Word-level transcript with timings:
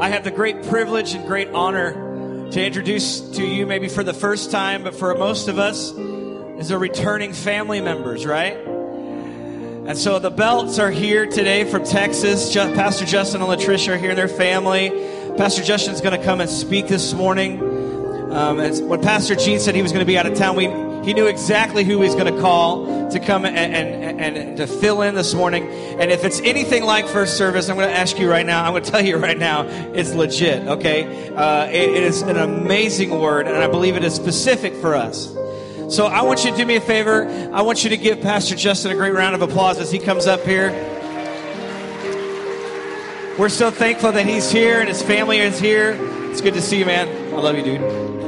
I 0.00 0.08
have 0.08 0.24
the 0.24 0.30
great 0.30 0.62
privilege 0.62 1.12
and 1.12 1.26
great 1.26 1.48
honor 1.48 1.92
to 2.52 2.64
introduce 2.64 3.20
to 3.32 3.44
you, 3.44 3.66
maybe 3.66 3.86
for 3.86 4.02
the 4.02 4.14
first 4.14 4.50
time, 4.50 4.82
but 4.82 4.94
for 4.94 5.14
most 5.14 5.46
of 5.46 5.58
us, 5.58 5.90
is 5.92 6.70
a 6.70 6.78
returning 6.78 7.34
family 7.34 7.82
members, 7.82 8.24
right? 8.24 8.56
And 8.56 9.98
so 9.98 10.18
the 10.18 10.30
Belts 10.30 10.78
are 10.78 10.90
here 10.90 11.26
today 11.26 11.70
from 11.70 11.84
Texas. 11.84 12.54
Pastor 12.54 13.04
Justin 13.04 13.42
and 13.42 13.50
Latricia 13.50 13.88
are 13.92 13.98
here 13.98 14.14
their 14.14 14.26
family. 14.26 14.88
Pastor 15.36 15.62
Justin's 15.62 16.00
going 16.00 16.18
to 16.18 16.24
come 16.24 16.40
and 16.40 16.48
speak 16.48 16.88
this 16.88 17.12
morning. 17.12 17.60
Um, 18.32 18.56
when 18.88 19.02
Pastor 19.02 19.34
Gene 19.34 19.60
said 19.60 19.74
he 19.74 19.82
was 19.82 19.92
going 19.92 20.00
to 20.00 20.10
be 20.10 20.16
out 20.16 20.24
of 20.24 20.34
town, 20.34 20.56
we, 20.56 20.66
he 21.04 21.14
knew 21.14 21.26
exactly 21.26 21.84
who 21.84 22.00
he's 22.02 22.14
going 22.14 22.32
to 22.32 22.40
call 22.40 23.10
to 23.10 23.20
come 23.20 23.44
and, 23.44 23.56
and, 23.56 24.20
and, 24.20 24.56
to 24.56 24.66
fill 24.66 25.02
in 25.02 25.14
this 25.14 25.34
morning. 25.34 25.68
And 25.68 26.10
if 26.10 26.24
it's 26.24 26.40
anything 26.40 26.84
like 26.84 27.06
first 27.06 27.36
service, 27.36 27.68
I'm 27.68 27.76
going 27.76 27.88
to 27.88 27.94
ask 27.94 28.18
you 28.18 28.30
right 28.30 28.44
now, 28.44 28.64
I'm 28.64 28.72
going 28.72 28.84
to 28.84 28.90
tell 28.90 29.00
you 29.00 29.16
right 29.16 29.38
now, 29.38 29.62
it's 29.94 30.12
legit, 30.12 30.66
okay? 30.68 31.28
Uh, 31.34 31.66
it, 31.66 31.90
it 31.90 32.02
is 32.02 32.22
an 32.22 32.36
amazing 32.36 33.10
word, 33.10 33.46
and 33.46 33.56
I 33.56 33.66
believe 33.66 33.96
it 33.96 34.04
is 34.04 34.14
specific 34.14 34.74
for 34.74 34.94
us. 34.94 35.34
So 35.88 36.06
I 36.06 36.22
want 36.22 36.44
you 36.44 36.52
to 36.52 36.56
do 36.56 36.64
me 36.64 36.76
a 36.76 36.80
favor. 36.80 37.26
I 37.52 37.62
want 37.62 37.82
you 37.82 37.90
to 37.90 37.96
give 37.96 38.20
Pastor 38.20 38.54
Justin 38.54 38.92
a 38.92 38.94
great 38.94 39.12
round 39.12 39.34
of 39.34 39.42
applause 39.42 39.78
as 39.78 39.90
he 39.90 39.98
comes 39.98 40.26
up 40.26 40.42
here. 40.42 40.70
We're 43.38 43.48
so 43.48 43.70
thankful 43.70 44.12
that 44.12 44.26
he's 44.26 44.52
here 44.52 44.80
and 44.80 44.88
his 44.88 45.02
family 45.02 45.38
is 45.38 45.58
here. 45.58 45.96
It's 46.30 46.40
good 46.42 46.54
to 46.54 46.62
see 46.62 46.78
you, 46.78 46.84
man. 46.84 47.08
I 47.34 47.38
love 47.38 47.56
you, 47.56 47.64
dude. 47.64 48.19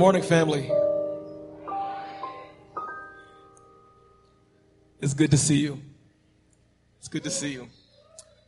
Morning, 0.00 0.22
family. 0.22 0.72
It's 4.98 5.12
good 5.12 5.30
to 5.30 5.36
see 5.36 5.56
you. 5.56 5.78
It's 6.98 7.08
good 7.08 7.22
to 7.24 7.30
see 7.30 7.52
you. 7.52 7.68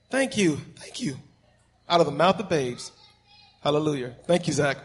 Thank 0.08 0.38
you. 0.38 0.56
Thank 0.76 1.02
you. 1.02 1.18
Out 1.86 2.00
of 2.00 2.06
the 2.06 2.12
mouth 2.12 2.40
of 2.40 2.48
babes. 2.48 2.90
Hallelujah. 3.62 4.16
Thank 4.26 4.46
you, 4.46 4.54
Zach. 4.54 4.78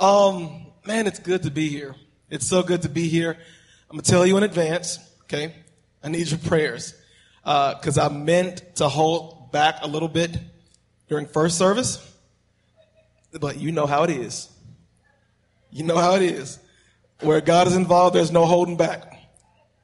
Um, 0.00 0.66
man, 0.84 1.06
it's 1.06 1.20
good 1.20 1.44
to 1.44 1.50
be 1.52 1.68
here. 1.68 1.94
It's 2.28 2.48
so 2.48 2.64
good 2.64 2.82
to 2.82 2.88
be 2.88 3.06
here. 3.06 3.36
I'm 3.88 3.98
gonna 3.98 4.02
tell 4.02 4.26
you 4.26 4.36
in 4.36 4.42
advance, 4.42 4.98
okay? 5.22 5.54
I 6.02 6.08
need 6.08 6.28
your 6.28 6.40
prayers. 6.40 6.92
Uh, 7.44 7.76
cause 7.76 7.98
I 7.98 8.08
meant 8.08 8.74
to 8.74 8.88
hold 8.88 9.52
back 9.52 9.76
a 9.80 9.86
little 9.86 10.08
bit 10.08 10.36
during 11.08 11.26
first 11.26 11.56
service, 11.56 12.04
but 13.38 13.58
you 13.58 13.70
know 13.70 13.86
how 13.86 14.02
it 14.02 14.10
is. 14.10 14.48
You 15.70 15.84
know 15.84 15.96
how 15.96 16.14
it 16.14 16.22
is. 16.22 16.58
Where 17.20 17.40
God 17.40 17.66
is 17.66 17.76
involved, 17.76 18.14
there's 18.14 18.30
no 18.30 18.46
holding 18.46 18.76
back. 18.76 19.12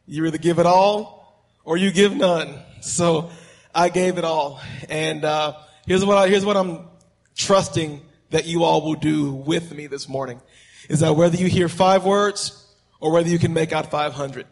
You 0.07 0.25
either 0.27 0.39
give 0.39 0.59
it 0.59 0.67
all 0.67 1.45
or 1.65 1.77
you 1.77 1.91
give 1.91 2.15
none. 2.15 2.59
So 2.81 3.31
I 3.75 3.89
gave 3.89 4.19
it 4.19 4.25
all. 4.25 4.61
And 4.89 5.25
uh, 5.25 5.55
here's 5.87 6.05
what 6.05 6.17
I, 6.17 6.29
here's 6.29 6.45
what 6.45 6.57
I'm 6.57 6.87
trusting 7.35 8.01
that 8.31 8.47
you 8.47 8.65
all 8.65 8.83
will 8.83 8.95
do 8.95 9.33
with 9.33 9.73
me 9.75 9.87
this 9.87 10.09
morning 10.09 10.41
is 10.89 11.01
that 11.01 11.15
whether 11.15 11.37
you 11.37 11.47
hear 11.47 11.69
five 11.69 12.05
words 12.05 12.67
or 13.01 13.11
whether 13.13 13.29
you 13.29 13.39
can 13.39 13.53
make 13.53 13.73
out 13.73 13.91
500, 13.91 14.47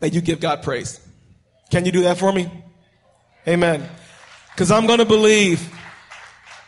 that 0.00 0.12
you 0.12 0.20
give 0.20 0.40
God 0.40 0.62
praise. 0.62 1.00
Can 1.70 1.84
you 1.84 1.92
do 1.92 2.02
that 2.02 2.18
for 2.18 2.32
me? 2.32 2.50
Amen. 3.46 3.88
Because 4.52 4.70
I'm 4.70 4.86
going 4.86 5.00
to 5.00 5.04
believe 5.04 5.68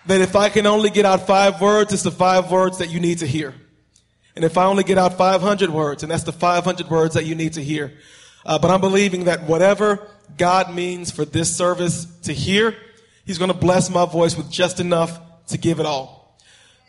that 0.07 0.21
if 0.21 0.37
I 0.37 0.49
can 0.49 0.67
only 0.67 0.91
get 0.91 1.05
out 1.05 1.27
five 1.27 1.61
words, 1.61 1.93
it's 1.93 2.03
the 2.03 2.11
five 2.11 2.51
words 2.51 2.79
that 2.79 2.91
you 2.91 3.01
need 3.01 3.19
to 3.19 3.27
hear. 3.27 3.55
And 4.37 4.45
if 4.45 4.59
I 4.59 4.67
only 4.67 4.85
get 4.85 4.99
out 4.99 5.17
500 5.17 5.71
words, 5.71 6.03
and 6.03 6.13
that's 6.13 6.25
the 6.25 6.33
500 6.33 6.91
words 6.91 7.15
that 7.15 7.25
you 7.25 7.35
need 7.35 7.55
to 7.55 7.65
hear. 7.65 7.95
Uh, 8.45 8.59
but 8.59 8.71
I'm 8.71 8.83
believing 8.83 9.25
that 9.25 9.45
whatever 9.45 10.07
God 10.37 10.75
means 10.75 11.11
for 11.11 11.25
this 11.25 11.55
service 11.57 12.05
to 12.23 12.33
hear, 12.33 12.77
He's 13.25 13.39
going 13.39 13.51
to 13.51 13.57
bless 13.57 13.91
my 13.91 14.05
voice 14.05 14.37
with 14.37 14.51
just 14.51 14.79
enough 14.79 15.19
to 15.49 15.59
give 15.59 15.81
it 15.81 15.87
all. 15.87 16.39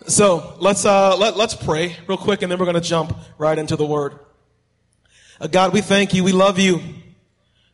So 0.08 0.56
let's 0.60 0.86
uh, 0.86 1.18
let, 1.18 1.36
let's 1.36 1.56
pray 1.56 1.96
real 2.06 2.18
quick, 2.18 2.44
and 2.44 2.52
then 2.52 2.60
we're 2.60 2.66
going 2.66 2.76
to 2.76 2.82
jump 2.82 3.18
right 3.38 3.58
into 3.58 3.76
the 3.76 3.86
Word. 3.86 4.20
Uh, 5.40 5.48
God, 5.48 5.74
we 5.74 5.82
thank 5.82 6.14
you. 6.14 6.24
We 6.24 6.34
love 6.34 6.60
you. 6.60 6.82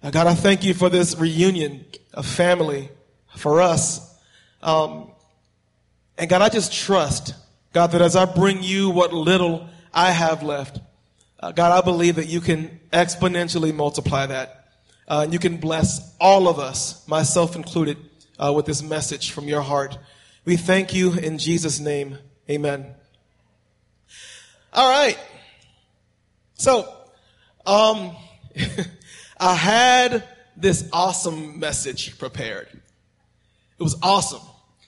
Uh, 0.01 0.11
God, 0.11 0.27
I 0.27 0.35
thank 0.35 0.63
you 0.63 0.73
for 0.73 0.89
this 0.89 1.17
reunion 1.17 1.85
of 2.13 2.25
family 2.25 2.89
for 3.35 3.61
us. 3.61 4.17
Um, 4.61 5.12
and 6.17 6.29
God, 6.29 6.41
I 6.41 6.49
just 6.49 6.71
trust, 6.73 7.33
God, 7.73 7.87
that 7.87 8.01
as 8.01 8.15
I 8.15 8.25
bring 8.25 8.61
you 8.61 8.89
what 8.89 9.13
little 9.13 9.67
I 9.93 10.11
have 10.11 10.43
left, 10.43 10.79
uh, 11.39 11.51
God, 11.51 11.71
I 11.71 11.83
believe 11.83 12.15
that 12.15 12.27
you 12.27 12.39
can 12.39 12.79
exponentially 12.91 13.73
multiply 13.73 14.25
that. 14.27 14.69
Uh, 15.07 15.21
and 15.23 15.33
you 15.33 15.39
can 15.39 15.57
bless 15.57 16.15
all 16.19 16.47
of 16.47 16.59
us, 16.59 17.05
myself 17.07 17.55
included, 17.55 17.97
uh, 18.39 18.53
with 18.55 18.65
this 18.65 18.81
message 18.81 19.31
from 19.31 19.47
your 19.47 19.61
heart. 19.61 19.97
We 20.45 20.55
thank 20.55 20.93
you 20.93 21.13
in 21.13 21.37
Jesus' 21.37 21.79
name. 21.79 22.17
Amen. 22.49 22.93
All 24.71 24.89
right. 24.89 25.17
So, 26.55 26.93
um, 27.65 28.15
I 29.37 29.55
had 29.55 30.23
this 30.55 30.87
awesome 30.93 31.59
message 31.59 32.17
prepared. 32.17 32.67
It 32.71 33.83
was 33.83 33.97
awesome. 34.01 34.41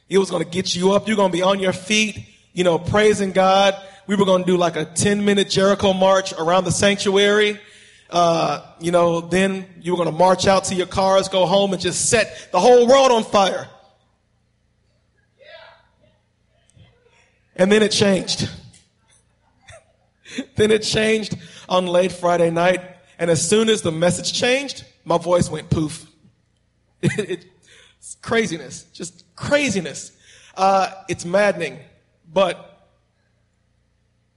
It 0.08 0.18
was 0.20 0.30
going 0.30 0.44
to 0.44 0.50
get 0.50 0.76
you 0.76 0.92
up. 0.92 1.08
You're 1.08 1.18
going 1.18 1.32
to 1.32 1.38
be 1.38 1.42
on 1.42 1.60
your 1.60 1.74
feet, 1.74 2.28
you 2.54 2.64
know, 2.64 2.78
praising 2.78 3.32
God. 3.32 3.76
We 4.08 4.16
were 4.16 4.26
going 4.26 4.44
to 4.44 4.48
do 4.52 4.58
like 4.58 4.76
a 4.76 4.86
10 4.86 5.26
minute 5.26 5.50
Jericho 5.50 5.94
march 5.94 6.34
around 6.34 6.66
the 6.66 6.72
sanctuary. 6.72 7.60
Uh, 8.10 8.62
you 8.80 8.92
know, 8.92 9.20
then 9.20 9.66
you 9.82 9.92
were 9.92 9.98
going 9.98 10.12
to 10.12 10.18
march 10.18 10.46
out 10.46 10.66
to 10.66 10.76
your 10.76 10.86
cars, 10.86 11.28
go 11.28 11.48
home 11.48 11.74
and 11.74 11.82
just 11.82 12.10
set 12.10 12.50
the 12.52 12.60
whole 12.60 12.88
world 12.88 13.12
on 13.12 13.24
fire. 13.24 13.68
And 17.56 17.72
then 17.72 17.82
it 17.82 17.92
changed. 17.92 18.50
then 20.56 20.70
it 20.70 20.84
changed 20.84 21.36
on 21.68 21.88
late 21.88 22.12
Friday 22.12 22.52
night. 22.52 22.82
And 23.18 23.32
as 23.32 23.48
soon 23.48 23.70
as 23.70 23.82
the 23.82 23.92
message 23.92 24.34
changed, 24.34 24.86
my 25.04 25.18
voice 25.18 25.50
went 25.50 25.70
poof. 25.70 26.06
it, 27.02 27.30
it, 27.30 27.46
it's 27.98 28.16
craziness, 28.22 28.84
just 28.94 29.25
craziness. 29.36 30.12
Uh, 30.56 30.92
it's 31.10 31.26
maddening, 31.26 31.80
but 32.32 32.90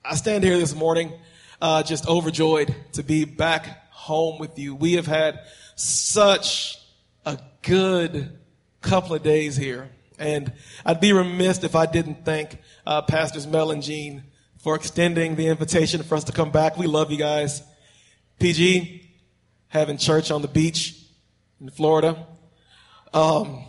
I 0.05 0.15
stand 0.15 0.45
here 0.45 0.59
this 0.59 0.75
morning 0.75 1.13
uh, 1.61 1.83
just 1.83 2.07
overjoyed 2.07 2.75
to 2.93 3.03
be 3.03 3.25
back 3.25 3.91
home 3.91 4.39
with 4.39 4.59
you. 4.59 4.75
We 4.75 4.95
have 4.95 5.07
had 5.07 5.41
such 5.75 6.79
a 7.25 7.39
good 7.63 8.39
couple 8.81 9.15
of 9.15 9.23
days 9.23 9.57
here, 9.57 9.91
and 10.19 10.53
I'd 10.85 11.01
be 11.01 11.13
remiss 11.13 11.63
if 11.65 11.75
I 11.75 11.87
didn't 11.87 12.25
thank 12.25 12.59
uh, 12.87 13.03
Pastors 13.03 13.47
Mel 13.47 13.71
and 13.71 13.83
Jean 13.83 14.25
for 14.59 14.75
extending 14.75 15.37
the 15.37 15.49
invitation 15.49 16.03
for 16.03 16.17
us 16.17 16.25
to 16.25 16.33
come 16.33 16.51
back. 16.51 16.77
We 16.77 16.87
love 16.87 17.11
you 17.11 17.19
guys. 17.19 17.63
PG, 18.39 19.09
having 19.69 19.99
church 19.99 20.31
on 20.31 20.43
the 20.43 20.49
beach 20.49 20.97
in 21.61 21.71
Florida. 21.71 22.27
Um, 23.13 23.65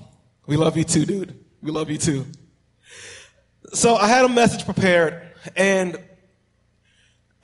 we 0.49 0.57
love 0.57 0.75
you 0.75 0.83
too, 0.83 1.05
dude. 1.05 1.45
We 1.61 1.69
love 1.69 1.91
you 1.91 1.99
too. 1.99 2.25
So 3.71 3.95
I 3.95 4.07
had 4.07 4.25
a 4.25 4.29
message 4.29 4.65
prepared, 4.65 5.21
and 5.55 5.95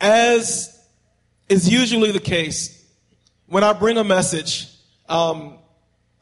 as 0.02 0.76
is 1.48 1.70
usually 1.70 2.10
the 2.10 2.20
case, 2.20 2.84
when 3.46 3.64
I 3.64 3.74
bring 3.74 4.00
a 4.00 4.04
message, 4.04 4.72
um, 5.08 5.60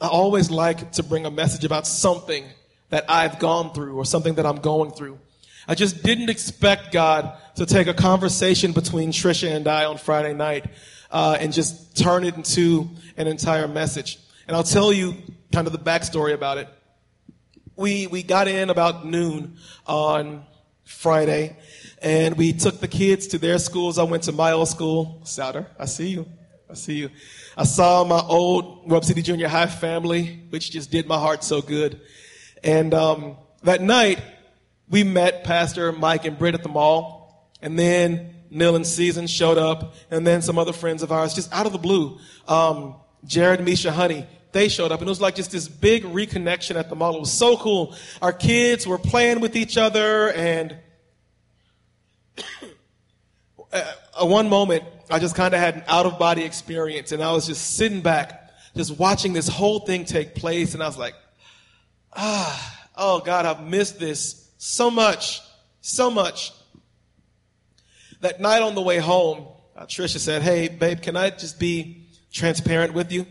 I 0.01 0.09
always 0.09 0.51
like 0.51 0.91
to 0.93 1.03
bring 1.03 1.25
a 1.25 1.31
message 1.31 1.63
about 1.63 1.87
something 1.87 2.43
that 2.89 3.05
I've 3.07 3.39
gone 3.39 3.73
through 3.73 3.95
or 3.95 4.03
something 4.03 4.33
that 4.33 4.45
I'm 4.45 4.57
going 4.57 4.91
through. 4.91 5.19
I 5.69 5.75
just 5.75 6.03
didn't 6.03 6.29
expect 6.29 6.91
God 6.91 7.37
to 7.55 7.65
take 7.65 7.87
a 7.87 7.93
conversation 7.93 8.73
between 8.73 9.13
Trisha 9.13 9.55
and 9.55 9.65
I 9.69 9.85
on 9.85 9.97
Friday 9.97 10.33
night 10.33 10.65
uh, 11.09 11.37
and 11.39 11.53
just 11.53 11.95
turn 11.95 12.25
it 12.25 12.35
into 12.35 12.89
an 13.15 13.27
entire 13.27 13.69
message. 13.69 14.19
And 14.49 14.57
I'll 14.57 14.63
tell 14.63 14.91
you 14.91 15.15
kind 15.53 15.67
of 15.67 15.73
the 15.73 15.79
backstory 15.79 16.33
about 16.33 16.57
it. 16.57 16.67
We 17.75 18.07
we 18.07 18.23
got 18.23 18.47
in 18.47 18.71
about 18.71 19.05
noon 19.05 19.57
on 19.85 20.45
Friday, 20.83 21.55
and 22.01 22.35
we 22.35 22.53
took 22.53 22.79
the 22.79 22.87
kids 22.87 23.27
to 23.27 23.37
their 23.37 23.59
schools. 23.59 23.99
I 23.99 24.03
went 24.03 24.23
to 24.23 24.31
my 24.31 24.51
old 24.51 24.67
school, 24.67 25.21
Souter. 25.25 25.67
I 25.79 25.85
see 25.85 26.09
you. 26.09 26.25
I 26.69 26.73
see 26.73 26.95
you. 26.95 27.09
I 27.55 27.65
saw 27.65 28.03
my 28.03 28.19
old 28.19 28.89
Webb 28.89 29.05
City 29.05 29.21
Junior 29.21 29.47
High 29.47 29.67
family, 29.67 30.41
which 30.49 30.71
just 30.71 30.89
did 30.89 31.07
my 31.07 31.19
heart 31.19 31.43
so 31.43 31.61
good. 31.61 32.01
And 32.63 32.91
um, 32.95 33.37
that 33.61 33.79
night, 33.79 34.19
we 34.89 35.03
met 35.03 35.43
Pastor 35.43 35.91
Mike 35.91 36.25
and 36.25 36.35
Britt 36.35 36.55
at 36.55 36.63
the 36.63 36.69
mall, 36.69 37.51
and 37.61 37.77
then 37.77 38.33
Neil 38.49 38.75
and 38.75 38.87
Season 38.87 39.27
showed 39.27 39.59
up, 39.59 39.93
and 40.09 40.25
then 40.25 40.41
some 40.41 40.57
other 40.57 40.73
friends 40.73 41.03
of 41.03 41.11
ours, 41.11 41.35
just 41.35 41.53
out 41.53 41.67
of 41.67 41.73
the 41.73 41.77
blue. 41.77 42.17
Um, 42.47 42.95
Jared 43.25 43.63
Misha 43.63 43.91
Honey 43.91 44.25
they 44.53 44.69
showed 44.69 44.91
up 44.91 45.01
and 45.01 45.07
it 45.07 45.11
was 45.11 45.21
like 45.21 45.35
just 45.35 45.51
this 45.51 45.67
big 45.67 46.03
reconnection 46.03 46.75
at 46.75 46.89
the 46.89 46.95
mall. 46.95 47.15
It 47.15 47.19
was 47.19 47.31
so 47.31 47.57
cool. 47.57 47.95
Our 48.21 48.31
kids 48.31 48.87
were 48.87 48.97
playing 48.97 49.39
with 49.39 49.55
each 49.55 49.77
other 49.77 50.31
and 50.31 50.77
at 53.71 53.87
one 54.21 54.49
moment 54.49 54.83
I 55.09 55.19
just 55.19 55.35
kind 55.35 55.53
of 55.53 55.59
had 55.59 55.75
an 55.75 55.83
out 55.87 56.05
of 56.05 56.17
body 56.17 56.43
experience 56.43 57.11
and 57.11 57.21
I 57.21 57.31
was 57.33 57.47
just 57.47 57.75
sitting 57.75 58.01
back, 58.01 58.51
just 58.75 58.97
watching 58.97 59.33
this 59.33 59.47
whole 59.47 59.79
thing 59.79 60.05
take 60.05 60.35
place 60.35 60.73
and 60.73 60.81
I 60.81 60.87
was 60.87 60.97
like, 60.97 61.15
ah, 62.13 62.87
oh 62.95 63.19
God, 63.19 63.45
I've 63.45 63.67
missed 63.67 63.99
this 63.99 64.51
so 64.57 64.89
much, 64.89 65.41
so 65.81 66.09
much. 66.09 66.53
That 68.21 68.39
night 68.39 68.61
on 68.61 68.75
the 68.75 68.81
way 68.81 68.99
home, 68.99 69.47
uh, 69.75 69.85
Trisha 69.85 70.19
said, 70.19 70.41
Hey, 70.41 70.69
babe, 70.69 71.01
can 71.01 71.17
I 71.17 71.29
just 71.29 71.59
be 71.59 72.07
transparent 72.31 72.93
with 72.93 73.11
you? 73.11 73.23
I 73.23 73.25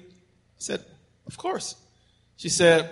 said, 0.59 0.85
Of 1.33 1.39
course. 1.39 1.77
She 2.37 2.51
said, 2.51 2.91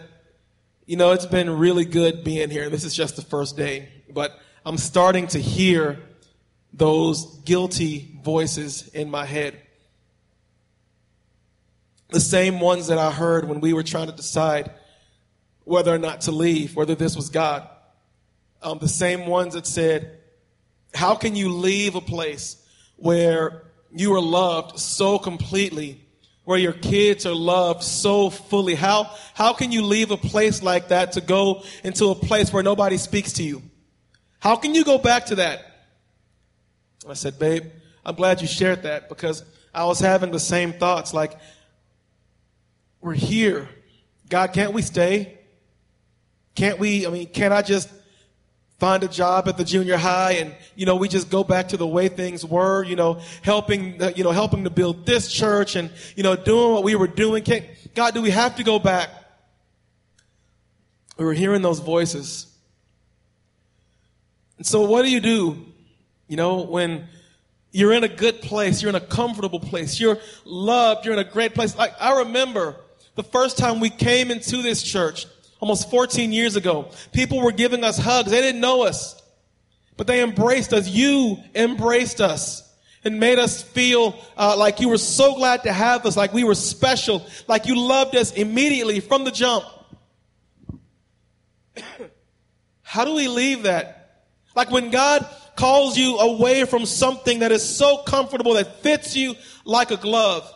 You 0.87 0.97
know, 0.97 1.13
it's 1.13 1.27
been 1.27 1.51
really 1.51 1.85
good 1.85 2.25
being 2.25 2.49
here. 2.49 2.71
This 2.71 2.85
is 2.85 2.95
just 2.95 3.17
the 3.17 3.23
first 3.23 3.55
day, 3.55 3.91
but 4.09 4.33
I'm 4.65 4.79
starting 4.79 5.27
to 5.29 5.39
hear 5.39 6.01
those 6.73 7.37
guilty 7.41 8.19
voices 8.25 8.89
in 8.89 9.11
my 9.11 9.27
head. 9.27 9.61
The 12.09 12.21
same 12.21 12.61
ones 12.61 12.87
that 12.87 12.97
I 12.97 13.11
heard 13.11 13.47
when 13.47 13.61
we 13.61 13.75
were 13.75 13.83
trying 13.83 14.07
to 14.07 14.17
decide 14.17 14.71
whether 15.65 15.95
or 15.95 15.99
not 15.99 16.23
to 16.23 16.33
leave, 16.33 16.75
whether 16.75 16.95
this 16.95 17.17
was 17.17 17.29
God. 17.29 17.69
Um, 18.63 18.79
the 18.79 18.89
same 18.89 19.27
ones 19.27 19.53
that 19.53 19.67
said, 19.67 20.19
how 20.95 21.15
can 21.15 21.37
you 21.37 21.53
leave 21.53 21.95
a 21.95 22.01
place 22.01 22.57
where 22.97 23.65
you 23.95 24.15
are 24.15 24.21
loved 24.21 24.79
so 24.79 25.19
completely, 25.19 26.01
where 26.50 26.58
your 26.58 26.73
kids 26.73 27.26
are 27.26 27.32
loved 27.32 27.81
so 27.85 28.29
fully? 28.29 28.75
How, 28.75 29.08
how 29.35 29.52
can 29.52 29.70
you 29.70 29.82
leave 29.82 30.11
a 30.11 30.17
place 30.17 30.64
like 30.64 30.88
that 30.88 31.12
to 31.12 31.20
go 31.20 31.62
into 31.85 32.06
a 32.06 32.14
place 32.17 32.52
where 32.52 32.64
nobody 32.64 32.97
speaks 32.97 33.35
to 33.35 33.44
you? 33.44 33.62
How 34.41 34.56
can 34.56 34.75
you 34.75 34.82
go 34.82 34.99
back 34.99 35.26
to 35.26 35.37
that? 35.37 35.61
I 37.08 37.14
said, 37.14 37.38
babe, 37.38 37.67
I'm 38.05 38.17
glad 38.17 38.41
you 38.41 38.49
shared 38.49 38.82
that 38.82 39.08
because 39.08 39.44
I 39.73 39.85
was 39.85 40.00
having 40.00 40.32
the 40.32 40.41
same 40.41 40.73
thoughts. 40.73 41.14
Like, 41.14 41.38
we're 43.00 43.14
here. 43.14 43.69
God, 44.29 44.52
can't 44.52 44.73
we 44.73 44.82
stay? 44.82 45.38
Can't 46.56 46.81
we, 46.81 47.06
I 47.06 47.11
mean, 47.11 47.29
can't 47.29 47.55
I 47.55 47.62
just 47.62 47.88
find 48.81 49.05
a 49.05 49.09
job 49.09 49.47
at 49.47 49.59
the 49.59 49.65
junior 49.65 49.99
high 49.99 50.32
and 50.32 50.55
you 50.75 50.87
know 50.87 50.97
we 50.97 51.06
just 51.06 51.31
go 51.31 51.44
back 51.44 51.69
to 51.69 51.77
the 51.77 51.87
way 51.87 52.09
things 52.09 52.44
were 52.44 52.82
you 52.82 52.97
know 52.97 53.21
helping 53.43 54.00
you 54.17 54.25
know 54.25 54.32
helping 54.32 54.65
to 54.65 54.71
build 54.71 55.05
this 55.05 55.31
church 55.31 55.77
and 55.77 55.91
you 56.17 56.23
know 56.23 56.35
doing 56.35 56.73
what 56.73 56.82
we 56.82 56.94
were 56.94 57.06
doing. 57.06 57.44
Can't, 57.44 57.67
god 57.94 58.15
do 58.15 58.23
we 58.23 58.31
have 58.31 58.56
to 58.56 58.65
go 58.65 58.79
back? 58.79 59.11
We 61.19 61.27
were 61.27 61.35
hearing 61.35 61.61
those 61.61 61.81
voices. 61.81 62.47
And 64.56 64.67
so 64.67 64.81
what 64.87 65.03
do 65.03 65.11
you 65.11 65.21
do 65.21 65.67
you 66.26 66.37
know 66.37 66.62
when 66.62 67.06
you're 67.73 67.93
in 67.93 68.03
a 68.03 68.09
good 68.09 68.41
place 68.41 68.81
you're 68.81 68.88
in 68.88 68.97
a 68.97 69.00
comfortable 69.00 69.61
place 69.61 70.00
you're 70.00 70.19
loved 70.47 71.05
you're 71.05 71.12
in 71.12 71.21
a 71.21 71.31
great 71.31 71.55
place? 71.55 71.76
Like 71.76 71.93
i 72.00 72.21
remember 72.21 72.76
the 73.15 73.23
first 73.25 73.59
time 73.59 73.79
we 73.79 73.91
came 73.91 74.31
into 74.31 74.62
this 74.62 74.83
church 74.83 75.26
almost 75.61 75.91
14 75.91 76.33
years 76.33 76.57
ago. 76.57 76.91
People 77.12 77.41
were 77.41 77.53
giving 77.53 77.85
us 77.85 77.99
hugs. 77.99 78.31
They 78.31 78.41
didn't 78.41 78.61
know 78.61 78.83
us, 78.83 79.21
but 79.97 80.07
they 80.07 80.23
embraced 80.23 80.73
us. 80.73 80.89
You 80.89 81.39
embraced 81.55 82.21
us 82.21 82.67
and 83.05 83.21
made 83.21 83.39
us 83.39 83.62
feel 83.62 84.19
uh, 84.37 84.57
like 84.57 84.81
you 84.81 84.89
were 84.89 84.99
so 84.99 85.35
glad 85.37 85.62
to 85.62 85.73
have 85.73 86.05
us, 86.05 86.17
like 86.17 86.33
we 86.33 86.45
were 86.45 86.55
special, 86.55 87.25
like 87.49 87.67
you 87.67 87.77
loved 87.77 88.15
us 88.17 88.33
immediately 88.33 89.01
from 89.01 89.25
the 89.25 89.31
jump. 89.31 89.65
How 92.83 93.05
do 93.05 93.15
we 93.15 93.29
leave 93.29 93.62
that? 93.62 94.27
Like 94.55 94.71
when 94.71 94.91
God 94.91 95.27
calls 95.57 95.97
you 95.97 96.19
away 96.19 96.65
from 96.65 96.87
something 96.87 97.41
that 97.41 97.53
is 97.53 97.62
so 97.77 97.99
comfortable 97.99 98.55
that 98.55 98.83
fits 98.83 99.17
you 99.17 99.35
like 99.65 99.91
a 99.91 99.97
glove. 99.97 100.51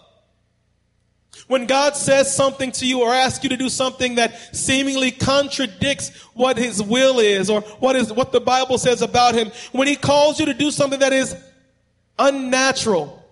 When 1.46 1.67
God 1.67 1.94
says 1.96 2.35
something 2.35 2.73
to 2.73 2.87
you 2.87 3.02
or 3.02 3.12
asks 3.12 3.44
you 3.44 3.50
to 3.50 3.56
do 3.56 3.69
something 3.69 4.14
that 4.14 4.56
seemingly 4.56 5.11
contradicts 5.11 6.11
what 6.32 6.56
his 6.56 6.82
will 6.82 7.19
is 7.19 7.50
or 7.50 7.61
what 7.61 7.96
is 7.96 8.12
what 8.12 8.32
the 8.32 8.41
Bible 8.41 8.79
says 8.79 9.02
about 9.02 9.35
him, 9.35 9.50
when 9.73 9.87
he 9.87 9.96
calls 9.96 10.41
you 10.41 10.46
to 10.46 10.55
do 10.55 10.70
something 10.70 11.00
that 11.00 11.12
is 11.12 11.37
unnatural, 12.19 13.23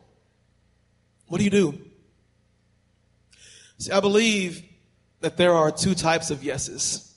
what 1.26 1.38
do 1.38 1.44
you 1.44 1.50
do? 1.50 1.78
See, 3.78 3.90
I 3.90 4.00
believe 4.00 4.62
that 5.20 5.36
there 5.36 5.54
are 5.54 5.70
two 5.70 5.94
types 5.94 6.30
of 6.30 6.44
yeses. 6.44 7.14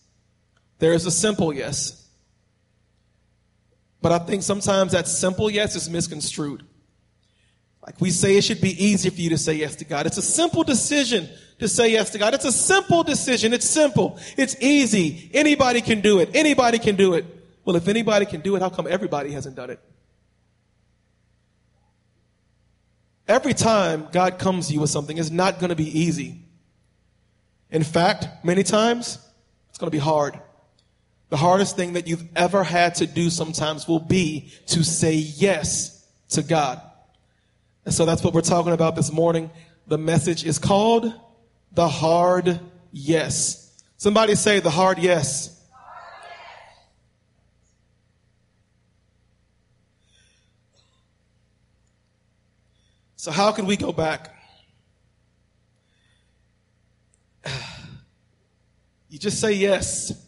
There 0.79 0.93
is 0.93 1.05
a 1.05 1.11
simple 1.11 1.53
yes. 1.53 2.07
But 4.01 4.11
I 4.11 4.19
think 4.19 4.43
sometimes 4.43 4.93
that 4.93 5.07
simple 5.07 5.49
yes 5.49 5.75
is 5.75 5.89
misconstrued. 5.89 6.63
Like 7.85 8.01
we 8.01 8.09
say, 8.09 8.35
it 8.35 8.43
should 8.43 8.61
be 8.61 8.83
easy 8.83 9.09
for 9.09 9.21
you 9.21 9.29
to 9.29 9.37
say 9.37 9.53
yes 9.53 9.75
to 9.77 9.85
God. 9.85 10.07
It's 10.07 10.17
a 10.17 10.21
simple 10.21 10.63
decision 10.63 11.29
to 11.59 11.67
say 11.67 11.91
yes 11.91 12.09
to 12.11 12.17
God. 12.17 12.33
It's 12.33 12.45
a 12.45 12.51
simple 12.51 13.03
decision. 13.03 13.53
It's 13.53 13.69
simple. 13.69 14.19
It's 14.37 14.55
easy. 14.59 15.29
Anybody 15.33 15.81
can 15.81 16.01
do 16.01 16.19
it. 16.19 16.31
Anybody 16.33 16.79
can 16.79 16.95
do 16.95 17.13
it. 17.13 17.25
Well, 17.63 17.75
if 17.75 17.87
anybody 17.87 18.25
can 18.25 18.41
do 18.41 18.55
it, 18.55 18.61
how 18.61 18.69
come 18.69 18.87
everybody 18.87 19.31
hasn't 19.31 19.55
done 19.55 19.69
it? 19.69 19.79
Every 23.27 23.53
time 23.53 24.07
God 24.11 24.39
comes 24.39 24.67
to 24.67 24.73
you 24.73 24.79
with 24.79 24.89
something, 24.89 25.17
it's 25.17 25.31
not 25.31 25.59
going 25.59 25.69
to 25.69 25.75
be 25.75 25.99
easy. 25.99 26.41
In 27.71 27.83
fact, 27.83 28.27
many 28.43 28.63
times, 28.63 29.19
it's 29.69 29.77
going 29.77 29.87
to 29.87 29.95
be 29.95 29.99
hard. 29.99 30.39
The 31.29 31.37
hardest 31.37 31.75
thing 31.75 31.93
that 31.93 32.07
you've 32.07 32.23
ever 32.35 32.63
had 32.63 32.95
to 32.95 33.07
do 33.07 33.29
sometimes 33.29 33.87
will 33.87 33.99
be 33.99 34.51
to 34.67 34.83
say 34.83 35.15
yes 35.15 36.07
to 36.29 36.43
God. 36.43 36.81
And 37.85 37.93
so 37.93 38.03
that's 38.05 38.23
what 38.23 38.33
we're 38.33 38.41
talking 38.41 38.73
about 38.73 38.95
this 38.95 39.11
morning. 39.11 39.51
The 39.87 39.97
message 39.97 40.43
is 40.43 40.57
called 40.57 41.13
the 41.71 41.87
hard 41.87 42.59
yes. 42.91 43.83
Somebody 43.97 44.35
say 44.35 44.59
the 44.59 44.71
hard 44.71 44.97
yes. 44.97 45.51
So 53.15 53.31
how 53.31 53.51
can 53.51 53.65
we 53.65 53.77
go 53.77 53.91
back? 53.91 54.31
You 59.07 59.19
just 59.19 59.39
say 59.39 59.53
yes. 59.53 60.24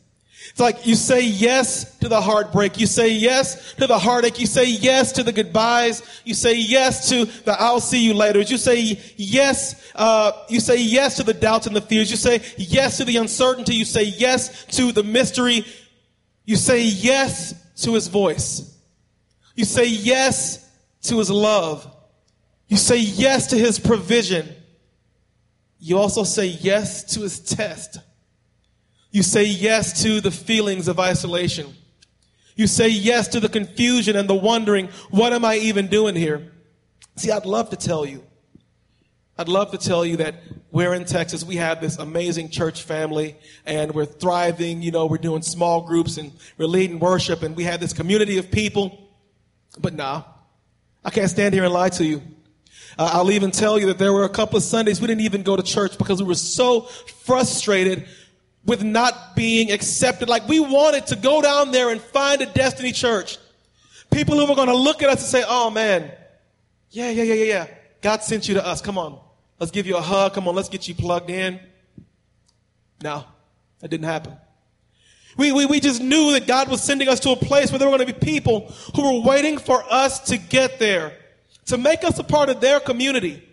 It's 0.57 0.62
like 0.63 0.88
you 0.88 0.95
say 0.95 1.21
yes 1.21 2.00
to 2.00 2.09
the 2.09 2.19
heartbreak. 2.19 2.79
You 2.79 2.88
say 2.88 3.10
yes 3.10 3.75
to 3.75 3.86
the 3.86 4.00
heartache. 4.00 4.39
You 4.39 4.48
say 4.48 4.67
yes 4.67 5.12
to 5.12 5.22
the 5.22 5.31
goodbyes. 5.31 6.01
You 6.25 6.34
say 6.34 6.55
yes 6.55 7.10
to 7.10 7.25
the 7.25 7.55
I'll 7.62 7.79
see 7.79 8.03
you 8.03 8.15
later. 8.15 8.41
You 8.41 8.58
say 8.58 9.00
yes, 9.17 9.91
uh, 9.93 10.31
you 10.50 10.60
say 10.60 10.81
yes 10.81 11.17
to 11.17 11.24
the 11.24 11.36
doubts 11.36 11.67
and 11.67 11.75
the 11.75 11.81
fears. 11.81 12.10
You 12.10 12.17
say 12.17 12.41
yes 12.58 12.98
to 12.98 13.05
the 13.05 13.17
uncertainty. 13.17 13.75
You 13.75 13.86
say 13.86 14.05
yes 14.05 14.65
to 14.77 14.91
the 14.91 15.03
mystery. 15.03 15.63
You 16.43 16.55
say 16.55 16.86
yes 16.86 17.53
to 17.84 17.93
his 17.93 18.08
voice. 18.08 18.75
You 19.53 19.63
say 19.63 19.86
yes 19.86 20.67
to 21.03 21.20
his 21.20 21.29
love. 21.29 21.88
You 22.67 22.77
say 22.77 22.98
yes 22.98 23.46
to 23.51 23.60
his 23.60 23.77
provision. 23.77 24.50
You 25.77 26.00
also 26.00 26.24
say 26.24 26.48
yes 26.48 27.03
to 27.13 27.22
his 27.22 27.39
test. 27.41 28.00
You 29.17 29.24
say 29.24 29.45
yes 29.45 30.03
to 30.03 30.21
the 30.21 30.29
feelings 30.29 30.88
of 30.88 31.00
isolation. 31.00 31.74
You 32.55 32.67
say 32.67 32.88
yes 32.88 33.27
to 33.29 33.39
the 33.39 33.50
confusion 33.50 34.15
and 34.15 34.29
the 34.29 34.36
wondering, 34.36 34.89
what 35.09 35.33
am 35.33 35.43
I 35.43 35.55
even 35.55 35.88
doing 35.88 36.15
here? 36.15 36.51
See, 37.15 37.31
I'd 37.31 37.47
love 37.47 37.71
to 37.71 37.75
tell 37.75 38.05
you. 38.05 38.24
I'd 39.36 39.50
love 39.50 39.71
to 39.71 39.79
tell 39.79 40.05
you 40.05 40.17
that 40.17 40.36
we're 40.69 40.93
in 40.93 41.03
Texas. 41.05 41.43
We 41.43 41.55
have 41.55 41.81
this 41.81 41.97
amazing 41.97 42.50
church 42.50 42.83
family 42.83 43.36
and 43.65 43.91
we're 43.95 44.05
thriving. 44.05 44.83
You 44.83 44.91
know, 44.91 45.07
we're 45.07 45.17
doing 45.17 45.41
small 45.41 45.81
groups 45.81 46.17
and 46.17 46.31
we're 46.59 46.67
leading 46.67 47.00
worship 47.00 47.41
and 47.41 47.55
we 47.55 47.63
have 47.63 47.79
this 47.79 47.93
community 47.93 48.38
of 48.38 48.51
people. 48.51 49.09
But 49.79 49.95
nah, 49.95 50.25
I 51.03 51.09
can't 51.09 51.31
stand 51.31 51.55
here 51.55 51.63
and 51.63 51.74
lie 51.74 51.89
to 51.89 52.05
you. 52.05 52.21
Uh, 53.00 53.09
I'll 53.13 53.31
even 53.31 53.50
tell 53.50 53.79
you 53.79 53.88
that 53.88 53.97
there 53.97 54.13
were 54.13 54.25
a 54.25 54.29
couple 54.29 54.57
of 54.57 54.63
Sundays 54.63 55.01
we 55.01 55.07
didn't 55.07 55.21
even 55.21 55.41
go 55.41 55.55
to 55.55 55.63
church 55.63 55.97
because 55.97 56.21
we 56.21 56.27
were 56.27 56.36
so 56.36 56.81
frustrated 56.81 58.07
with 58.67 58.83
not 58.83 59.36
being 59.36 59.71
accepted. 59.71 60.29
Like 60.29 60.47
we 60.47 60.59
wanted 60.59 61.07
to 61.07 61.15
go 61.15 61.41
down 61.41 61.71
there 61.71 61.89
and 61.89 62.00
find 62.00 62.41
a 62.41 62.45
destiny 62.45 62.91
church. 62.91 63.39
People 64.12 64.38
who 64.38 64.45
were 64.45 64.55
going 64.55 64.67
to 64.67 64.75
look 64.75 65.01
at 65.01 65.09
us 65.09 65.21
and 65.21 65.29
say, 65.29 65.43
oh 65.47 65.71
man, 65.71 66.12
yeah, 66.91 67.09
yeah, 67.09 67.24
yeah, 67.24 67.33
yeah, 67.33 67.45
yeah. 67.45 67.67
God 68.01 68.21
sent 68.21 68.47
you 68.47 68.53
to 68.55 68.65
us. 68.65 68.81
Come 68.81 68.97
on. 68.97 69.19
Let's 69.59 69.71
give 69.71 69.88
you 69.88 69.97
a 69.97 70.01
hug. 70.01 70.33
Come 70.33 70.47
on. 70.47 70.55
Let's 70.55 70.69
get 70.69 70.88
you 70.88 70.93
plugged 70.93 71.29
in. 71.29 71.59
No, 73.01 73.24
that 73.79 73.89
didn't 73.89 74.05
happen. 74.05 74.36
We, 75.38 75.51
we, 75.51 75.65
we 75.65 75.79
just 75.79 76.01
knew 76.01 76.31
that 76.33 76.47
God 76.47 76.67
was 76.67 76.81
sending 76.81 77.07
us 77.07 77.19
to 77.21 77.29
a 77.29 77.36
place 77.36 77.71
where 77.71 77.79
there 77.79 77.88
were 77.88 77.95
going 77.95 78.07
to 78.07 78.13
be 78.13 78.19
people 78.19 78.74
who 78.95 79.03
were 79.03 79.21
waiting 79.27 79.59
for 79.59 79.83
us 79.89 80.19
to 80.25 80.38
get 80.38 80.79
there, 80.79 81.13
to 81.65 81.77
make 81.77 82.03
us 82.03 82.17
a 82.17 82.24
part 82.24 82.50
of 82.50 82.59
their 82.59 82.79
community. 82.79 83.43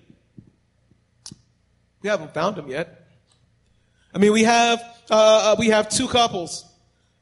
We 2.00 2.09
haven't 2.09 2.33
found 2.33 2.56
them 2.56 2.68
yet. 2.68 3.03
I 4.14 4.18
mean, 4.18 4.33
we 4.33 4.44
have, 4.44 4.80
uh, 5.11 5.56
we 5.59 5.68
have 5.68 5.88
two 5.88 6.06
couples, 6.06 6.64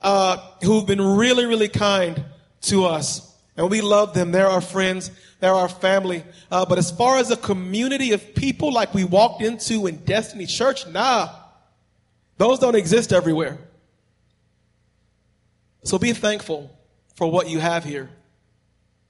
uh, 0.03 0.37
who've 0.63 0.87
been 0.87 1.01
really, 1.01 1.47
really 1.47 1.69
kind 1.69 2.23
to 2.63 2.85
us. 2.85 3.35
And 3.57 3.71
we 3.71 3.81
love 3.81 4.15
them. 4.15 4.33
They're 4.33 4.49
our 4.49 4.61
friends. 4.61 5.11
They're 5.41 5.55
our 5.55 5.69
family. 5.69 6.25
Uh, 6.51 6.65
but 6.67 6.79
as 6.79 6.91
far 6.91 7.19
as 7.19 7.31
a 7.31 7.37
community 7.37 8.13
of 8.13 8.35
people 8.35 8.73
like 8.73 8.95
we 8.95 9.05
walked 9.05 9.43
into 9.43 9.87
in 9.87 9.97
Destiny 10.05 10.47
Church, 10.47 10.87
nah. 10.87 11.29
Those 12.39 12.59
don't 12.59 12.77
exist 12.77 13.13
everywhere. 13.13 13.59
So 15.85 15.99
be 15.99 16.13
thankful 16.13 16.71
for 17.17 17.31
what 17.31 17.49
you 17.49 17.59
have 17.59 17.85
here. 17.85 18.11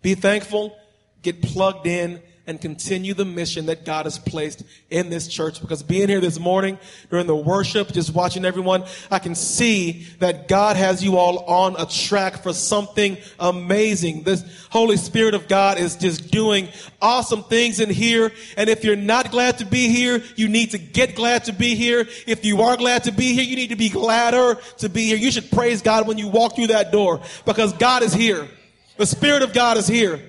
Be 0.00 0.14
thankful, 0.14 0.76
get 1.22 1.42
plugged 1.42 1.86
in, 1.86 2.20
and 2.46 2.60
continue 2.60 3.14
the 3.14 3.24
mission 3.24 3.66
that 3.66 3.84
God 3.84 4.06
has 4.06 4.18
placed 4.18 4.64
in 4.90 5.10
this 5.10 5.28
church. 5.28 5.60
Because 5.60 5.82
being 5.82 6.08
here 6.08 6.20
this 6.20 6.40
morning 6.40 6.78
during 7.08 7.26
the 7.26 7.36
worship, 7.36 7.92
just 7.92 8.12
watching 8.12 8.44
everyone, 8.44 8.84
I 9.10 9.20
can 9.20 9.34
see 9.34 10.06
that 10.18 10.48
God 10.48 10.76
has 10.76 11.04
you 11.04 11.16
all 11.16 11.44
on 11.44 11.76
a 11.78 11.86
track 11.86 12.42
for 12.42 12.52
something 12.52 13.16
amazing. 13.38 14.24
This 14.24 14.44
Holy 14.70 14.96
Spirit 14.96 15.34
of 15.34 15.46
God 15.46 15.78
is 15.78 15.94
just 15.94 16.32
doing 16.32 16.68
awesome 17.00 17.44
things 17.44 17.78
in 17.78 17.90
here. 17.90 18.32
And 18.56 18.68
if 18.68 18.82
you're 18.82 18.96
not 18.96 19.30
glad 19.30 19.58
to 19.58 19.66
be 19.66 19.88
here, 19.88 20.22
you 20.34 20.48
need 20.48 20.72
to 20.72 20.78
get 20.78 21.14
glad 21.14 21.44
to 21.44 21.52
be 21.52 21.76
here. 21.76 22.08
If 22.26 22.44
you 22.44 22.62
are 22.62 22.76
glad 22.76 23.04
to 23.04 23.12
be 23.12 23.34
here, 23.34 23.44
you 23.44 23.54
need 23.54 23.70
to 23.70 23.76
be 23.76 23.88
gladder 23.88 24.58
to 24.78 24.88
be 24.88 25.04
here. 25.04 25.16
You 25.16 25.30
should 25.30 25.50
praise 25.50 25.80
God 25.80 26.08
when 26.08 26.18
you 26.18 26.26
walk 26.26 26.56
through 26.56 26.68
that 26.68 26.90
door 26.90 27.20
because 27.44 27.72
God 27.74 28.02
is 28.02 28.12
here. 28.12 28.48
The 28.96 29.06
Spirit 29.06 29.42
of 29.42 29.52
God 29.52 29.76
is 29.76 29.86
here. 29.86 30.20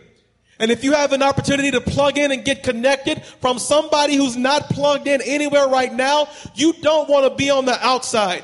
And 0.59 0.71
if 0.71 0.83
you 0.83 0.93
have 0.93 1.13
an 1.13 1.23
opportunity 1.23 1.71
to 1.71 1.81
plug 1.81 2.17
in 2.17 2.31
and 2.31 2.45
get 2.45 2.63
connected 2.63 3.23
from 3.41 3.59
somebody 3.59 4.15
who's 4.15 4.37
not 4.37 4.69
plugged 4.69 5.07
in 5.07 5.21
anywhere 5.21 5.67
right 5.67 5.91
now, 5.91 6.27
you 6.53 6.73
don't 6.73 7.09
want 7.09 7.29
to 7.29 7.35
be 7.35 7.49
on 7.49 7.65
the 7.65 7.85
outside. 7.85 8.43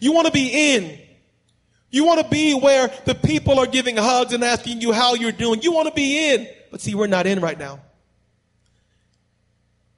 You 0.00 0.12
want 0.12 0.26
to 0.26 0.32
be 0.32 0.74
in. 0.74 0.98
You 1.90 2.04
want 2.04 2.20
to 2.20 2.28
be 2.28 2.54
where 2.54 2.92
the 3.06 3.14
people 3.14 3.58
are 3.58 3.66
giving 3.66 3.96
hugs 3.96 4.32
and 4.32 4.44
asking 4.44 4.82
you 4.82 4.92
how 4.92 5.14
you're 5.14 5.32
doing. 5.32 5.62
You 5.62 5.72
want 5.72 5.88
to 5.88 5.94
be 5.94 6.30
in. 6.30 6.46
But 6.70 6.82
see, 6.82 6.94
we're 6.94 7.06
not 7.06 7.26
in 7.26 7.40
right 7.40 7.58
now. 7.58 7.80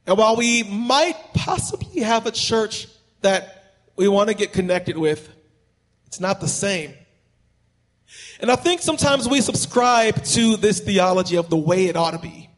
And 0.07 0.17
while 0.17 0.37
we 0.37 0.63
might 0.63 1.17
possibly 1.35 2.03
have 2.03 2.27
a 2.27 2.31
church 2.31 2.87
that 3.21 3.75
we 3.97 4.09
want 4.09 4.29
to 4.29 4.35
get 4.35 4.53
connected 4.53 4.97
with, 4.97 5.29
it's 6.07 6.21
not 6.21 6.41
the 6.41 6.49
same. 6.49 6.95
And 8.41 8.51
I 8.51 8.57
think 8.57 8.81
sometimes 8.81 9.29
we 9.29 9.41
subscribe 9.43 10.25
to 10.25 10.57
this 10.57 10.81
theology 10.81 11.37
of 11.37 11.51
the 11.51 11.59
way 11.59 11.87
it 11.87 11.97
ought 11.97 12.13
to 12.13 12.19
be. 12.19 12.49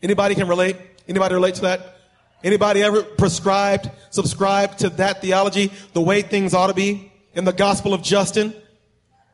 Anybody 0.00 0.36
can 0.36 0.46
relate? 0.46 0.76
Anybody 1.08 1.34
relate 1.34 1.56
to 1.56 1.62
that? 1.62 1.96
Anybody 2.44 2.84
ever 2.84 3.02
prescribed, 3.02 3.90
subscribed 4.10 4.78
to 4.80 4.90
that 4.90 5.20
theology, 5.20 5.72
the 5.92 6.00
way 6.00 6.22
things 6.22 6.54
ought 6.54 6.68
to 6.68 6.74
be? 6.74 7.10
In 7.34 7.44
the 7.44 7.52
Gospel 7.52 7.94
of 7.94 8.02
Justin, 8.02 8.54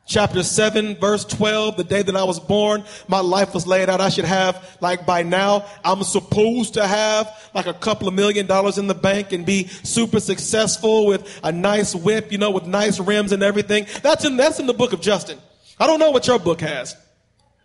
chapter 0.07 0.43
7, 0.43 0.97
verse 0.97 1.27
12, 1.27 1.77
the 1.77 1.85
day 1.85 2.01
that 2.01 2.17
I 2.17 2.25
was 2.25 2.41
born, 2.41 2.85
my 3.07 3.21
life 3.21 3.53
was 3.53 3.67
laid 3.67 3.91
out. 3.91 4.01
I 4.01 4.09
should 4.09 4.25
have, 4.25 4.79
like 4.81 5.05
by 5.05 5.23
now, 5.23 5.67
I'm 5.85 6.03
supposed 6.03 6.75
to 6.75 6.87
have 6.87 7.51
like 7.55 7.67
a 7.67 7.75
couple 7.75 8.09
of 8.09 8.15
million 8.15 8.47
dollars 8.47 8.79
in 8.79 8.87
the 8.87 8.95
bank 8.95 9.33
and 9.33 9.45
be 9.45 9.67
super 9.69 10.19
successful 10.21 11.07
with 11.07 11.41
a 11.43 11.53
nice 11.53 11.95
whip, 11.95 12.33
you 12.33 12.39
know, 12.39 12.51
with 12.51 12.67
nice 12.67 12.99
rims 12.99 13.33
and 13.33 13.43
everything. 13.43 13.87
That's 14.03 14.25
in, 14.25 14.39
that's 14.39 14.59
in 14.59 14.67
the 14.67 14.75
book 14.75 14.95
of 14.95 15.03
Justin. 15.03 15.39
I 15.79 15.87
don't 15.87 15.99
know 15.99 16.11
what 16.11 16.27
your 16.27 16.39
book 16.39 16.61
has, 16.61 16.97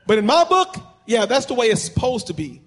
but 0.07 0.17
in 0.17 0.25
my 0.25 0.43
book, 0.43 0.75
yeah, 1.05 1.25
that's 1.25 1.45
the 1.45 1.53
way 1.53 1.67
it's 1.67 1.83
supposed 1.83 2.27
to 2.27 2.33
be. 2.33 2.61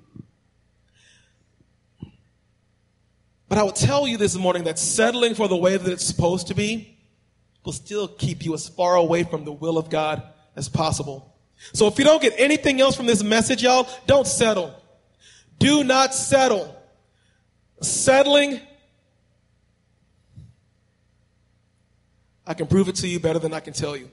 But 3.49 3.59
I 3.59 3.65
would 3.65 3.77
tell 3.77 4.07
you 4.09 4.17
this 4.17 4.35
morning 4.37 4.65
that 4.65 4.79
settling 4.79 5.35
for 5.35 5.47
the 5.47 5.57
way 5.57 5.77
that 5.77 5.93
it's 5.93 6.07
supposed 6.07 6.47
to 6.47 6.55
be 6.55 6.97
will 7.65 7.73
still 7.73 8.09
keep 8.09 8.45
you 8.45 8.55
as 8.55 8.67
far 8.69 8.97
away 8.97 9.25
from 9.25 9.45
the 9.45 9.53
will 9.53 9.77
of 9.77 9.91
God 9.91 10.23
as 10.57 10.69
possible. 10.69 11.37
So 11.73 11.87
if 11.87 11.99
you 11.99 12.05
don't 12.05 12.23
get 12.23 12.35
anything 12.39 12.81
else 12.81 12.97
from 12.97 13.07
this 13.07 13.23
message, 13.23 13.63
y'all, 13.63 13.89
don't 14.07 14.27
settle. 14.27 14.75
Do 15.59 15.85
not 15.85 16.15
settle. 16.15 16.75
Settling, 17.81 18.61
I 22.47 22.55
can 22.55 22.67
prove 22.67 22.89
it 22.89 22.97
to 22.97 23.09
you 23.09 23.21
better 23.21 23.39
than 23.39 23.53
I 23.53 23.61
can 23.61 23.73
tell 23.73 23.97
you. 23.97 24.11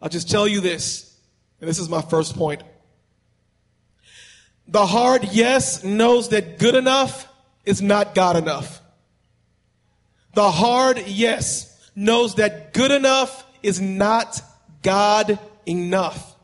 I'll 0.00 0.08
just 0.08 0.30
tell 0.30 0.46
you 0.46 0.60
this, 0.60 1.16
and 1.60 1.68
this 1.68 1.78
is 1.78 1.88
my 1.88 2.02
first 2.02 2.36
point. 2.36 2.62
The 4.68 4.84
hard 4.86 5.24
yes 5.32 5.84
knows 5.84 6.30
that 6.30 6.58
good 6.58 6.74
enough 6.74 7.28
is 7.64 7.80
not 7.80 8.14
God 8.14 8.36
enough. 8.36 8.80
The 10.34 10.50
hard 10.50 11.06
yes 11.06 11.90
knows 11.94 12.34
that 12.34 12.74
good 12.74 12.90
enough 12.90 13.44
is 13.62 13.80
not 13.80 14.42
God 14.82 15.38
enough. 15.64 16.36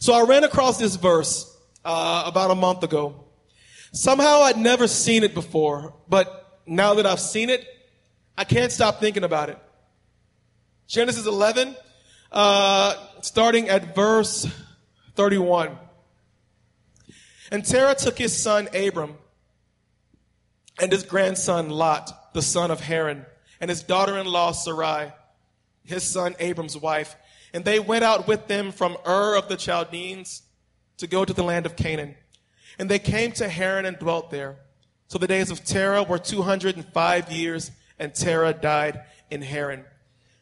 So 0.00 0.12
I 0.12 0.22
ran 0.22 0.44
across 0.44 0.78
this 0.78 0.96
verse 0.96 1.56
uh, 1.84 2.24
about 2.26 2.50
a 2.50 2.54
month 2.54 2.82
ago. 2.82 3.24
Somehow 3.92 4.42
I'd 4.42 4.58
never 4.58 4.86
seen 4.86 5.24
it 5.24 5.34
before, 5.34 5.94
but 6.08 6.60
now 6.66 6.94
that 6.94 7.06
I've 7.06 7.20
seen 7.20 7.50
it, 7.50 7.66
I 8.36 8.44
can't 8.44 8.70
stop 8.70 9.00
thinking 9.00 9.24
about 9.24 9.48
it. 9.48 9.58
Genesis 10.86 11.26
11, 11.26 11.74
uh, 12.32 12.94
starting 13.20 13.68
at 13.68 13.94
verse 13.94 14.46
31. 15.14 15.76
And 17.50 17.64
Terah 17.64 17.94
took 17.94 18.18
his 18.18 18.40
son 18.40 18.68
Abram 18.74 19.16
and 20.80 20.92
his 20.92 21.02
grandson 21.02 21.70
Lot, 21.70 22.32
the 22.34 22.42
son 22.42 22.70
of 22.70 22.80
Haran, 22.80 23.24
and 23.60 23.70
his 23.70 23.82
daughter-in-law 23.82 24.52
Sarai, 24.52 25.12
his 25.84 26.04
son 26.04 26.36
Abram's 26.38 26.76
wife, 26.76 27.16
and 27.52 27.64
they 27.64 27.80
went 27.80 28.04
out 28.04 28.28
with 28.28 28.46
them 28.46 28.70
from 28.70 28.96
Ur 29.06 29.36
of 29.36 29.48
the 29.48 29.56
Chaldeans 29.56 30.42
to 30.98 31.06
go 31.06 31.24
to 31.24 31.32
the 31.32 31.42
land 31.42 31.66
of 31.66 31.76
Canaan. 31.76 32.14
And 32.78 32.88
they 32.88 32.98
came 32.98 33.32
to 33.32 33.48
Haran 33.48 33.86
and 33.86 33.98
dwelt 33.98 34.30
there. 34.30 34.56
So 35.08 35.18
the 35.18 35.26
days 35.26 35.50
of 35.50 35.64
Terah 35.64 36.02
were 36.02 36.18
205 36.18 37.32
years, 37.32 37.70
and 37.98 38.14
Terah 38.14 38.52
died 38.52 39.00
in 39.30 39.42
Haran. 39.42 39.84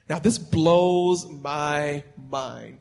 Now, 0.08 0.18
this 0.18 0.38
blows 0.38 1.28
my 1.28 2.04
mind. 2.30 2.78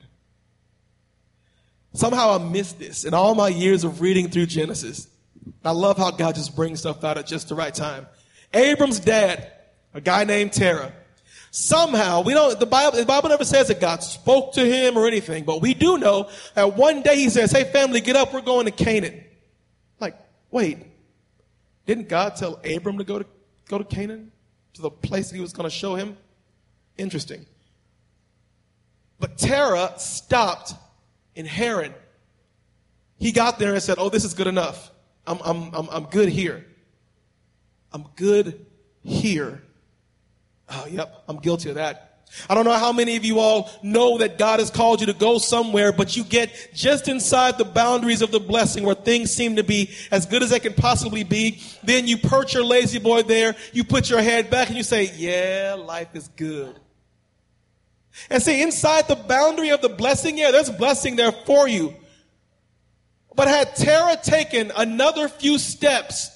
Somehow 1.93 2.35
I 2.35 2.37
missed 2.37 2.77
this 2.77 3.05
in 3.05 3.13
all 3.13 3.35
my 3.35 3.47
years 3.47 3.83
of 3.83 4.01
reading 4.01 4.29
through 4.29 4.47
Genesis. 4.47 5.07
I 5.63 5.71
love 5.71 5.97
how 5.97 6.11
God 6.11 6.35
just 6.35 6.55
brings 6.55 6.79
stuff 6.79 7.03
out 7.03 7.17
at 7.17 7.25
just 7.25 7.49
the 7.49 7.55
right 7.55 7.73
time. 7.73 8.05
Abram's 8.53 8.99
dad, 8.99 9.51
a 9.93 10.01
guy 10.01 10.23
named 10.23 10.53
Terah, 10.53 10.91
somehow 11.51 12.21
we 12.21 12.33
don't 12.33 12.59
the 12.59 12.65
Bible 12.65 12.97
the 12.97 13.05
Bible 13.05 13.29
never 13.29 13.45
says 13.45 13.69
that 13.69 13.79
God 13.79 14.03
spoke 14.03 14.53
to 14.53 14.65
him 14.65 14.97
or 14.97 15.07
anything, 15.07 15.45
but 15.45 15.61
we 15.61 15.73
do 15.73 15.97
know 15.97 16.29
that 16.53 16.75
one 16.75 17.01
day 17.01 17.15
he 17.15 17.29
says, 17.29 17.51
Hey 17.51 17.63
family, 17.63 18.01
get 18.01 18.15
up, 18.15 18.33
we're 18.33 18.41
going 18.41 18.65
to 18.65 18.71
Canaan. 18.71 19.23
Like, 19.99 20.17
wait, 20.51 20.79
didn't 21.85 22.09
God 22.09 22.35
tell 22.35 22.59
Abram 22.69 22.97
to 22.97 23.03
go 23.05 23.19
to 23.19 23.25
go 23.69 23.77
to 23.77 23.83
Canaan? 23.85 24.31
To 24.73 24.81
the 24.81 24.91
place 24.91 25.29
that 25.29 25.35
he 25.35 25.41
was 25.41 25.53
going 25.53 25.69
to 25.69 25.73
show 25.73 25.95
him? 25.95 26.17
Interesting. 26.97 27.45
But 29.19 29.37
Terah 29.37 29.93
stopped 29.97 30.73
in 31.35 31.45
Haran. 31.45 31.93
He 33.17 33.31
got 33.31 33.59
there 33.59 33.73
and 33.73 33.81
said, 33.81 33.97
Oh, 33.99 34.09
this 34.09 34.23
is 34.23 34.33
good 34.33 34.47
enough. 34.47 34.91
I'm, 35.27 35.39
I'm, 35.43 35.73
I'm, 35.73 35.89
I'm 35.89 36.03
good 36.05 36.29
here. 36.29 36.65
I'm 37.91 38.05
good 38.15 38.65
here. 39.03 39.63
Oh, 40.69 40.85
yep, 40.89 41.23
I'm 41.27 41.37
guilty 41.37 41.69
of 41.69 41.75
that. 41.75 42.15
I 42.49 42.55
don't 42.55 42.65
know 42.65 42.73
how 42.73 42.91
many 42.91 43.15
of 43.15 43.23
you 43.23 43.39
all 43.39 43.69
know 43.81 44.17
that 44.17 44.37
God 44.37 44.59
has 44.59 44.69
called 44.69 44.99
you 44.99 45.07
to 45.07 45.13
go 45.13 45.37
somewhere, 45.37 45.91
but 45.91 46.17
you 46.17 46.23
get 46.23 46.71
just 46.73 47.07
inside 47.07 47.57
the 47.57 47.65
boundaries 47.65 48.21
of 48.21 48.31
the 48.31 48.39
blessing 48.39 48.83
where 48.83 48.95
things 48.95 49.31
seem 49.31 49.55
to 49.55 49.63
be 49.63 49.91
as 50.11 50.25
good 50.25 50.43
as 50.43 50.49
they 50.49 50.59
can 50.59 50.73
possibly 50.73 51.23
be. 51.23 51.61
Then 51.83 52.07
you 52.07 52.17
perch 52.17 52.53
your 52.53 52.65
lazy 52.65 52.99
boy 52.99 53.23
there, 53.23 53.55
you 53.73 53.83
put 53.83 54.09
your 54.09 54.21
head 54.21 54.49
back 54.49 54.67
and 54.67 54.77
you 54.77 54.83
say, 54.83 55.11
yeah, 55.15 55.75
life 55.79 56.09
is 56.13 56.27
good. 56.29 56.77
And 58.29 58.41
see, 58.41 58.61
inside 58.61 59.07
the 59.07 59.15
boundary 59.15 59.69
of 59.69 59.81
the 59.81 59.89
blessing, 59.89 60.37
yeah, 60.37 60.51
there's 60.51 60.69
blessing 60.69 61.15
there 61.15 61.31
for 61.31 61.67
you. 61.67 61.93
But 63.35 63.47
had 63.47 63.75
Terah 63.75 64.17
taken 64.23 64.71
another 64.75 65.27
few 65.27 65.57
steps, 65.57 66.31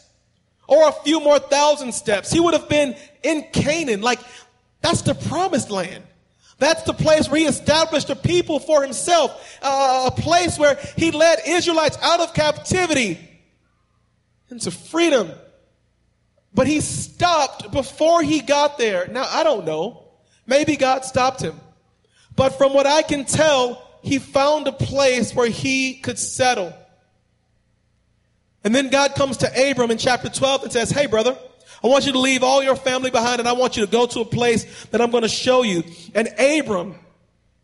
or 0.67 0.87
a 0.89 0.91
few 0.91 1.19
more 1.19 1.39
thousand 1.39 1.93
steps, 1.93 2.31
he 2.31 2.39
would 2.39 2.53
have 2.53 2.69
been 2.69 2.95
in 3.23 3.43
Canaan. 3.53 4.01
Like, 4.01 4.19
that's 4.81 5.01
the 5.01 5.15
promised 5.15 5.71
land. 5.71 6.03
That's 6.59 6.83
the 6.83 6.93
place 6.93 7.29
where 7.29 7.39
he 7.39 7.47
established 7.47 8.09
a 8.09 8.15
people 8.15 8.59
for 8.59 8.83
himself, 8.83 9.57
uh, 9.61 10.11
a 10.13 10.21
place 10.21 10.59
where 10.59 10.77
he 10.97 11.11
led 11.11 11.39
Israelites 11.47 11.97
out 12.01 12.19
of 12.19 12.33
captivity 12.33 13.17
into 14.49 14.69
freedom. 14.69 15.31
But 16.53 16.67
he 16.67 16.81
stopped 16.81 17.71
before 17.71 18.21
he 18.21 18.41
got 18.41 18.77
there. 18.77 19.07
Now, 19.07 19.25
I 19.29 19.43
don't 19.43 19.65
know. 19.65 20.03
Maybe 20.45 20.75
God 20.75 21.05
stopped 21.05 21.41
him. 21.41 21.59
But 22.39 22.57
from 22.57 22.73
what 22.73 22.87
I 22.87 23.01
can 23.01 23.25
tell, 23.25 23.85
he 24.01 24.17
found 24.17 24.65
a 24.65 24.71
place 24.71 25.35
where 25.35 25.49
he 25.49 25.95
could 25.95 26.17
settle. 26.17 26.73
And 28.63 28.73
then 28.73 28.87
God 28.87 29.13
comes 29.15 29.35
to 29.37 29.71
Abram 29.71 29.91
in 29.91 29.97
chapter 29.97 30.29
12 30.29 30.63
and 30.63 30.71
says, 30.71 30.89
Hey, 30.89 31.07
brother, 31.07 31.37
I 31.83 31.87
want 31.87 32.05
you 32.05 32.13
to 32.13 32.19
leave 32.19 32.41
all 32.41 32.63
your 32.63 32.77
family 32.77 33.11
behind 33.11 33.41
and 33.41 33.49
I 33.49 33.51
want 33.51 33.75
you 33.75 33.85
to 33.85 33.91
go 33.91 34.05
to 34.05 34.21
a 34.21 34.25
place 34.25 34.85
that 34.85 35.01
I'm 35.01 35.11
going 35.11 35.23
to 35.23 35.27
show 35.27 35.63
you. 35.63 35.83
And 36.15 36.29
Abram, 36.39 36.95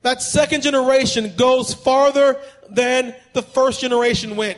that 0.02 0.22
second 0.22 0.64
generation 0.64 1.38
goes 1.38 1.74
farther 1.74 2.38
than 2.70 3.16
the 3.32 3.44
first 3.44 3.80
generation 3.80 4.36
went. 4.36 4.58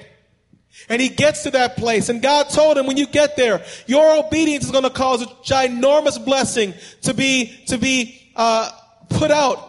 And 0.90 1.00
he 1.00 1.10
gets 1.10 1.44
to 1.44 1.52
that 1.52 1.78
place 1.78 2.10
and 2.10 2.24
God 2.24 2.50
told 2.50 2.80
him, 2.80 2.88
when 2.88 2.98
you 2.98 3.06
get 3.06 3.36
there, 3.38 3.64
your 3.86 4.26
obedience 4.26 4.66
is 4.66 4.72
going 4.72 4.84
to 4.84 4.90
cause 4.90 5.22
a 5.22 5.28
ginormous 5.28 6.26
blessing 6.26 6.74
to 7.04 7.14
be, 7.14 7.56
to 7.68 7.78
be, 7.78 8.32
uh, 8.36 8.72
put 9.10 9.30
out. 9.30 9.67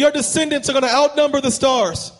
Your 0.00 0.10
descendants 0.10 0.66
are 0.70 0.72
going 0.72 0.82
to 0.82 0.90
outnumber 0.90 1.42
the 1.42 1.50
stars. 1.50 2.10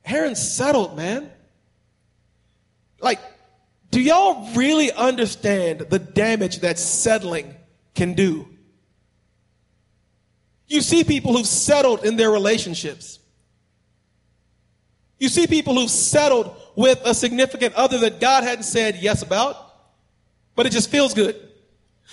Haran's 0.00 0.40
settled, 0.40 0.96
man. 0.96 1.30
Like, 2.98 3.20
do 3.90 4.00
y'all 4.00 4.50
really 4.54 4.90
understand 4.90 5.80
the 5.90 5.98
damage 5.98 6.60
that 6.60 6.78
settling 6.78 7.54
can 7.94 8.14
do? 8.14 8.48
You 10.66 10.80
see 10.80 11.04
people 11.04 11.36
who've 11.36 11.46
settled 11.46 12.06
in 12.06 12.16
their 12.16 12.30
relationships. 12.30 13.18
You 15.18 15.28
see 15.28 15.46
people 15.46 15.74
who've 15.74 15.90
settled 15.90 16.56
with 16.74 17.02
a 17.04 17.12
significant 17.12 17.74
other 17.74 17.98
that 17.98 18.18
God 18.18 18.44
hadn't 18.44 18.64
said 18.64 18.96
yes 18.96 19.20
about, 19.20 19.58
but 20.54 20.64
it 20.64 20.70
just 20.70 20.90
feels 20.90 21.12
good. 21.12 21.38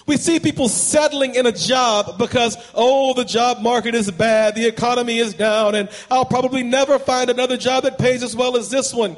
We 0.08 0.18
see 0.18 0.40
people 0.40 0.68
settling 0.68 1.36
in 1.36 1.46
a 1.46 1.52
job 1.52 2.18
because, 2.18 2.58
oh, 2.74 3.14
the 3.14 3.26
job 3.26 3.62
market 3.62 3.94
is 3.94 4.10
bad, 4.10 4.56
the 4.56 4.66
economy 4.66 5.20
is 5.20 5.34
down, 5.34 5.76
and 5.76 5.90
I'll 6.10 6.26
probably 6.26 6.64
never 6.64 6.98
find 6.98 7.30
another 7.30 7.56
job 7.58 7.84
that 7.84 8.00
pays 8.00 8.24
as 8.24 8.36
well 8.36 8.58
as 8.58 8.70
this 8.70 8.94
one. 8.94 9.16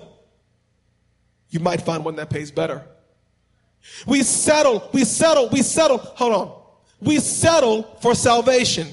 You 1.50 1.60
might 1.60 1.82
find 1.82 2.04
one 2.04 2.16
that 2.18 2.30
pays 2.30 2.52
better. 2.52 2.84
We 4.08 4.24
settle, 4.24 4.90
we 4.94 5.06
settle, 5.06 5.50
we 5.50 5.62
settle. 5.62 5.98
Hold 5.98 6.34
on. 6.34 6.62
We 7.00 7.20
settle 7.20 7.84
for 8.02 8.16
salvation. 8.16 8.88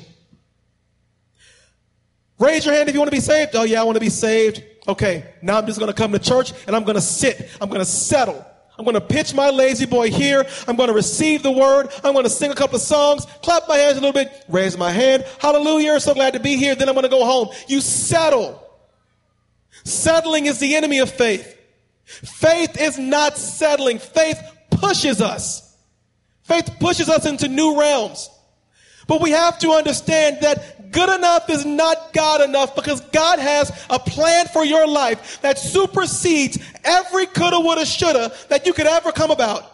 Raise 2.38 2.64
your 2.64 2.74
hand 2.74 2.88
if 2.88 2.94
you 2.94 3.00
want 3.00 3.10
to 3.10 3.16
be 3.16 3.20
saved. 3.20 3.54
Oh, 3.54 3.64
yeah, 3.64 3.80
I 3.80 3.84
want 3.84 3.96
to 3.96 4.00
be 4.00 4.10
saved. 4.10 4.62
Okay, 4.88 5.34
now 5.42 5.58
I'm 5.58 5.66
just 5.66 5.78
going 5.78 5.92
to 5.92 5.96
come 5.96 6.12
to 6.12 6.18
church 6.18 6.52
and 6.66 6.74
I'm 6.74 6.84
going 6.84 6.96
to 6.96 7.02
sit. 7.02 7.48
I'm 7.60 7.68
going 7.68 7.80
to 7.80 7.86
settle. 7.86 8.44
I'm 8.80 8.84
going 8.84 8.94
to 8.94 9.00
pitch 9.02 9.34
my 9.34 9.50
lazy 9.50 9.84
boy 9.84 10.10
here. 10.10 10.42
I'm 10.66 10.74
going 10.74 10.88
to 10.88 10.94
receive 10.94 11.42
the 11.42 11.50
word. 11.50 11.90
I'm 12.02 12.14
going 12.14 12.24
to 12.24 12.30
sing 12.30 12.50
a 12.50 12.54
couple 12.54 12.76
of 12.76 12.80
songs, 12.80 13.26
clap 13.42 13.68
my 13.68 13.76
hands 13.76 13.98
a 13.98 14.00
little 14.00 14.14
bit, 14.14 14.32
raise 14.48 14.78
my 14.78 14.90
hand. 14.90 15.26
Hallelujah. 15.38 16.00
So 16.00 16.14
glad 16.14 16.32
to 16.32 16.40
be 16.40 16.56
here. 16.56 16.74
Then 16.74 16.88
I'm 16.88 16.94
going 16.94 17.02
to 17.02 17.10
go 17.10 17.26
home. 17.26 17.50
You 17.68 17.82
settle. 17.82 18.66
Settling 19.84 20.46
is 20.46 20.60
the 20.60 20.76
enemy 20.76 21.00
of 21.00 21.10
faith. 21.10 21.58
Faith 22.06 22.80
is 22.80 22.98
not 22.98 23.36
settling. 23.36 23.98
Faith 23.98 24.40
pushes 24.70 25.20
us. 25.20 25.76
Faith 26.44 26.70
pushes 26.80 27.10
us 27.10 27.26
into 27.26 27.48
new 27.48 27.78
realms. 27.78 28.30
But 29.10 29.20
we 29.20 29.32
have 29.32 29.58
to 29.58 29.72
understand 29.72 30.38
that 30.42 30.92
good 30.92 31.08
enough 31.08 31.50
is 31.50 31.66
not 31.66 32.12
God 32.12 32.42
enough 32.42 32.76
because 32.76 33.00
God 33.00 33.40
has 33.40 33.72
a 33.90 33.98
plan 33.98 34.46
for 34.52 34.64
your 34.64 34.86
life 34.86 35.40
that 35.42 35.58
supersedes 35.58 36.58
every 36.84 37.26
coulda, 37.26 37.58
woulda, 37.58 37.84
shoulda 37.84 38.32
that 38.50 38.66
you 38.66 38.72
could 38.72 38.86
ever 38.86 39.10
come 39.10 39.32
about. 39.32 39.64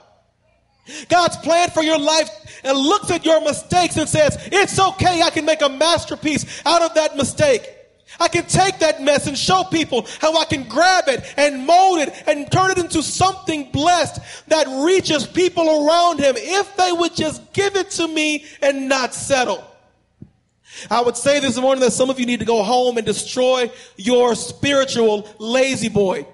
God's 1.10 1.36
plan 1.36 1.68
for 1.68 1.82
your 1.82 1.98
life 1.98 2.30
and 2.64 2.78
looks 2.78 3.10
at 3.10 3.26
your 3.26 3.42
mistakes 3.42 3.98
and 3.98 4.08
says, 4.08 4.38
it's 4.50 4.80
okay, 4.80 5.20
I 5.20 5.28
can 5.28 5.44
make 5.44 5.60
a 5.60 5.68
masterpiece 5.68 6.62
out 6.64 6.80
of 6.80 6.94
that 6.94 7.18
mistake. 7.18 7.75
I 8.18 8.28
can 8.28 8.46
take 8.46 8.78
that 8.78 9.02
mess 9.02 9.26
and 9.26 9.36
show 9.36 9.64
people 9.64 10.06
how 10.20 10.38
I 10.38 10.44
can 10.44 10.68
grab 10.68 11.08
it 11.08 11.24
and 11.36 11.66
mold 11.66 12.00
it 12.00 12.14
and 12.26 12.50
turn 12.50 12.70
it 12.70 12.78
into 12.78 13.02
something 13.02 13.70
blessed 13.72 14.20
that 14.48 14.66
reaches 14.84 15.26
people 15.26 15.86
around 15.86 16.20
him 16.20 16.34
if 16.36 16.76
they 16.76 16.92
would 16.92 17.14
just 17.14 17.52
give 17.52 17.76
it 17.76 17.90
to 17.92 18.08
me 18.08 18.46
and 18.62 18.88
not 18.88 19.12
settle. 19.12 19.64
I 20.90 21.00
would 21.00 21.16
say 21.16 21.40
this 21.40 21.58
morning 21.58 21.80
that 21.82 21.92
some 21.92 22.10
of 22.10 22.20
you 22.20 22.26
need 22.26 22.40
to 22.40 22.46
go 22.46 22.62
home 22.62 22.96
and 22.96 23.06
destroy 23.06 23.70
your 23.96 24.34
spiritual 24.34 25.28
lazy 25.38 25.88
boy. 25.88 26.26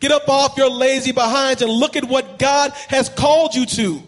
Get 0.00 0.12
up 0.12 0.28
off 0.28 0.56
your 0.56 0.70
lazy 0.70 1.12
behinds 1.12 1.62
and 1.62 1.70
look 1.70 1.96
at 1.96 2.04
what 2.04 2.38
God 2.38 2.72
has 2.88 3.08
called 3.08 3.54
you 3.54 3.66
to. 3.66 4.02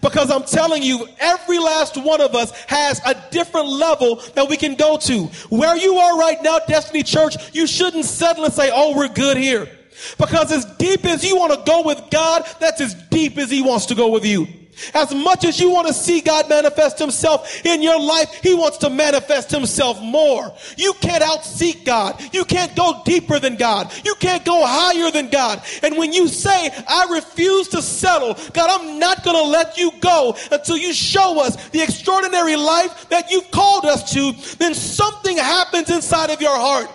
Because 0.00 0.30
I'm 0.30 0.44
telling 0.44 0.82
you, 0.82 1.06
every 1.18 1.58
last 1.58 1.96
one 1.96 2.20
of 2.20 2.34
us 2.34 2.52
has 2.66 3.00
a 3.04 3.20
different 3.30 3.68
level 3.68 4.16
that 4.34 4.48
we 4.48 4.56
can 4.56 4.74
go 4.74 4.96
to. 4.98 5.24
Where 5.50 5.76
you 5.76 5.96
are 5.96 6.18
right 6.18 6.42
now, 6.42 6.58
Destiny 6.60 7.02
Church, 7.02 7.36
you 7.54 7.66
shouldn't 7.66 8.04
settle 8.04 8.44
and 8.44 8.54
say, 8.54 8.70
oh, 8.72 8.96
we're 8.96 9.08
good 9.08 9.36
here. 9.36 9.68
Because 10.16 10.52
as 10.52 10.64
deep 10.76 11.04
as 11.04 11.24
you 11.24 11.36
want 11.36 11.52
to 11.52 11.62
go 11.70 11.82
with 11.82 12.02
God, 12.10 12.46
that's 12.60 12.80
as 12.80 12.94
deep 13.10 13.36
as 13.38 13.50
He 13.50 13.62
wants 13.62 13.86
to 13.86 13.94
go 13.94 14.08
with 14.08 14.24
you. 14.24 14.46
As 14.94 15.14
much 15.14 15.44
as 15.44 15.60
you 15.60 15.70
want 15.70 15.86
to 15.88 15.94
see 15.94 16.20
God 16.20 16.48
manifest 16.48 16.98
himself 16.98 17.64
in 17.64 17.82
your 17.82 18.00
life, 18.00 18.40
he 18.42 18.54
wants 18.54 18.78
to 18.78 18.90
manifest 18.90 19.50
himself 19.50 20.00
more. 20.02 20.52
You 20.76 20.92
can't 20.94 21.22
outseek 21.22 21.84
God. 21.84 22.22
You 22.32 22.44
can't 22.44 22.74
go 22.74 23.02
deeper 23.04 23.38
than 23.38 23.56
God. 23.56 23.92
You 24.04 24.14
can't 24.16 24.44
go 24.44 24.64
higher 24.64 25.10
than 25.10 25.28
God. 25.28 25.62
And 25.82 25.96
when 25.96 26.12
you 26.12 26.28
say, 26.28 26.70
I 26.88 27.06
refuse 27.10 27.68
to 27.68 27.82
settle, 27.82 28.34
God, 28.52 28.80
I'm 28.80 28.98
not 28.98 29.24
going 29.24 29.36
to 29.36 29.50
let 29.50 29.76
you 29.76 29.92
go 30.00 30.36
until 30.50 30.76
you 30.76 30.92
show 30.92 31.40
us 31.40 31.68
the 31.70 31.82
extraordinary 31.82 32.56
life 32.56 33.08
that 33.08 33.30
you've 33.30 33.50
called 33.50 33.84
us 33.84 34.12
to, 34.12 34.32
then 34.56 34.74
something 34.74 35.36
happens 35.36 35.90
inside 35.90 36.30
of 36.30 36.40
your 36.40 36.56
heart. 36.56 36.88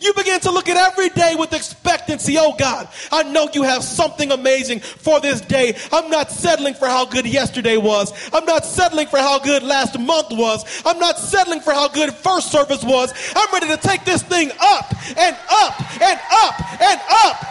You 0.00 0.14
begin 0.14 0.40
to 0.40 0.50
look 0.50 0.68
at 0.68 0.76
every 0.76 1.08
day 1.10 1.34
with 1.36 1.52
expectancy. 1.52 2.36
Oh 2.38 2.54
God, 2.56 2.88
I 3.10 3.24
know 3.24 3.48
you 3.52 3.62
have 3.64 3.82
something 3.82 4.30
amazing 4.30 4.80
for 4.80 5.20
this 5.20 5.40
day. 5.40 5.76
I'm 5.92 6.08
not 6.10 6.30
settling 6.30 6.74
for 6.74 6.86
how 6.86 7.04
good 7.04 7.26
yesterday 7.26 7.76
was. 7.76 8.12
I'm 8.32 8.44
not 8.44 8.64
settling 8.64 9.08
for 9.08 9.18
how 9.18 9.38
good 9.38 9.62
last 9.62 9.98
month 9.98 10.28
was. 10.30 10.82
I'm 10.86 10.98
not 10.98 11.18
settling 11.18 11.60
for 11.60 11.72
how 11.72 11.88
good 11.88 12.12
first 12.12 12.52
service 12.52 12.84
was. 12.84 13.12
I'm 13.34 13.52
ready 13.52 13.68
to 13.68 13.76
take 13.76 14.04
this 14.04 14.22
thing 14.22 14.50
up 14.60 14.94
and 15.16 15.36
up 15.50 16.02
and 16.02 16.20
up 16.30 16.80
and 16.80 17.00
up. 17.10 17.44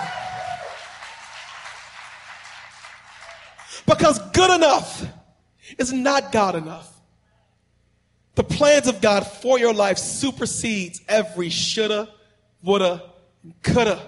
Because 3.86 4.20
good 4.32 4.56
enough 4.56 5.06
is 5.78 5.94
not 5.94 6.32
God 6.32 6.56
enough. 6.56 6.94
The 8.36 8.44
plans 8.44 8.88
of 8.88 9.02
God 9.02 9.26
for 9.26 9.58
your 9.58 9.74
life 9.74 9.98
supersedes 9.98 11.02
every 11.08 11.50
shoulda, 11.50 12.08
woulda, 12.64 13.04
coulda. 13.64 14.02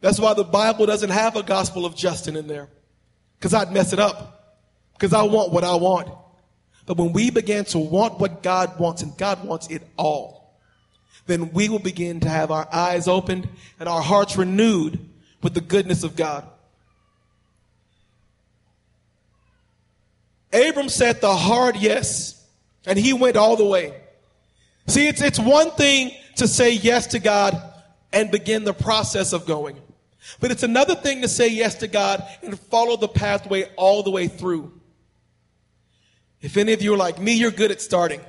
That's 0.00 0.20
why 0.20 0.34
the 0.34 0.44
Bible 0.44 0.86
doesn't 0.86 1.10
have 1.10 1.36
a 1.36 1.42
gospel 1.42 1.86
of 1.86 1.96
Justin 1.96 2.36
in 2.36 2.46
there. 2.46 2.68
Because 3.38 3.54
I'd 3.54 3.72
mess 3.72 3.92
it 3.92 3.98
up. 3.98 4.58
Because 4.92 5.12
I 5.12 5.22
want 5.22 5.52
what 5.52 5.64
I 5.64 5.74
want. 5.76 6.08
But 6.86 6.98
when 6.98 7.12
we 7.12 7.30
begin 7.30 7.64
to 7.66 7.78
want 7.78 8.20
what 8.20 8.42
God 8.42 8.78
wants, 8.78 9.02
and 9.02 9.16
God 9.16 9.44
wants 9.44 9.68
it 9.70 9.82
all, 9.96 10.58
then 11.26 11.52
we 11.52 11.68
will 11.68 11.78
begin 11.78 12.20
to 12.20 12.28
have 12.28 12.50
our 12.50 12.68
eyes 12.70 13.08
opened 13.08 13.48
and 13.80 13.88
our 13.88 14.02
hearts 14.02 14.36
renewed 14.36 14.98
with 15.42 15.54
the 15.54 15.60
goodness 15.60 16.04
of 16.04 16.16
God. 16.16 16.46
Abram 20.52 20.88
said 20.88 21.20
the 21.20 21.34
hard 21.34 21.76
yes, 21.76 22.44
and 22.86 22.98
he 22.98 23.12
went 23.12 23.36
all 23.36 23.56
the 23.56 23.64
way. 23.64 23.94
See, 24.86 25.08
it's, 25.08 25.22
it's 25.22 25.38
one 25.38 25.70
thing 25.72 26.12
to 26.36 26.48
say 26.48 26.72
yes 26.72 27.08
to 27.08 27.18
God 27.18 27.60
and 28.12 28.30
begin 28.30 28.64
the 28.64 28.74
process 28.74 29.32
of 29.32 29.46
going. 29.46 29.78
But 30.40 30.50
it's 30.50 30.62
another 30.62 30.94
thing 30.94 31.22
to 31.22 31.28
say 31.28 31.48
yes 31.48 31.76
to 31.76 31.88
God 31.88 32.26
and 32.42 32.58
follow 32.58 32.96
the 32.96 33.08
pathway 33.08 33.70
all 33.76 34.02
the 34.02 34.10
way 34.10 34.28
through. 34.28 34.72
If 36.40 36.56
any 36.56 36.72
of 36.72 36.82
you 36.82 36.94
are 36.94 36.98
like 36.98 37.18
me, 37.18 37.34
you're 37.34 37.50
good 37.50 37.70
at 37.70 37.80
starting. 37.80 38.20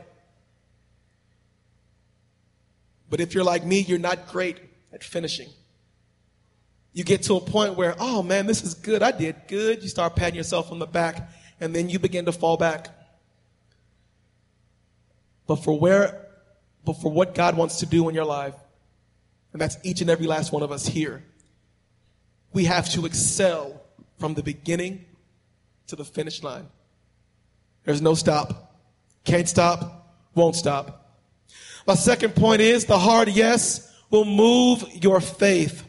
But 3.10 3.20
if 3.22 3.34
you're 3.34 3.44
like 3.44 3.66
me, 3.66 3.80
you're 3.80 4.00
not 4.00 4.28
great 4.28 4.58
at 4.92 5.04
finishing. 5.04 5.50
You 6.94 7.04
get 7.04 7.24
to 7.24 7.36
a 7.36 7.42
point 7.42 7.76
where, 7.76 7.96
oh 8.00 8.24
man, 8.24 8.48
this 8.48 8.64
is 8.64 8.74
good. 8.74 9.04
I 9.04 9.12
did 9.12 9.36
good. 9.48 9.84
You 9.84 9.90
start 9.90 10.16
patting 10.16 10.36
yourself 10.36 10.72
on 10.72 10.80
the 10.80 10.86
back 10.86 11.30
and 11.60 11.76
then 11.76 11.90
you 11.90 12.00
begin 12.00 12.26
to 12.26 12.32
fall 12.32 12.58
back. 12.58 12.88
But 15.48 15.58
for 15.58 15.78
where 15.78 16.25
but 16.86 16.94
for 16.94 17.12
what 17.12 17.36
God 17.36 17.58
wants 17.58 17.80
to 17.80 17.86
do 17.86 18.08
in 18.08 18.16
your 18.16 18.26
life. 18.26 18.56
And 19.52 19.62
that's 19.62 19.78
each 19.84 20.02
and 20.02 20.10
every 20.10 20.28
last 20.28 20.52
one 20.52 20.64
of 20.64 20.72
us 20.72 20.86
here. 20.86 21.24
We 22.54 22.66
have 22.66 22.90
to 22.92 23.06
excel 23.06 23.82
from 24.20 24.34
the 24.34 24.44
beginning 24.44 25.06
to 25.88 25.96
the 25.96 26.06
finish 26.06 26.44
line. 26.44 26.68
There's 27.84 28.02
no 28.02 28.14
stop. 28.14 28.76
Can't 29.24 29.48
stop, 29.48 30.14
won't 30.34 30.56
stop. 30.56 31.20
My 31.88 31.96
second 31.96 32.36
point 32.36 32.62
is 32.62 32.86
the 32.86 32.98
hard 32.98 33.30
yes 33.30 33.92
will 34.10 34.26
move 34.26 34.84
your 35.04 35.20
faith. 35.20 35.84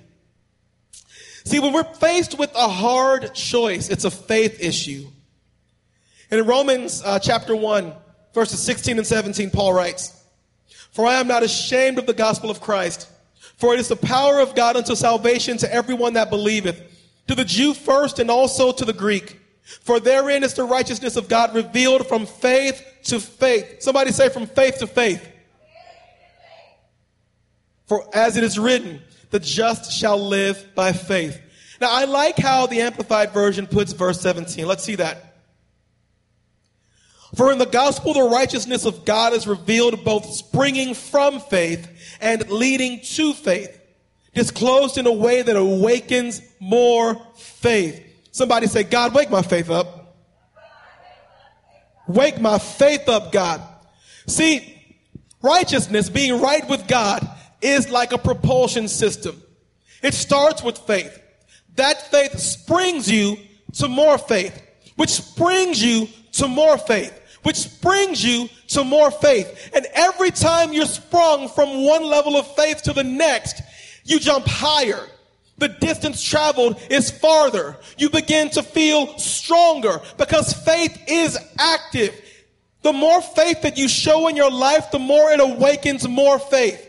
See, 1.45 1.61
when 1.61 1.73
we're 1.73 1.85
faced 1.85 2.39
with 2.39 2.51
a 2.55 2.69
hard 2.69 3.35
choice, 3.35 3.89
it's 3.89 4.05
a 4.05 4.11
faith 4.11 4.61
issue. 4.61 5.07
And 6.31 6.41
in 6.41 6.47
Romans 6.47 7.03
uh, 7.05 7.19
chapter 7.19 7.55
1, 7.55 7.93
verses 8.35 8.61
16 8.63 8.99
and 8.99 9.07
17, 9.07 9.51
Paul 9.51 9.73
writes, 9.73 10.13
for 10.97 11.07
I 11.07 11.21
am 11.21 11.29
not 11.29 11.43
ashamed 11.43 11.99
of 11.99 12.07
the 12.07 12.15
gospel 12.15 12.51
of 12.51 12.63
Christ, 12.63 13.07
for 13.59 13.75
it 13.75 13.81
is 13.81 13.89
the 13.89 13.97
power 13.97 14.41
of 14.41 14.55
God 14.55 14.77
unto 14.77 14.95
salvation 14.95 15.59
to 15.59 15.71
everyone 15.71 16.15
that 16.15 16.31
believeth, 16.31 16.81
to 17.27 17.35
the 17.35 17.45
Jew 17.45 17.75
first 17.75 18.19
and 18.19 18.31
also 18.31 18.73
to 18.73 18.83
the 18.83 18.95
Greek. 18.95 19.39
For 19.83 20.01
therein 20.01 20.43
is 20.43 20.55
the 20.55 20.65
righteousness 20.65 21.17
of 21.17 21.29
God 21.29 21.55
revealed 21.55 22.07
from 22.07 22.25
faith 22.25 22.83
to 23.05 23.21
faith. 23.21 23.83
Somebody 23.83 24.11
say 24.11 24.31
from 24.31 24.47
faith 24.47 24.79
to 24.79 24.87
faith. 24.87 25.23
For 27.85 28.09
as 28.15 28.39
it 28.39 28.43
is 28.45 28.59
written, 28.59 29.03
the 29.29 29.39
just 29.39 29.93
shall 29.93 30.19
live 30.19 30.75
by 30.75 30.95
faith. 30.95 31.39
Now 31.79 31.91
I 31.91 32.07
like 32.07 32.39
how 32.39 32.69
the 32.69 32.81
Amplified 32.81 33.33
Version 33.33 33.67
puts 33.67 33.93
verse 33.93 34.19
17. 34.23 34.67
Let's 34.67 34.85
see 34.85 34.95
that. 34.95 35.26
For 37.37 37.53
in 37.53 37.59
the 37.59 37.67
gospel, 37.67 38.15
the 38.15 38.23
righteousness 38.23 38.87
of 38.87 39.05
God 39.05 39.35
is 39.35 39.47
revealed 39.47 40.03
both 40.05 40.25
springing 40.25 40.95
from 40.95 41.39
faith 41.39 41.87
and 42.19 42.49
leading 42.51 43.01
to 43.01 43.35
faith, 43.35 43.79
disclosed 44.33 44.97
in 44.97 45.07
a 45.07 45.13
way 45.13 45.43
that 45.43 45.55
awakens 45.55 46.41
more 46.61 47.21
faith. 47.37 48.03
Somebody 48.33 48.67
say, 48.67 48.85
God, 48.85 49.15
wake 49.15 49.31
my 49.31 49.43
faith 49.43 49.69
up. 49.69 50.17
Wake 52.09 52.41
my 52.41 52.59
faith 52.59 53.07
up, 53.07 53.33
God. 53.33 53.61
See, 54.27 54.75
righteousness, 55.43 56.09
being 56.09 56.41
right 56.41 56.67
with 56.69 56.89
God, 56.89 57.29
is 57.61 57.91
like 57.91 58.13
a 58.13 58.19
propulsion 58.19 58.89
system. 58.89 59.43
It 60.03 60.15
starts 60.15 60.63
with 60.63 60.79
faith. 60.79 61.21
That 61.75 62.11
faith 62.11 62.39
springs 62.39 63.11
you 63.11 63.37
to 63.75 63.89
more 63.89 64.17
faith, 64.17 64.63
which 64.97 65.11
springs 65.11 65.83
you 65.85 66.09
to 66.33 66.49
more 66.49 66.79
faith, 66.79 67.13
which 67.47 67.81
brings 67.81 68.25
you 68.25 68.49
to 68.67 68.83
more 68.83 69.09
faith. 69.09 69.71
And 69.73 69.87
every 69.95 70.33
time 70.33 70.73
you're 70.73 70.85
sprung 70.85 71.49
from 71.49 71.85
one 71.85 72.03
level 72.03 72.37
of 72.37 72.57
faith 72.57 72.83
to 72.83 72.93
the 72.93 73.05
next, 73.05 73.63
you 74.05 74.19
jump 74.19 74.49
higher. 74.49 75.07
The 75.59 75.69
distance 75.69 76.21
traveled 76.21 76.83
is 76.91 77.09
farther. 77.09 77.77
You 77.99 78.11
begin 78.11 78.51
to 78.51 78.65
feel 78.65 79.17
stronger 79.19 80.01
because 80.19 80.55
faith 80.55 81.01
is 81.07 81.39
active. 81.57 82.21
The 82.83 82.93
more 82.93 83.23
faith 83.23 83.63
that 83.63 83.79
you 83.79 83.87
show 83.87 84.27
in 84.27 84.35
your 84.35 84.51
life, 84.51 84.91
the 84.91 84.99
more 84.99 85.31
it 85.31 85.39
awakens 85.39 86.09
more 86.09 86.41
faith. 86.41 86.86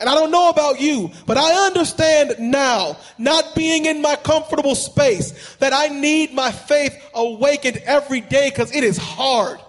And 0.00 0.08
I 0.08 0.14
don't 0.14 0.30
know 0.30 0.48
about 0.48 0.80
you, 0.80 1.10
but 1.26 1.36
I 1.36 1.66
understand 1.66 2.34
now, 2.38 2.96
not 3.16 3.54
being 3.54 3.86
in 3.86 4.02
my 4.02 4.16
comfortable 4.16 4.74
space, 4.74 5.56
that 5.56 5.72
I 5.72 5.88
need 5.88 6.34
my 6.34 6.50
faith 6.50 6.96
awakened 7.14 7.78
every 7.78 8.20
day 8.20 8.50
because 8.50 8.74
it 8.74 8.82
is 8.82 8.96
hard. 8.96 9.60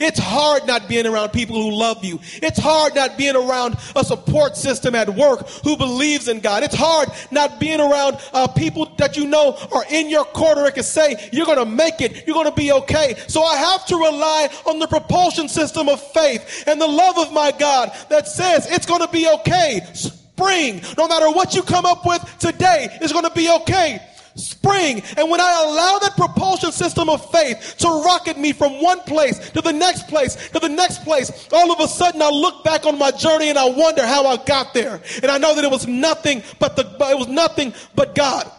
It's 0.00 0.18
hard 0.18 0.66
not 0.66 0.88
being 0.88 1.06
around 1.06 1.30
people 1.30 1.56
who 1.56 1.70
love 1.70 2.04
you. 2.04 2.20
It's 2.34 2.58
hard 2.58 2.94
not 2.94 3.16
being 3.18 3.36
around 3.36 3.76
a 3.96 4.04
support 4.04 4.56
system 4.56 4.94
at 4.94 5.08
work 5.08 5.48
who 5.64 5.76
believes 5.76 6.28
in 6.28 6.40
God. 6.40 6.62
It's 6.62 6.74
hard 6.74 7.08
not 7.30 7.58
being 7.58 7.80
around 7.80 8.18
uh, 8.32 8.46
people 8.48 8.86
that 8.96 9.16
you 9.16 9.26
know 9.26 9.56
are 9.72 9.84
in 9.90 10.08
your 10.08 10.24
corner 10.24 10.66
and 10.66 10.74
can 10.74 10.84
say, 10.84 11.28
you're 11.32 11.46
going 11.46 11.58
to 11.58 11.66
make 11.66 12.00
it. 12.00 12.26
You're 12.26 12.34
going 12.34 12.48
to 12.48 12.54
be 12.54 12.72
okay. 12.72 13.14
So 13.28 13.42
I 13.42 13.56
have 13.56 13.86
to 13.86 13.96
rely 13.96 14.48
on 14.66 14.78
the 14.78 14.86
propulsion 14.86 15.48
system 15.48 15.88
of 15.88 16.00
faith 16.12 16.64
and 16.66 16.80
the 16.80 16.86
love 16.86 17.18
of 17.18 17.32
my 17.32 17.52
God 17.52 17.92
that 18.08 18.28
says 18.28 18.70
it's 18.70 18.86
going 18.86 19.02
to 19.02 19.12
be 19.12 19.28
okay. 19.28 19.80
Spring, 19.94 20.80
no 20.96 21.08
matter 21.08 21.30
what 21.30 21.54
you 21.54 21.62
come 21.62 21.84
up 21.84 22.06
with 22.06 22.22
today, 22.38 22.96
is 23.02 23.12
going 23.12 23.24
to 23.24 23.34
be 23.34 23.50
okay 23.50 24.00
spring. 24.38 25.02
And 25.16 25.30
when 25.30 25.40
I 25.40 25.64
allow 25.64 25.98
that 25.98 26.16
propulsion 26.16 26.72
system 26.72 27.08
of 27.08 27.30
faith 27.30 27.76
to 27.78 27.88
rocket 28.04 28.38
me 28.38 28.52
from 28.52 28.82
one 28.82 29.00
place 29.00 29.50
to 29.50 29.60
the 29.60 29.72
next 29.72 30.08
place 30.08 30.36
to 30.50 30.58
the 30.58 30.68
next 30.68 31.04
place, 31.04 31.48
all 31.52 31.72
of 31.72 31.80
a 31.80 31.88
sudden 31.88 32.22
I 32.22 32.30
look 32.30 32.64
back 32.64 32.86
on 32.86 32.98
my 32.98 33.10
journey 33.10 33.48
and 33.50 33.58
I 33.58 33.68
wonder 33.68 34.06
how 34.06 34.26
I 34.26 34.36
got 34.44 34.74
there. 34.74 35.00
And 35.22 35.30
I 35.30 35.38
know 35.38 35.54
that 35.54 35.64
it 35.64 35.70
was 35.70 35.86
nothing 35.86 36.42
but 36.58 36.76
the, 36.76 36.82
it 36.82 37.18
was 37.18 37.28
nothing 37.28 37.74
but 37.94 38.14
God. 38.14 38.50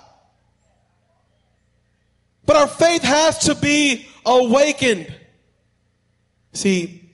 But 2.46 2.56
our 2.56 2.68
faith 2.68 3.04
has 3.04 3.39
to 3.46 3.56
be 3.56 4.08
awakened. 4.26 5.15
See, 6.54 7.12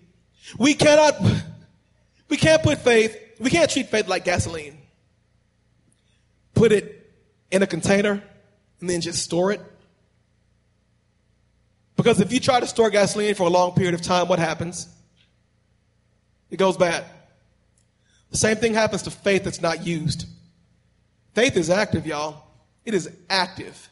we 0.58 0.74
cannot, 0.74 1.16
we 2.30 2.38
can't 2.38 2.64
put 2.64 2.80
faith, 2.80 3.18
we 3.40 3.50
can't 3.50 3.70
treat 3.70 3.90
faith 3.90 4.08
like 4.08 4.24
gasoline. 4.24 4.78
Put 6.54 6.72
it 6.72 7.14
in 7.52 7.62
a 7.64 7.68
container 7.68 8.24
and 8.80 8.90
then 8.90 9.02
just 9.02 9.24
store 9.24 9.52
it? 9.52 9.62
Because 11.96 12.20
if 12.20 12.32
you 12.32 12.40
try 12.40 12.60
to 12.60 12.68
store 12.68 12.90
gasoline 12.90 13.36
for 13.36 13.44
a 13.44 13.50
long 13.50 13.72
period 13.74 13.94
of 13.94 14.02
time, 14.02 14.28
what 14.28 14.40
happens? 14.40 14.88
It 16.50 16.58
goes 16.58 16.78
bad. 16.78 17.06
The 18.32 18.38
same 18.38 18.58
thing 18.58 18.74
happens 18.74 19.04
to 19.04 19.12
faith 19.12 19.44
that's 19.44 19.62
not 19.62 19.86
used. 19.86 20.26
Faith 21.34 21.56
is 21.58 21.70
active, 21.70 22.06
y'all. 22.06 22.44
It 22.84 22.94
is 22.94 23.10
active. 23.30 23.90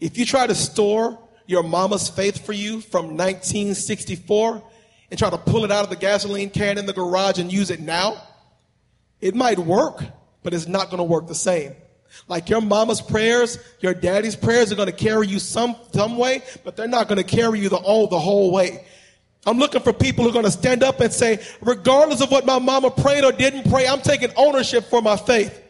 If 0.00 0.16
you 0.16 0.24
try 0.24 0.46
to 0.46 0.54
store 0.54 1.18
your 1.46 1.62
mama's 1.62 2.08
faith 2.08 2.44
for 2.44 2.52
you 2.52 2.80
from 2.80 3.16
1964 3.16 4.62
and 5.10 5.18
try 5.18 5.30
to 5.30 5.38
pull 5.38 5.64
it 5.64 5.72
out 5.72 5.82
of 5.82 5.90
the 5.90 5.96
gasoline 5.96 6.50
can 6.50 6.78
in 6.78 6.86
the 6.86 6.92
garage 6.92 7.38
and 7.38 7.52
use 7.52 7.70
it 7.70 7.80
now, 7.80 8.22
it 9.20 9.34
might 9.34 9.58
work, 9.58 10.04
but 10.42 10.54
it's 10.54 10.68
not 10.68 10.86
going 10.86 10.98
to 10.98 11.04
work 11.04 11.26
the 11.26 11.34
same. 11.34 11.74
Like 12.26 12.48
your 12.48 12.60
mama's 12.60 13.00
prayers, 13.00 13.58
your 13.80 13.94
daddy's 13.94 14.36
prayers 14.36 14.72
are 14.72 14.76
going 14.76 14.86
to 14.86 14.92
carry 14.92 15.26
you 15.26 15.38
some, 15.38 15.76
some 15.92 16.16
way, 16.18 16.42
but 16.64 16.76
they're 16.76 16.88
not 16.88 17.08
going 17.08 17.18
to 17.18 17.24
carry 17.24 17.60
you 17.60 17.68
the, 17.68 17.76
all 17.76 18.06
the 18.06 18.18
whole 18.18 18.52
way. 18.52 18.84
I'm 19.46 19.58
looking 19.58 19.80
for 19.80 19.92
people 19.92 20.24
who 20.24 20.30
are 20.30 20.32
going 20.32 20.44
to 20.44 20.50
stand 20.50 20.82
up 20.82 21.00
and 21.00 21.12
say, 21.12 21.42
regardless 21.60 22.20
of 22.20 22.30
what 22.30 22.44
my 22.44 22.58
mama 22.58 22.90
prayed 22.90 23.24
or 23.24 23.32
didn't 23.32 23.70
pray, 23.70 23.86
I'm 23.86 24.00
taking 24.00 24.30
ownership 24.36 24.84
for 24.84 25.00
my 25.00 25.16
faith. 25.16 25.62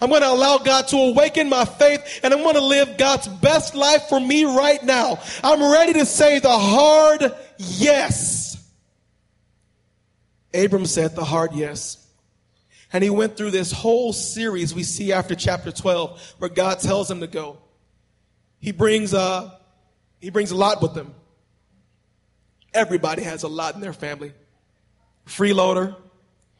I'm 0.00 0.10
going 0.10 0.22
to 0.22 0.30
allow 0.30 0.58
God 0.58 0.88
to 0.88 0.96
awaken 0.96 1.48
my 1.48 1.64
faith 1.64 2.20
and 2.22 2.32
I'm 2.32 2.42
going 2.42 2.54
to 2.54 2.64
live 2.64 2.96
God's 2.98 3.28
best 3.28 3.74
life 3.74 4.04
for 4.08 4.20
me 4.20 4.44
right 4.44 4.82
now. 4.84 5.20
I'm 5.42 5.72
ready 5.72 5.94
to 5.94 6.06
say 6.06 6.38
the 6.38 6.50
hard 6.50 7.34
yes. 7.58 8.62
Abram 10.54 10.86
said 10.86 11.14
the 11.14 11.24
hard 11.24 11.54
yes. 11.54 12.05
And 12.92 13.02
he 13.02 13.10
went 13.10 13.36
through 13.36 13.50
this 13.50 13.72
whole 13.72 14.12
series 14.12 14.74
we 14.74 14.82
see 14.82 15.12
after 15.12 15.34
chapter 15.34 15.72
12 15.72 16.34
where 16.38 16.50
God 16.50 16.78
tells 16.80 17.10
him 17.10 17.20
to 17.20 17.26
go. 17.26 17.58
He 18.60 18.72
brings, 18.72 19.12
uh, 19.12 19.50
he 20.20 20.30
brings 20.30 20.50
a 20.50 20.56
lot 20.56 20.80
with 20.80 20.94
him. 20.94 21.14
Everybody 22.72 23.22
has 23.22 23.42
a 23.42 23.48
lot 23.48 23.74
in 23.74 23.80
their 23.80 23.92
family. 23.92 24.32
Freeloader, 25.26 25.96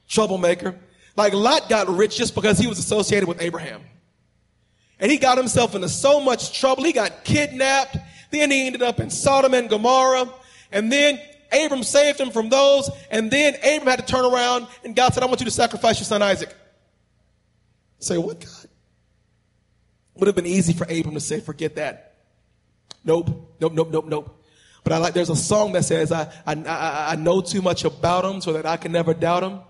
troublemaker. 0.09 0.75
Like 1.17 1.33
Lot 1.33 1.69
got 1.69 1.89
rich 1.89 2.17
just 2.17 2.35
because 2.35 2.59
he 2.59 2.67
was 2.67 2.79
associated 2.79 3.29
with 3.29 3.41
Abraham. 3.41 3.83
And 4.99 5.11
he 5.11 5.19
got 5.19 5.37
himself 5.37 5.75
into 5.75 5.89
so 5.89 6.21
much 6.21 6.59
trouble. 6.59 6.85
He 6.85 6.93
got 6.93 7.25
kidnapped. 7.25 7.97
Then 8.31 8.51
he 8.51 8.67
ended 8.67 8.83
up 8.83 8.99
in 8.99 9.11
Sodom 9.11 9.55
and 9.55 9.69
Gomorrah. 9.69 10.29
And 10.73 10.91
then 10.91 11.21
Abram 11.53 11.83
saved 11.83 12.21
him 12.21 12.31
from 12.31 12.49
those, 12.49 12.91
and 13.11 13.31
then 13.31 13.55
Abram 13.57 13.87
had 13.87 13.99
to 13.99 14.05
turn 14.05 14.25
around, 14.25 14.67
and 14.85 14.95
God 14.95 15.15
said, 15.15 15.23
I 15.23 15.27
want 15.27 15.41
you 15.41 15.47
to 15.47 15.51
sacrifice 15.51 15.99
your 15.99 16.05
son 16.05 16.23
Isaac. 16.23 16.55
Say, 17.99 18.19
what, 18.19 18.41
God? 18.41 18.69
Would 20.17 20.27
have 20.29 20.37
been 20.37 20.47
easy 20.47 20.73
for 20.73 20.85
Abram 20.85 21.15
to 21.15 21.21
say, 21.21 21.41
forget 21.41 21.77
that. 21.77 22.17
Nope, 23.05 23.57
nope, 23.61 23.73
nope, 23.73 23.91
nope, 23.91 24.07
nope. 24.07 24.45
But 24.83 24.93
I 24.93 24.99
like, 24.99 25.15
there's 25.15 25.31
a 25.31 25.37
song 25.37 25.73
that 25.73 25.85
says, 25.85 26.13
I, 26.13 26.33
I, 26.47 26.55
I, 26.55 27.13
I 27.13 27.17
know 27.17 27.41
too 27.41 27.61
much 27.61 27.85
about 27.85 28.25
him 28.25 28.41
so 28.41 28.53
that 28.53 28.67
I 28.67 28.77
can 28.77 28.93
never 28.93 29.15
doubt 29.15 29.43
him. 29.43 29.61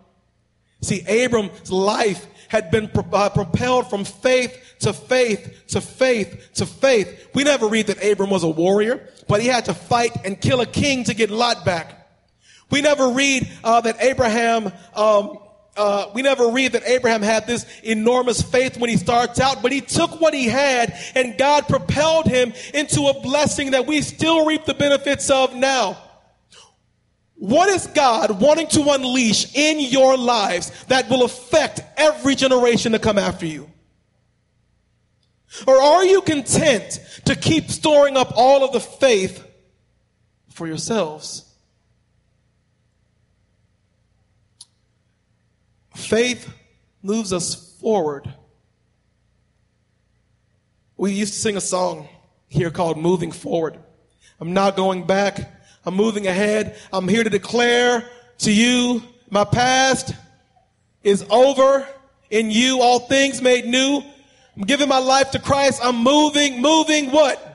See, 0.83 1.03
Abram's 1.07 1.73
life 1.73 2.27
had 2.49 2.71
been 2.71 2.91
uh, 2.95 3.31
propelled 3.31 3.89
from 3.89 4.05
faith 4.05 4.66
to 4.81 4.93
faith 4.93 5.65
to 5.69 5.81
faith 5.81 6.51
to 6.55 6.67
faith. 6.67 7.29
We 7.35 7.45
never 7.45 7.67
read 7.67 7.89
that 7.89 8.05
Abram 8.05 8.31
was 8.31 8.43
a 8.43 8.49
warrior, 8.49 9.09
but 9.29 9.41
he 9.41 9.49
had 9.49 9.67
to 9.67 9.75
fight 9.75 10.13
and 10.25 10.41
kill 10.41 10.61
a 10.61 10.67
king 10.67 11.05
to 11.05 11.15
get 11.15 11.31
Lot 11.31 11.65
back. 11.65 12.09
We 12.71 12.81
never 12.81 13.11
read 13.11 13.49
uh, 13.63 13.81
that 13.83 14.03
Abraham. 14.03 14.73
Um, 14.95 15.39
uh, 15.77 16.11
we 16.15 16.23
never 16.23 16.49
read 16.49 16.73
that 16.73 16.83
Abraham 16.87 17.21
had 17.21 17.47
this 17.47 17.67
enormous 17.83 18.41
faith 18.41 18.79
when 18.79 18.89
he 18.89 18.97
starts 18.97 19.39
out, 19.39 19.63
but 19.63 19.73
he 19.73 19.83
took 19.83 20.21
what 20.23 20.33
he 20.33 20.47
had 20.47 20.99
and 21.15 21.37
God 21.37 21.69
propelled 21.69 22.27
him 22.27 22.55
into 22.73 23.03
a 23.03 23.21
blessing 23.21 23.73
that 23.73 23.87
we 23.87 24.01
still 24.01 24.47
reap 24.47 24.65
the 24.65 24.73
benefits 24.73 25.29
of 25.29 25.55
now. 25.55 25.99
What 27.35 27.69
is 27.69 27.87
God 27.89 28.41
wanting 28.41 28.69
to 28.69 28.91
unleash 28.91 29.55
in 29.55 29.79
your 29.79 30.17
lives 30.17 30.73
that 30.85 31.11
will 31.11 31.23
affect 31.23 31.83
every 31.99 32.35
generation 32.35 32.93
to 32.93 32.99
come 32.99 33.19
after 33.19 33.45
you? 33.45 33.71
Or 35.67 35.77
are 35.77 36.05
you 36.05 36.21
content 36.23 37.01
to 37.25 37.35
keep 37.35 37.71
storing 37.71 38.17
up 38.17 38.33
all 38.37 38.65
of 38.65 38.73
the 38.73 38.81
faith 38.81 39.47
for 40.51 40.67
yourselves? 40.67 41.45
Faith 45.95 46.53
moves 47.03 47.33
us 47.33 47.77
forward. 47.81 48.33
We 50.97 51.13
used 51.13 51.35
to 51.35 51.39
sing 51.39 51.57
a 51.57 51.61
song 51.61 52.09
here 52.49 52.71
called 52.71 52.99
Moving 52.99 53.33
Forward. 53.33 53.79
I'm 54.41 54.53
not 54.53 54.77
going 54.77 55.07
back. 55.07 55.53
I'm 55.85 55.95
moving 55.95 56.27
ahead. 56.27 56.77
I'm 56.93 57.09
here 57.09 57.25
to 57.25 57.31
declare 57.31 58.09
to 58.39 58.53
you 58.53 59.03
my 59.31 59.45
past 59.45 60.15
is 61.03 61.25
over. 61.31 61.87
In 62.31 62.51
you, 62.51 62.81
all 62.81 62.99
things 62.99 63.41
made 63.41 63.67
new. 63.67 64.03
I'm 64.57 64.63
giving 64.63 64.89
my 64.89 64.99
life 64.99 65.33
to 65.33 65.39
Christ. 65.39 65.81
I'm 65.83 66.03
moving, 66.03 66.63
moving 66.63 67.11
what? 67.11 67.53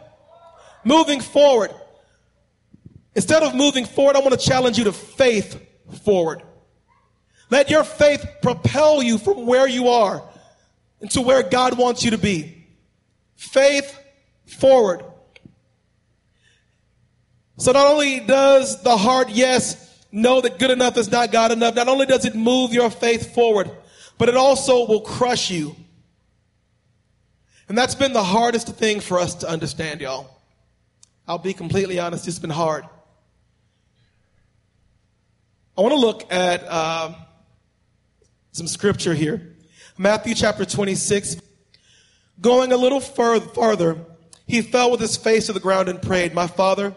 Moving 0.84 1.20
forward. 1.20 1.72
Instead 3.16 3.44
of 3.44 3.56
moving 3.56 3.86
forward, 3.86 4.16
I 4.16 4.20
want 4.20 4.40
to 4.40 4.46
challenge 4.46 4.78
you 4.78 4.86
to 4.86 4.94
faith 4.94 5.60
forward. 6.04 6.44
Let 7.50 7.70
your 7.70 7.84
faith 7.84 8.26
propel 8.42 9.04
you 9.04 9.18
from 9.18 9.46
where 9.46 9.68
you 9.68 9.90
are 9.90 10.24
into 11.02 11.22
where 11.22 11.44
God 11.44 11.78
wants 11.78 12.04
you 12.04 12.12
to 12.12 12.18
be. 12.18 12.66
Faith 13.36 14.00
forward. 14.46 15.04
So 17.58 17.72
not 17.74 17.88
only 17.88 18.22
does 18.22 18.82
the 18.84 18.96
hard 18.96 19.30
yes 19.30 20.06
know 20.12 20.42
that 20.42 20.60
good 20.60 20.72
enough 20.72 20.98
is 20.98 21.12
not 21.12 21.32
God 21.32 21.52
enough, 21.52 21.76
not 21.76 21.88
only 21.88 22.06
does 22.06 22.26
it 22.26 22.36
move 22.36 22.74
your 22.74 22.90
faith 22.90 23.34
forward, 23.34 23.70
but 24.18 24.30
it 24.30 24.36
also 24.36 24.88
will 24.88 25.02
crush 25.02 25.52
you. 25.52 25.76
And 27.72 27.78
that's 27.78 27.96
been 27.96 28.12
the 28.12 28.22
hardest 28.22 28.68
thing 28.68 29.00
for 29.00 29.18
us 29.18 29.34
to 29.36 29.50
understand, 29.50 30.02
y'all. 30.02 30.30
I'll 31.26 31.38
be 31.38 31.54
completely 31.54 32.00
honest, 32.00 32.28
it's 32.28 32.38
been 32.38 32.50
hard. 32.50 32.84
I 35.78 35.82
want 35.82 35.94
to 35.94 35.98
look 35.98 36.34
at 36.34 36.66
uh, 36.68 37.14
some 38.52 38.68
scripture 38.68 39.14
here. 39.14 39.56
Matthew 39.98 40.36
chapter 40.36 40.66
26. 40.66 41.38
Going 42.42 42.74
a 42.74 42.76
little 42.76 43.00
further, 43.00 43.48
farther, 43.48 43.98
he 44.46 44.62
fell 44.62 44.92
with 44.92 45.00
his 45.00 45.16
face 45.16 45.46
to 45.46 45.54
the 45.54 45.62
ground 45.62 45.88
and 45.88 46.02
prayed, 46.02 46.34
My 46.34 46.48
father, 46.48 46.94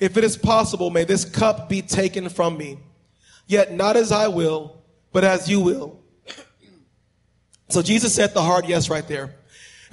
if 0.00 0.16
it 0.16 0.24
is 0.24 0.38
possible, 0.38 0.88
may 0.88 1.04
this 1.04 1.26
cup 1.26 1.68
be 1.68 1.82
taken 1.82 2.30
from 2.30 2.56
me. 2.56 2.78
Yet 3.46 3.74
not 3.74 3.94
as 3.94 4.10
I 4.10 4.28
will, 4.28 4.82
but 5.12 5.22
as 5.22 5.50
you 5.50 5.60
will. 5.60 6.00
So 7.68 7.82
Jesus 7.82 8.14
said 8.14 8.32
the 8.32 8.40
hard 8.40 8.66
yes 8.66 8.88
right 8.88 9.06
there. 9.06 9.34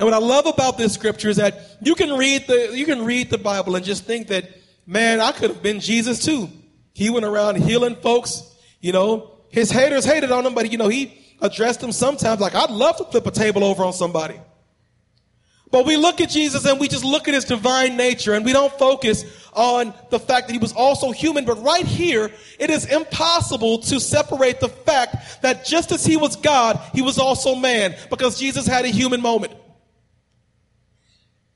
And 0.01 0.09
what 0.09 0.15
I 0.15 0.17
love 0.25 0.47
about 0.47 0.79
this 0.79 0.95
scripture 0.95 1.29
is 1.29 1.37
that 1.37 1.77
you 1.79 1.93
can 1.93 2.17
read 2.17 2.47
the, 2.47 2.75
you 2.75 2.87
can 2.87 3.05
read 3.05 3.29
the 3.29 3.37
Bible 3.37 3.75
and 3.75 3.85
just 3.85 4.03
think 4.03 4.29
that, 4.29 4.49
man, 4.87 5.21
I 5.21 5.31
could 5.31 5.51
have 5.51 5.61
been 5.61 5.79
Jesus 5.79 6.25
too. 6.25 6.49
He 6.91 7.11
went 7.11 7.23
around 7.23 7.57
healing 7.57 7.95
folks, 7.97 8.41
you 8.79 8.93
know, 8.93 9.29
his 9.49 9.69
haters 9.69 10.03
hated 10.03 10.31
on 10.31 10.43
him, 10.43 10.55
but 10.55 10.71
you 10.71 10.79
know, 10.79 10.87
he 10.87 11.35
addressed 11.39 11.81
them 11.81 11.91
sometimes 11.91 12.41
like, 12.41 12.55
I'd 12.55 12.71
love 12.71 12.97
to 12.97 13.03
flip 13.03 13.27
a 13.27 13.31
table 13.31 13.63
over 13.63 13.83
on 13.83 13.93
somebody. 13.93 14.41
But 15.69 15.85
we 15.85 15.97
look 15.97 16.19
at 16.19 16.31
Jesus 16.31 16.65
and 16.65 16.79
we 16.79 16.87
just 16.87 17.05
look 17.05 17.27
at 17.27 17.35
his 17.35 17.45
divine 17.45 17.95
nature 17.95 18.33
and 18.33 18.43
we 18.43 18.53
don't 18.53 18.73
focus 18.79 19.23
on 19.53 19.93
the 20.09 20.19
fact 20.19 20.47
that 20.47 20.53
he 20.53 20.59
was 20.59 20.73
also 20.73 21.11
human. 21.11 21.45
But 21.45 21.61
right 21.61 21.85
here, 21.85 22.31
it 22.57 22.71
is 22.71 22.85
impossible 22.85 23.77
to 23.83 23.99
separate 23.99 24.61
the 24.61 24.69
fact 24.69 25.43
that 25.43 25.63
just 25.63 25.91
as 25.91 26.03
he 26.03 26.17
was 26.17 26.37
God, 26.37 26.79
he 26.91 27.03
was 27.03 27.19
also 27.19 27.53
man 27.53 27.95
because 28.09 28.39
Jesus 28.39 28.65
had 28.65 28.85
a 28.85 28.87
human 28.87 29.21
moment. 29.21 29.53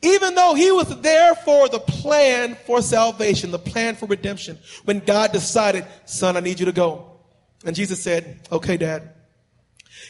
Even 0.02 0.36
though 0.36 0.54
he 0.54 0.72
was 0.72 1.02
there 1.02 1.34
for 1.36 1.68
the 1.68 1.80
plan 1.80 2.58
for 2.66 2.82
salvation, 2.82 3.52
the 3.52 3.60
plan 3.60 3.96
for 3.96 4.06
redemption, 4.06 4.60
when 4.84 5.00
God 5.00 5.32
decided, 5.32 5.86
son, 6.06 6.38
I 6.38 6.42
need 6.42 6.60
you 6.60 6.68
to 6.68 6.72
go. 6.72 7.20
And 7.66 7.76
Jesus 7.76 8.02
said, 8.02 8.40
okay, 8.52 8.78
dad. 8.78 9.12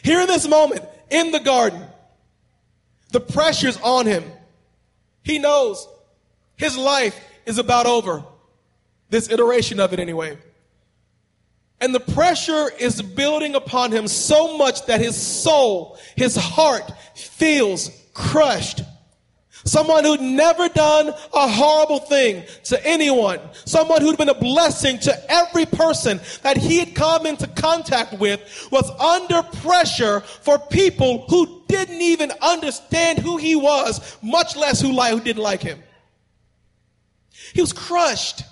Here 0.02 0.20
in 0.20 0.26
this 0.26 0.46
moment, 0.46 0.82
in 1.10 1.30
the 1.30 1.40
garden, 1.40 1.82
the 3.12 3.20
pressure's 3.20 3.78
on 3.78 4.06
him. 4.06 4.24
He 5.22 5.38
knows 5.38 5.88
his 6.56 6.76
life 6.76 7.18
is 7.46 7.58
about 7.58 7.86
over. 7.86 8.24
This 9.08 9.30
iteration 9.30 9.80
of 9.80 9.92
it, 9.92 10.00
anyway. 10.00 10.36
And 11.80 11.94
the 11.94 12.00
pressure 12.00 12.70
is 12.78 13.00
building 13.00 13.54
upon 13.54 13.92
him 13.92 14.08
so 14.08 14.56
much 14.56 14.86
that 14.86 15.00
his 15.00 15.16
soul, 15.16 15.98
his 16.16 16.36
heart 16.36 16.90
feels 17.14 17.90
crushed. 18.12 18.82
Someone 19.66 20.04
who'd 20.04 20.20
never 20.20 20.68
done 20.68 21.08
a 21.08 21.48
horrible 21.48 21.98
thing 21.98 22.44
to 22.64 22.86
anyone. 22.86 23.40
Someone 23.64 24.00
who'd 24.00 24.16
been 24.16 24.28
a 24.28 24.34
blessing 24.34 24.98
to 25.00 25.30
every 25.30 25.66
person 25.66 26.20
that 26.42 26.56
he 26.56 26.78
had 26.78 26.94
come 26.94 27.26
into 27.26 27.48
contact 27.48 28.12
with 28.14 28.68
was 28.70 28.88
under 29.00 29.42
pressure 29.58 30.20
for 30.20 30.58
people 30.58 31.26
who 31.28 31.64
didn't 31.66 32.00
even 32.00 32.30
understand 32.40 33.18
who 33.18 33.38
he 33.38 33.56
was, 33.56 34.16
much 34.22 34.54
less 34.56 34.80
who, 34.80 34.92
who 34.92 35.20
didn't 35.20 35.42
like 35.42 35.62
him. 35.62 35.82
He 37.52 37.60
was 37.60 37.72
crushed. 37.72 38.42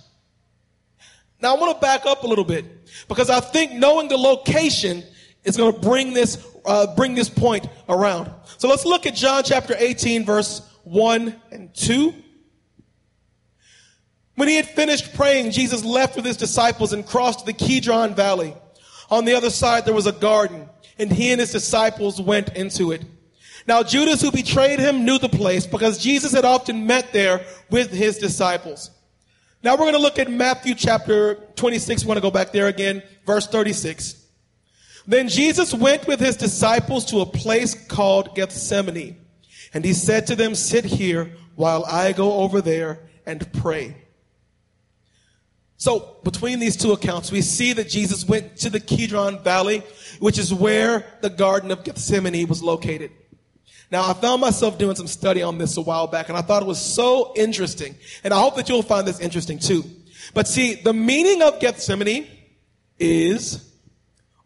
Now 1.40 1.54
I 1.54 1.60
want 1.60 1.76
to 1.76 1.80
back 1.80 2.06
up 2.06 2.24
a 2.24 2.26
little 2.26 2.44
bit 2.44 2.64
because 3.06 3.30
I 3.30 3.38
think 3.38 3.72
knowing 3.72 4.08
the 4.08 4.16
location 4.16 5.04
is 5.44 5.56
going 5.56 5.74
to 5.74 5.78
bring 5.78 6.12
this, 6.12 6.44
uh, 6.64 6.92
bring 6.96 7.14
this 7.14 7.28
point 7.28 7.68
around. 7.88 8.32
So 8.58 8.66
let's 8.66 8.84
look 8.84 9.06
at 9.06 9.14
John 9.14 9.44
chapter 9.44 9.76
18 9.78 10.24
verse 10.24 10.73
1 10.84 11.34
and 11.50 11.74
2. 11.74 12.14
When 14.36 14.48
he 14.48 14.56
had 14.56 14.68
finished 14.68 15.14
praying, 15.14 15.52
Jesus 15.52 15.84
left 15.84 16.16
with 16.16 16.24
his 16.24 16.36
disciples 16.36 16.92
and 16.92 17.06
crossed 17.06 17.46
the 17.46 17.52
Kidron 17.52 18.14
Valley. 18.14 18.54
On 19.10 19.24
the 19.24 19.34
other 19.34 19.50
side, 19.50 19.84
there 19.84 19.94
was 19.94 20.06
a 20.06 20.12
garden, 20.12 20.68
and 20.98 21.12
he 21.12 21.30
and 21.30 21.40
his 21.40 21.52
disciples 21.52 22.20
went 22.20 22.50
into 22.56 22.92
it. 22.92 23.04
Now, 23.66 23.82
Judas, 23.82 24.20
who 24.20 24.30
betrayed 24.30 24.78
him, 24.78 25.04
knew 25.04 25.18
the 25.18 25.28
place 25.28 25.66
because 25.66 25.98
Jesus 25.98 26.32
had 26.32 26.44
often 26.44 26.86
met 26.86 27.12
there 27.12 27.44
with 27.70 27.90
his 27.90 28.18
disciples. 28.18 28.90
Now, 29.62 29.72
we're 29.72 29.90
going 29.90 29.94
to 29.94 29.98
look 29.98 30.18
at 30.18 30.30
Matthew 30.30 30.74
chapter 30.74 31.36
26. 31.56 32.04
We 32.04 32.08
want 32.08 32.18
to 32.18 32.22
go 32.22 32.30
back 32.30 32.52
there 32.52 32.66
again, 32.66 33.02
verse 33.24 33.46
36. 33.46 34.22
Then 35.06 35.28
Jesus 35.28 35.72
went 35.72 36.06
with 36.06 36.20
his 36.20 36.36
disciples 36.36 37.06
to 37.06 37.20
a 37.20 37.26
place 37.26 37.74
called 37.86 38.34
Gethsemane 38.34 39.23
and 39.74 39.84
he 39.84 39.92
said 39.92 40.28
to 40.28 40.36
them, 40.36 40.54
Sit 40.54 40.84
here 40.84 41.32
while 41.56 41.84
I 41.84 42.12
go 42.12 42.34
over 42.34 42.60
there 42.60 43.00
and 43.26 43.52
pray. 43.52 43.96
So, 45.76 46.16
between 46.22 46.60
these 46.60 46.76
two 46.76 46.92
accounts, 46.92 47.30
we 47.32 47.42
see 47.42 47.72
that 47.74 47.88
Jesus 47.88 48.26
went 48.26 48.56
to 48.58 48.70
the 48.70 48.80
Kidron 48.80 49.42
Valley, 49.42 49.82
which 50.20 50.38
is 50.38 50.54
where 50.54 51.04
the 51.20 51.28
Garden 51.28 51.70
of 51.72 51.84
Gethsemane 51.84 52.46
was 52.46 52.62
located. 52.62 53.10
Now, 53.90 54.08
I 54.08 54.14
found 54.14 54.40
myself 54.40 54.78
doing 54.78 54.96
some 54.96 55.08
study 55.08 55.42
on 55.42 55.58
this 55.58 55.76
a 55.76 55.82
while 55.82 56.06
back, 56.06 56.28
and 56.28 56.38
I 56.38 56.42
thought 56.42 56.62
it 56.62 56.66
was 56.66 56.80
so 56.80 57.32
interesting. 57.36 57.96
And 58.22 58.32
I 58.32 58.40
hope 58.40 58.56
that 58.56 58.68
you'll 58.68 58.82
find 58.82 59.06
this 59.06 59.20
interesting 59.20 59.58
too. 59.58 59.84
But 60.32 60.48
see, 60.48 60.74
the 60.74 60.92
meaning 60.92 61.42
of 61.42 61.60
Gethsemane 61.60 62.26
is 62.98 63.70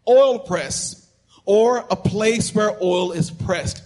oil 0.08 0.40
press, 0.40 1.08
or 1.44 1.78
a 1.90 1.96
place 1.96 2.54
where 2.54 2.76
oil 2.82 3.12
is 3.12 3.30
pressed. 3.30 3.82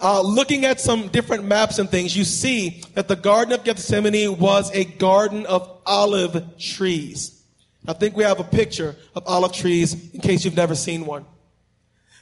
Uh, 0.00 0.20
looking 0.22 0.64
at 0.64 0.80
some 0.80 1.08
different 1.08 1.44
maps 1.44 1.78
and 1.78 1.90
things, 1.90 2.16
you 2.16 2.24
see 2.24 2.82
that 2.94 3.08
the 3.08 3.16
Garden 3.16 3.52
of 3.52 3.64
Gethsemane 3.64 4.38
was 4.38 4.74
a 4.74 4.84
garden 4.84 5.46
of 5.46 5.80
olive 5.86 6.58
trees. 6.58 7.42
I 7.86 7.92
think 7.92 8.16
we 8.16 8.24
have 8.24 8.40
a 8.40 8.44
picture 8.44 8.96
of 9.14 9.24
olive 9.26 9.52
trees 9.52 10.12
in 10.14 10.20
case 10.20 10.44
you've 10.44 10.56
never 10.56 10.74
seen 10.74 11.04
one. 11.04 11.24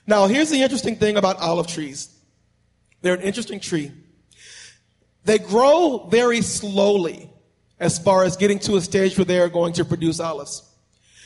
Now, 0.07 0.27
here's 0.27 0.51
the 0.51 0.63
interesting 0.63 0.97
thing 0.97 1.17
about 1.17 1.39
olive 1.39 1.67
trees. 1.67 2.09
They're 3.03 3.15
an 3.15 3.21
interesting 3.21 3.61
tree. 3.61 3.93
They 5.25 5.39
grow 5.39 6.09
very 6.11 6.43
slowly 6.43 7.31
as 7.79 7.99
far 7.99 8.25
as 8.25 8.37
getting 8.37 8.59
to 8.61 8.77
a 8.77 8.81
stage 8.81 9.17
where 9.17 9.25
they 9.25 9.39
are 9.39 9.49
going 9.49 9.75
to 9.75 9.85
produce 9.85 10.21
olives. 10.21 10.63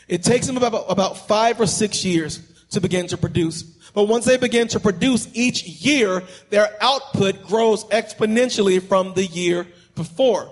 It 0.09 0.23
takes 0.23 0.47
them 0.47 0.57
about, 0.57 0.85
about 0.89 1.27
five 1.27 1.61
or 1.61 1.67
six 1.67 2.05
years 2.05 2.41
to 2.71 2.81
begin 2.81 3.07
to 3.09 3.17
produce. 3.17 3.74
But 3.95 4.05
once 4.05 4.25
they 4.25 4.37
begin 4.37 4.69
to 4.69 4.81
produce 4.81 5.29
each 5.33 5.65
year, 5.65 6.23
their 6.51 6.77
output 6.81 7.47
grows 7.47 7.85
exponentially 7.85 8.83
from 8.83 9.15
the 9.15 9.25
year 9.25 9.67
before. 9.95 10.51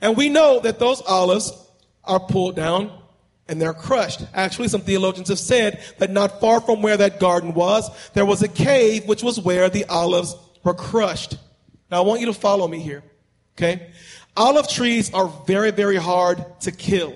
And 0.00 0.16
we 0.16 0.28
know 0.28 0.60
that 0.60 0.78
those 0.78 1.00
olives 1.02 1.52
are 2.04 2.20
pulled 2.20 2.54
down 2.54 2.92
and 3.48 3.60
they're 3.60 3.74
crushed. 3.74 4.22
Actually, 4.34 4.68
some 4.68 4.82
theologians 4.82 5.28
have 5.28 5.38
said 5.38 5.82
that 5.98 6.10
not 6.10 6.40
far 6.40 6.60
from 6.60 6.82
where 6.82 6.98
that 6.98 7.18
garden 7.18 7.54
was, 7.54 7.90
there 8.12 8.26
was 8.26 8.42
a 8.42 8.48
cave 8.48 9.06
which 9.06 9.22
was 9.22 9.40
where 9.40 9.70
the 9.70 9.86
olives 9.86 10.36
were 10.62 10.74
crushed. 10.74 11.38
Now, 11.90 11.98
I 11.98 12.06
want 12.06 12.20
you 12.20 12.26
to 12.26 12.34
follow 12.34 12.68
me 12.68 12.80
here. 12.80 13.02
Okay? 13.56 13.90
Olive 14.36 14.68
trees 14.68 15.12
are 15.14 15.28
very, 15.46 15.70
very 15.70 15.96
hard 15.96 16.44
to 16.60 16.72
kill. 16.72 17.14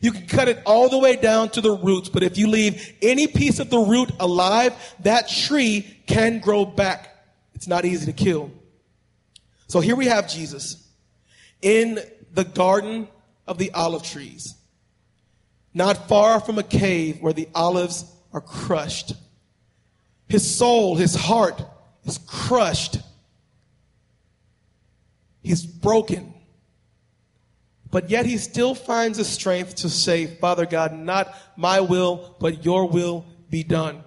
You 0.00 0.12
can 0.12 0.26
cut 0.26 0.48
it 0.48 0.62
all 0.64 0.88
the 0.88 0.98
way 0.98 1.16
down 1.16 1.50
to 1.50 1.60
the 1.60 1.72
roots, 1.72 2.08
but 2.08 2.22
if 2.22 2.38
you 2.38 2.48
leave 2.48 2.94
any 3.02 3.26
piece 3.26 3.58
of 3.58 3.70
the 3.70 3.78
root 3.78 4.10
alive, 4.20 4.74
that 5.00 5.28
tree 5.28 5.86
can 6.06 6.38
grow 6.38 6.64
back. 6.64 7.16
It's 7.54 7.66
not 7.66 7.84
easy 7.84 8.06
to 8.06 8.12
kill. 8.12 8.52
So 9.66 9.80
here 9.80 9.96
we 9.96 10.06
have 10.06 10.28
Jesus 10.28 10.88
in 11.60 11.98
the 12.32 12.44
garden 12.44 13.08
of 13.46 13.58
the 13.58 13.72
olive 13.72 14.04
trees, 14.04 14.54
not 15.74 16.08
far 16.08 16.40
from 16.40 16.58
a 16.58 16.62
cave 16.62 17.20
where 17.20 17.32
the 17.32 17.48
olives 17.54 18.04
are 18.32 18.40
crushed. 18.40 19.14
His 20.28 20.56
soul, 20.56 20.94
his 20.94 21.14
heart 21.14 21.60
is 22.04 22.18
crushed. 22.18 22.98
He's 25.42 25.64
broken. 25.64 26.34
But 27.90 28.10
yet 28.10 28.26
he 28.26 28.36
still 28.36 28.74
finds 28.74 29.18
the 29.18 29.24
strength 29.24 29.76
to 29.76 29.88
say, 29.88 30.26
Father 30.26 30.66
God, 30.66 30.92
not 30.92 31.34
my 31.56 31.80
will, 31.80 32.36
but 32.38 32.64
your 32.64 32.86
will 32.86 33.24
be 33.48 33.62
done. 33.62 34.04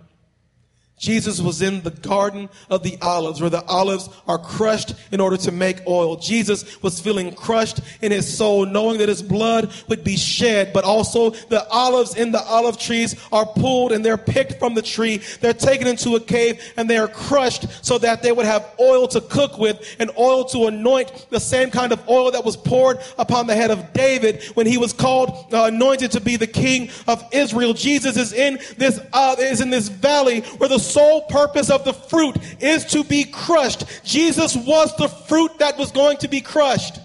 Jesus 1.02 1.42
was 1.42 1.64
in 1.64 1.82
the 1.82 1.90
Garden 1.90 2.48
of 2.70 2.84
the 2.84 2.96
Olives, 3.02 3.42
where 3.42 3.50
the 3.50 3.66
olives 3.66 4.08
are 4.28 4.38
crushed 4.38 4.94
in 5.12 5.20
order 5.20 5.36
to 5.36 5.52
make 5.52 5.80
oil. 5.88 6.16
Jesus 6.16 6.80
was 6.84 7.02
feeling 7.02 7.34
crushed 7.34 7.80
in 8.04 8.12
his 8.12 8.38
soul, 8.38 8.68
knowing 8.68 9.00
that 9.00 9.10
his 9.10 9.24
blood 9.24 9.74
would 9.88 10.04
be 10.04 10.16
shed, 10.16 10.72
but 10.74 10.84
also 10.84 11.32
the 11.32 11.68
olives 11.70 12.16
in 12.16 12.32
the 12.32 12.42
olive 12.44 12.78
trees 12.78 13.16
are 13.32 13.48
pulled 13.48 13.92
and 13.92 14.06
they're 14.06 14.16
picked 14.16 14.60
from 14.60 14.76
the 14.76 14.82
tree. 14.84 15.20
They're 15.40 15.56
taken 15.56 15.88
into 15.88 16.16
a 16.16 16.20
cave 16.20 16.62
and 16.78 16.88
they 16.88 17.00
are 17.00 17.08
crushed 17.08 17.66
so 17.84 17.98
that 17.98 18.22
they 18.22 18.32
would 18.32 18.46
have 18.46 18.70
oil 18.80 19.08
to 19.08 19.22
cook 19.22 19.58
with 19.58 19.84
and 19.98 20.12
oil 20.20 20.46
to 20.50 20.68
anoint 20.68 21.26
the 21.32 21.40
same 21.40 21.72
kind 21.72 21.94
of 21.94 22.08
oil 22.08 22.30
that 22.30 22.46
was 22.46 22.56
poured 22.56 23.00
upon 23.18 23.48
the 23.48 23.56
head 23.56 23.72
of 23.72 23.92
David 23.94 24.44
when 24.54 24.68
he 24.68 24.78
was 24.78 24.94
called, 24.94 25.52
uh, 25.52 25.64
anointed 25.64 26.12
to 26.12 26.22
be 26.22 26.36
the 26.36 26.46
king 26.46 26.92
of 27.08 27.24
Israel. 27.32 27.74
Jesus 27.74 28.18
is 28.18 28.34
in 28.34 28.60
this, 28.78 29.00
uh, 29.14 29.36
is 29.40 29.62
in 29.62 29.72
this 29.72 29.88
valley 29.88 30.42
where 30.60 30.70
the 30.70 30.91
sole 30.94 31.22
purpose 31.24 31.70
of 31.70 31.84
the 31.86 31.94
fruit 31.94 32.38
is 32.62 32.86
to 32.86 33.04
be 33.04 33.24
crushed. 33.24 33.84
Jesus 34.04 34.56
was 34.56 34.96
the 34.98 35.08
fruit 35.08 35.60
that 35.60 35.78
was 35.78 35.92
going 35.92 36.18
to 36.18 36.28
be 36.28 36.42
crushed. 36.42 37.00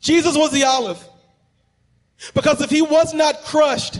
Jesus 0.00 0.36
was 0.36 0.52
the 0.52 0.64
olive. 0.64 1.02
Because 2.34 2.60
if 2.60 2.70
he 2.70 2.82
was 2.82 3.14
not 3.14 3.42
crushed, 3.42 3.98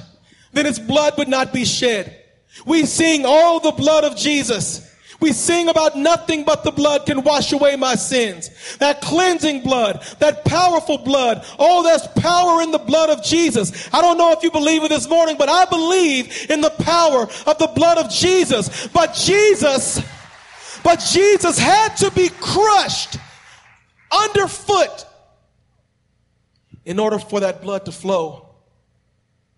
then 0.53 0.67
his 0.67 0.79
blood 0.79 1.19
would 1.19 1.29
not 1.29 1.53
be 1.53 1.65
shed. 1.65 2.17
We 2.65 2.87
sing 2.87 3.25
all 3.27 3.61
the 3.61 3.73
blood 3.73 4.05
of 4.05 4.17
Jesus. 4.17 4.94
We 5.25 5.33
sing 5.33 5.71
about 5.71 5.97
nothing 5.97 6.45
but 6.45 6.65
the 6.65 6.71
blood 6.71 7.07
can 7.07 7.23
wash 7.23 7.51
away 7.55 7.77
my 7.77 7.95
sins. 7.95 8.51
That 8.77 9.01
cleansing 9.01 9.63
blood, 9.63 10.05
that 10.19 10.45
powerful 10.45 10.99
blood. 10.99 11.47
Oh, 11.59 11.83
there's 11.83 12.07
power 12.09 12.61
in 12.61 12.73
the 12.73 12.79
blood 12.79 13.09
of 13.09 13.25
Jesus. 13.25 13.89
I 13.95 14.03
don't 14.03 14.19
know 14.19 14.33
if 14.33 14.43
you 14.43 14.51
believe 14.51 14.85
it 14.85 14.91
this 14.91 15.09
morning, 15.09 15.37
but 15.39 15.49
I 15.49 15.65
believe 15.65 16.51
in 16.51 16.61
the 16.61 16.69
power 16.69 17.23
of 17.23 17.57
the 17.57 17.73
blood 17.75 17.97
of 17.97 18.11
Jesus. 18.11 18.87
But 18.89 19.15
Jesus, 19.15 19.99
but 20.83 21.03
Jesus 21.11 21.59
had 21.59 21.97
to 21.97 22.11
be 22.11 22.29
crushed 22.29 23.17
underfoot 24.13 25.07
in 26.85 26.99
order 26.99 27.19
for 27.19 27.41
that 27.41 27.63
blood 27.63 27.87
to 27.87 27.93
flow. 27.93 28.47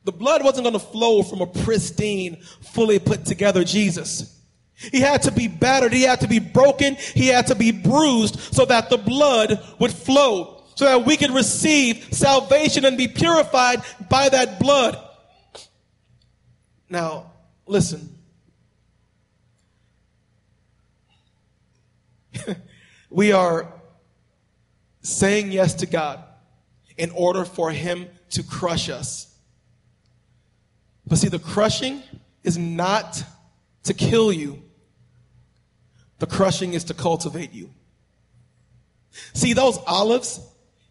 The 0.05 0.13
blood 0.13 0.45
wasn't 0.45 0.63
going 0.63 0.75
to 0.75 0.87
flow 0.93 1.25
from 1.25 1.41
a 1.41 1.47
pristine, 1.49 2.37
fully 2.61 3.01
put 3.01 3.25
together 3.25 3.65
Jesus. 3.65 4.36
He 4.77 5.01
had 5.01 5.23
to 5.23 5.33
be 5.33 5.49
battered. 5.49 5.93
He 5.93 6.03
had 6.03 6.21
to 6.21 6.29
be 6.29 6.39
broken. 6.39 6.97
He 6.97 7.29
had 7.29 7.47
to 7.49 7.55
be 7.55 7.73
bruised 7.73 8.39
so 8.55 8.65
that 8.67 8.91
the 8.91 8.99
blood 8.99 9.59
would 9.79 9.93
flow, 9.93 10.63
so 10.75 10.85
that 10.85 11.07
we 11.07 11.17
could 11.17 11.31
receive 11.31 12.09
salvation 12.13 12.85
and 12.85 12.99
be 12.99 13.09
purified 13.09 13.83
by 14.11 14.29
that 14.29 14.61
blood. 14.61 15.03
Now, 16.91 17.33
listen. 17.67 18.17
we 23.11 23.33
are 23.33 23.73
saying 25.01 25.53
yes 25.53 25.75
to 25.75 25.87
God 25.87 26.23
in 26.99 27.11
order 27.11 27.45
for 27.45 27.71
Him 27.71 28.09
to 28.31 28.43
crush 28.43 28.91
us. 28.91 29.35
But 31.07 31.17
see, 31.19 31.29
the 31.29 31.39
crushing 31.39 32.03
is 32.43 32.59
not 32.59 33.23
to 33.85 33.95
kill 33.95 34.33
you. 34.33 34.63
The 36.19 36.27
crushing 36.27 36.75
is 36.75 36.85
to 36.85 36.95
cultivate 36.95 37.53
you. 37.53 37.71
See 39.35 39.53
those 39.53 39.79
olives? 39.87 40.41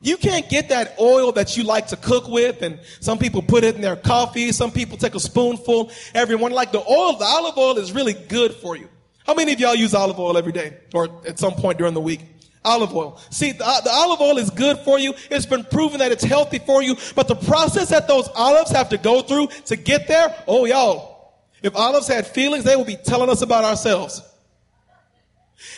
You 0.02 0.18
can't 0.18 0.48
get 0.50 0.70
that 0.70 1.00
oil 1.00 1.32
that 1.32 1.58
you 1.58 1.64
like 1.64 1.88
to 1.88 1.96
cook 1.96 2.28
with, 2.28 2.62
and 2.62 2.80
some 3.00 3.18
people 3.18 3.42
put 3.42 3.64
it 3.64 3.76
in 3.76 3.82
their 3.82 3.96
coffee. 3.96 4.52
Some 4.52 4.72
people 4.72 4.98
take 4.98 5.16
a 5.16 5.20
spoonful. 5.20 5.92
Everyone 6.14 6.52
like 6.52 6.72
the 6.72 6.80
oil. 6.80 7.18
The 7.18 7.26
olive 7.26 7.58
oil 7.58 7.78
is 7.78 7.92
really 7.92 8.14
good 8.14 8.54
for 8.54 8.76
you. 8.76 8.88
How 9.26 9.34
many 9.34 9.54
of 9.54 9.60
y'all 9.60 9.74
use 9.74 9.96
olive 9.96 10.20
oil 10.20 10.38
every 10.38 10.52
day 10.52 10.78
or 10.94 11.10
at 11.28 11.40
some 11.40 11.54
point 11.54 11.80
during 11.80 11.96
the 11.96 12.02
week? 12.02 12.22
Olive 12.64 12.96
oil. 12.96 13.20
See, 13.32 13.52
the, 13.52 13.82
the 13.84 13.90
olive 13.92 14.22
oil 14.22 14.38
is 14.38 14.50
good 14.50 14.78
for 14.80 15.00
you. 15.00 15.14
It's 15.32 15.46
been 15.46 15.64
proven 15.64 16.00
that 16.00 16.12
it's 16.12 16.24
healthy 16.24 16.60
for 16.60 16.84
you. 16.84 16.96
But 17.16 17.28
the 17.28 17.36
process 17.36 17.90
that 17.90 18.08
those 18.08 18.28
olives 18.36 18.72
have 18.72 18.90
to 18.90 18.98
go 18.98 19.22
through 19.22 19.48
to 19.66 19.76
get 19.76 20.08
there, 20.08 20.36
oh 20.48 20.66
y'all, 20.66 21.34
if 21.64 21.76
olives 21.76 22.08
had 22.08 22.28
feelings, 22.28 22.64
they 22.64 22.76
would 22.76 22.88
be 22.88 22.98
telling 22.98 23.30
us 23.30 23.42
about 23.42 23.64
ourselves. 23.64 24.22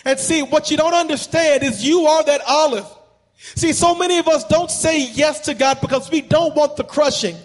And 0.06 0.20
see, 0.20 0.42
what 0.42 0.72
you 0.72 0.78
don't 0.78 0.94
understand 0.94 1.64
is 1.64 1.86
you 1.86 2.06
are 2.06 2.24
that 2.24 2.42
olive. 2.48 2.88
See, 3.38 3.74
so 3.74 3.96
many 3.96 4.18
of 4.18 4.28
us 4.28 4.44
don't 4.46 4.72
say 4.72 5.08
yes 5.12 5.42
to 5.42 5.54
God 5.54 5.80
because 5.82 6.10
we 6.10 6.22
don't 6.22 6.56
want 6.56 6.76
the 6.76 6.84
crushing. 6.84 7.38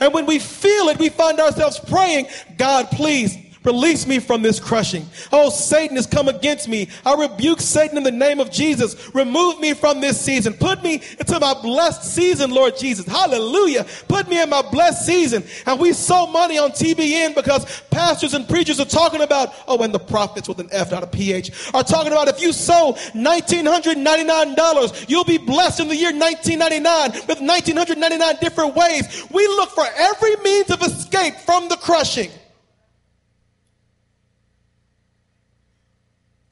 And 0.00 0.12
when 0.12 0.26
we 0.26 0.38
feel 0.38 0.88
it, 0.88 0.98
we 0.98 1.08
find 1.08 1.40
ourselves 1.40 1.78
praying, 1.80 2.28
God, 2.56 2.90
please 2.90 3.36
Release 3.62 4.06
me 4.06 4.20
from 4.20 4.40
this 4.40 4.58
crushing. 4.58 5.06
Oh, 5.30 5.50
Satan 5.50 5.96
has 5.96 6.06
come 6.06 6.28
against 6.28 6.66
me. 6.66 6.88
I 7.04 7.12
rebuke 7.14 7.60
Satan 7.60 7.98
in 7.98 8.04
the 8.04 8.10
name 8.10 8.40
of 8.40 8.50
Jesus. 8.50 9.14
Remove 9.14 9.60
me 9.60 9.74
from 9.74 10.00
this 10.00 10.18
season. 10.18 10.54
Put 10.54 10.82
me 10.82 11.02
into 11.18 11.38
my 11.38 11.52
blessed 11.60 12.02
season, 12.04 12.52
Lord 12.52 12.78
Jesus. 12.78 13.04
Hallelujah. 13.06 13.84
Put 14.08 14.30
me 14.30 14.40
in 14.40 14.48
my 14.48 14.62
blessed 14.62 15.04
season. 15.04 15.44
And 15.66 15.78
we 15.78 15.92
sow 15.92 16.26
money 16.26 16.56
on 16.56 16.70
TBN 16.70 17.34
because 17.34 17.82
pastors 17.90 18.32
and 18.32 18.48
preachers 18.48 18.80
are 18.80 18.86
talking 18.86 19.20
about, 19.20 19.54
oh, 19.68 19.82
and 19.82 19.92
the 19.92 19.98
prophets 19.98 20.48
with 20.48 20.58
an 20.58 20.70
F, 20.72 20.90
not 20.90 21.02
a 21.02 21.06
PH, 21.06 21.74
are 21.74 21.84
talking 21.84 22.12
about 22.12 22.28
if 22.28 22.40
you 22.40 22.54
sow 22.54 22.94
$1,999, 23.12 25.10
you'll 25.10 25.24
be 25.24 25.36
blessed 25.36 25.80
in 25.80 25.88
the 25.88 25.96
year 25.96 26.12
1999 26.12 27.26
with 27.28 27.40
1,999 27.40 28.36
different 28.40 28.74
ways. 28.74 29.26
We 29.30 29.46
look 29.48 29.68
for 29.72 29.84
every 29.98 30.36
means 30.36 30.70
of 30.70 30.80
escape 30.80 31.34
from 31.44 31.68
the 31.68 31.76
crushing. 31.76 32.30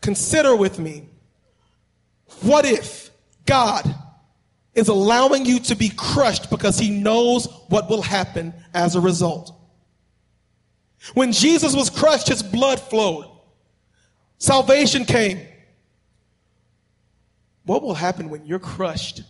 Consider 0.09 0.57
with 0.57 0.79
me, 0.79 1.07
what 2.41 2.65
if 2.65 3.11
God 3.45 3.85
is 4.73 4.89
allowing 4.89 5.45
you 5.45 5.61
to 5.61 5.75
be 5.75 5.91
crushed 5.91 6.49
because 6.49 6.79
he 6.79 6.89
knows 6.89 7.45
what 7.69 7.91
will 7.91 8.01
happen 8.01 8.55
as 8.73 8.97
a 8.97 9.03
result? 9.03 9.55
When 11.13 11.31
Jesus 11.31 11.77
was 11.77 11.91
crushed, 11.91 12.29
his 12.29 12.43
blood 12.43 12.81
flowed. 12.81 13.27
Salvation 14.39 15.05
came. 15.05 15.47
What 17.65 17.83
will 17.83 17.93
happen 17.93 18.31
when 18.31 18.47
you're 18.47 18.59
crushed? 18.59 19.21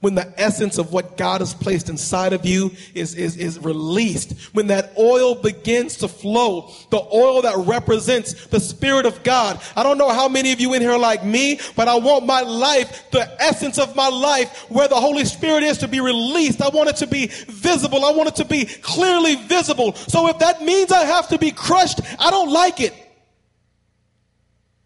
When 0.00 0.14
the 0.14 0.32
essence 0.40 0.78
of 0.78 0.92
what 0.92 1.16
God 1.16 1.40
has 1.40 1.54
placed 1.54 1.88
inside 1.88 2.32
of 2.32 2.44
you 2.44 2.72
is, 2.94 3.14
is, 3.14 3.36
is 3.36 3.58
released, 3.58 4.38
when 4.54 4.66
that 4.68 4.92
oil 4.98 5.34
begins 5.34 5.96
to 5.98 6.08
flow, 6.08 6.70
the 6.90 7.02
oil 7.12 7.42
that 7.42 7.56
represents 7.66 8.46
the 8.46 8.60
Spirit 8.60 9.06
of 9.06 9.22
God. 9.22 9.60
I 9.74 9.82
don't 9.82 9.98
know 9.98 10.10
how 10.10 10.28
many 10.28 10.52
of 10.52 10.60
you 10.60 10.74
in 10.74 10.82
here 10.82 10.98
like 10.98 11.24
me, 11.24 11.60
but 11.74 11.88
I 11.88 11.96
want 11.96 12.26
my 12.26 12.42
life, 12.42 13.10
the 13.10 13.42
essence 13.42 13.78
of 13.78 13.96
my 13.96 14.08
life, 14.08 14.66
where 14.70 14.88
the 14.88 15.00
Holy 15.00 15.24
Spirit 15.24 15.62
is 15.62 15.78
to 15.78 15.88
be 15.88 16.00
released. 16.00 16.60
I 16.60 16.68
want 16.68 16.90
it 16.90 16.96
to 16.96 17.06
be 17.06 17.26
visible. 17.26 18.04
I 18.04 18.12
want 18.12 18.28
it 18.28 18.36
to 18.36 18.44
be 18.44 18.66
clearly 18.66 19.36
visible. 19.36 19.94
So 19.94 20.28
if 20.28 20.38
that 20.40 20.62
means 20.62 20.92
I 20.92 21.04
have 21.04 21.28
to 21.28 21.38
be 21.38 21.50
crushed, 21.50 22.00
I 22.18 22.30
don't 22.30 22.52
like 22.52 22.80
it. 22.80 22.94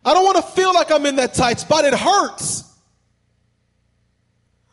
I 0.05 0.15
don't 0.15 0.25
want 0.25 0.37
to 0.37 0.43
feel 0.43 0.73
like 0.73 0.91
I'm 0.91 1.05
in 1.05 1.17
that 1.17 1.35
tight 1.35 1.61
spot. 1.61 1.85
It 1.85 1.95
hurts. 1.95 2.70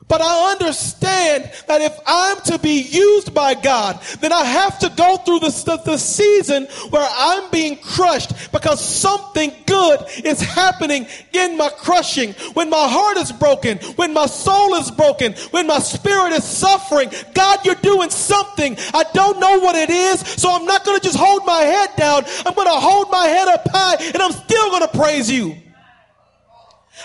But 0.07 0.21
I 0.21 0.53
understand 0.53 1.51
that 1.67 1.81
if 1.81 1.99
I'm 2.05 2.39
to 2.45 2.57
be 2.59 2.79
used 2.81 3.33
by 3.33 3.55
God, 3.55 4.01
then 4.21 4.31
I 4.31 4.45
have 4.45 4.79
to 4.79 4.89
go 4.89 5.17
through 5.17 5.39
the, 5.39 5.81
the, 5.83 5.97
season 5.97 6.65
where 6.91 7.05
I'm 7.11 7.51
being 7.51 7.75
crushed 7.77 8.51
because 8.53 8.83
something 8.83 9.51
good 9.65 10.05
is 10.23 10.39
happening 10.39 11.07
in 11.33 11.57
my 11.57 11.67
crushing. 11.69 12.33
When 12.53 12.69
my 12.69 12.87
heart 12.87 13.17
is 13.17 13.33
broken, 13.33 13.79
when 13.97 14.13
my 14.13 14.27
soul 14.27 14.75
is 14.75 14.91
broken, 14.91 15.33
when 15.51 15.67
my 15.67 15.79
spirit 15.79 16.31
is 16.31 16.45
suffering, 16.45 17.11
God, 17.33 17.65
you're 17.65 17.75
doing 17.75 18.09
something. 18.09 18.77
I 18.93 19.03
don't 19.13 19.41
know 19.41 19.59
what 19.59 19.75
it 19.75 19.89
is, 19.89 20.21
so 20.21 20.53
I'm 20.53 20.65
not 20.65 20.85
going 20.85 20.97
to 20.97 21.03
just 21.03 21.17
hold 21.17 21.45
my 21.45 21.61
head 21.61 21.89
down. 21.97 22.23
I'm 22.45 22.53
going 22.53 22.67
to 22.67 22.79
hold 22.79 23.11
my 23.11 23.27
head 23.27 23.49
up 23.49 23.67
high 23.69 23.95
and 23.95 24.21
I'm 24.21 24.31
still 24.31 24.69
going 24.69 24.87
to 24.87 24.97
praise 24.97 25.29
you. 25.29 25.57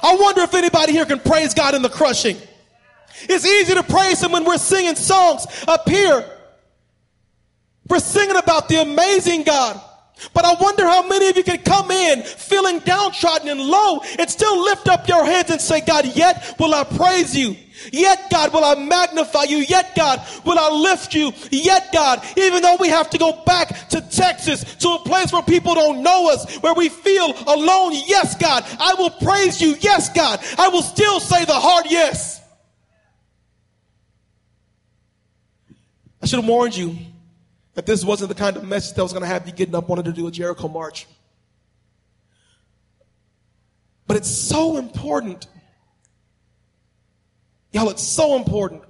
I 0.05 0.15
wonder 0.15 0.43
if 0.43 0.55
anybody 0.55 0.93
here 0.93 1.05
can 1.05 1.19
praise 1.19 1.53
God 1.53 1.75
in 1.75 1.83
the 1.83 1.89
crushing. 1.89 2.37
It's 3.29 3.47
easy 3.47 3.75
to 3.75 3.83
praise 3.83 4.23
Him 4.23 4.33
when 4.33 4.45
we're 4.45 4.59
singing 4.59 4.97
songs 4.97 5.47
up 5.67 5.89
here. 5.89 6.25
We're 7.89 8.01
singing 8.01 8.37
about 8.37 8.69
the 8.69 8.81
amazing 8.81 9.43
God. 9.43 9.81
But 10.35 10.45
I 10.45 10.55
wonder 10.61 10.87
how 10.87 11.07
many 11.09 11.29
of 11.29 11.37
you 11.37 11.43
can 11.43 11.59
come 11.59 11.91
in 11.91 12.23
feeling 12.23 12.79
downtrodden 12.81 13.49
and 13.49 13.61
low 13.61 14.01
and 14.19 14.31
still 14.31 14.63
lift 14.63 14.89
up 14.89 15.09
your 15.09 15.25
hands 15.25 15.51
and 15.51 15.61
say, 15.61 15.81
God, 15.81 16.07
yet 16.17 16.55
will 16.59 16.75
I 16.75 16.85
praise 16.85 17.37
you. 17.37 17.57
Yet, 17.91 18.31
God, 18.31 18.53
will 18.53 18.65
I 18.65 18.77
magnify 18.77 19.45
you. 19.45 19.59
Yet, 19.59 19.97
God, 19.97 20.25
will 20.45 20.59
I 20.59 20.71
lift 20.71 21.15
you. 21.15 21.33
Yet, 21.51 21.93
God, 21.93 22.23
even 22.37 22.63
though 22.63 22.77
we 22.79 22.89
have 22.89 23.11
to 23.11 23.19
go 23.19 23.43
back 23.45 23.89
to 23.89 24.01
Texas, 24.01 24.63
to 24.77 24.89
a 24.91 24.99
place 25.01 25.33
where 25.33 25.43
people 25.43 25.75
don't 25.75 26.03
know 26.03 26.31
us, 26.31 26.55
where 26.57 26.75
we 26.75 26.89
feel 26.89 27.35
alone. 27.47 27.93
Yes, 28.07 28.37
God, 28.37 28.65
I 28.79 28.95
will 28.95 29.11
praise 29.11 29.61
you. 29.61 29.75
Yes, 29.81 30.13
God, 30.13 30.41
I 30.59 30.69
will 30.69 30.83
still 30.83 31.19
say 31.19 31.45
the 31.45 31.55
hard 31.55 31.87
yes. 31.89 32.42
I 36.23 36.27
should 36.27 36.41
have 36.41 36.49
warned 36.49 36.77
you 36.77 36.97
that 37.75 37.85
this 37.85 38.05
wasn't 38.05 38.29
the 38.29 38.35
kind 38.35 38.57
of 38.57 38.65
message 38.65 38.95
that 38.95 39.03
was 39.03 39.13
going 39.13 39.23
to 39.23 39.29
have 39.29 39.47
you 39.47 39.53
getting 39.53 39.75
up 39.75 39.89
wanting 39.89 40.05
to 40.05 40.13
do 40.13 40.27
a 40.29 40.31
Jericho 40.31 40.69
march. 40.69 41.07
But 44.07 44.19
it's 44.19 44.31
so 44.31 44.77
important. 44.77 45.47
Y'all, 47.73 47.89
it's 47.89 48.07
so 48.07 48.37
important 48.37 48.83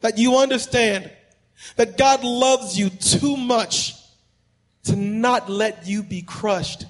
that 0.00 0.18
you 0.18 0.36
understand 0.36 1.10
that 1.76 1.96
God 1.96 2.22
loves 2.22 2.78
you 2.78 2.90
too 2.90 3.36
much 3.36 3.94
to 4.84 4.94
not 4.94 5.48
let 5.48 5.86
you 5.86 6.02
be 6.02 6.22
crushed. 6.22 6.84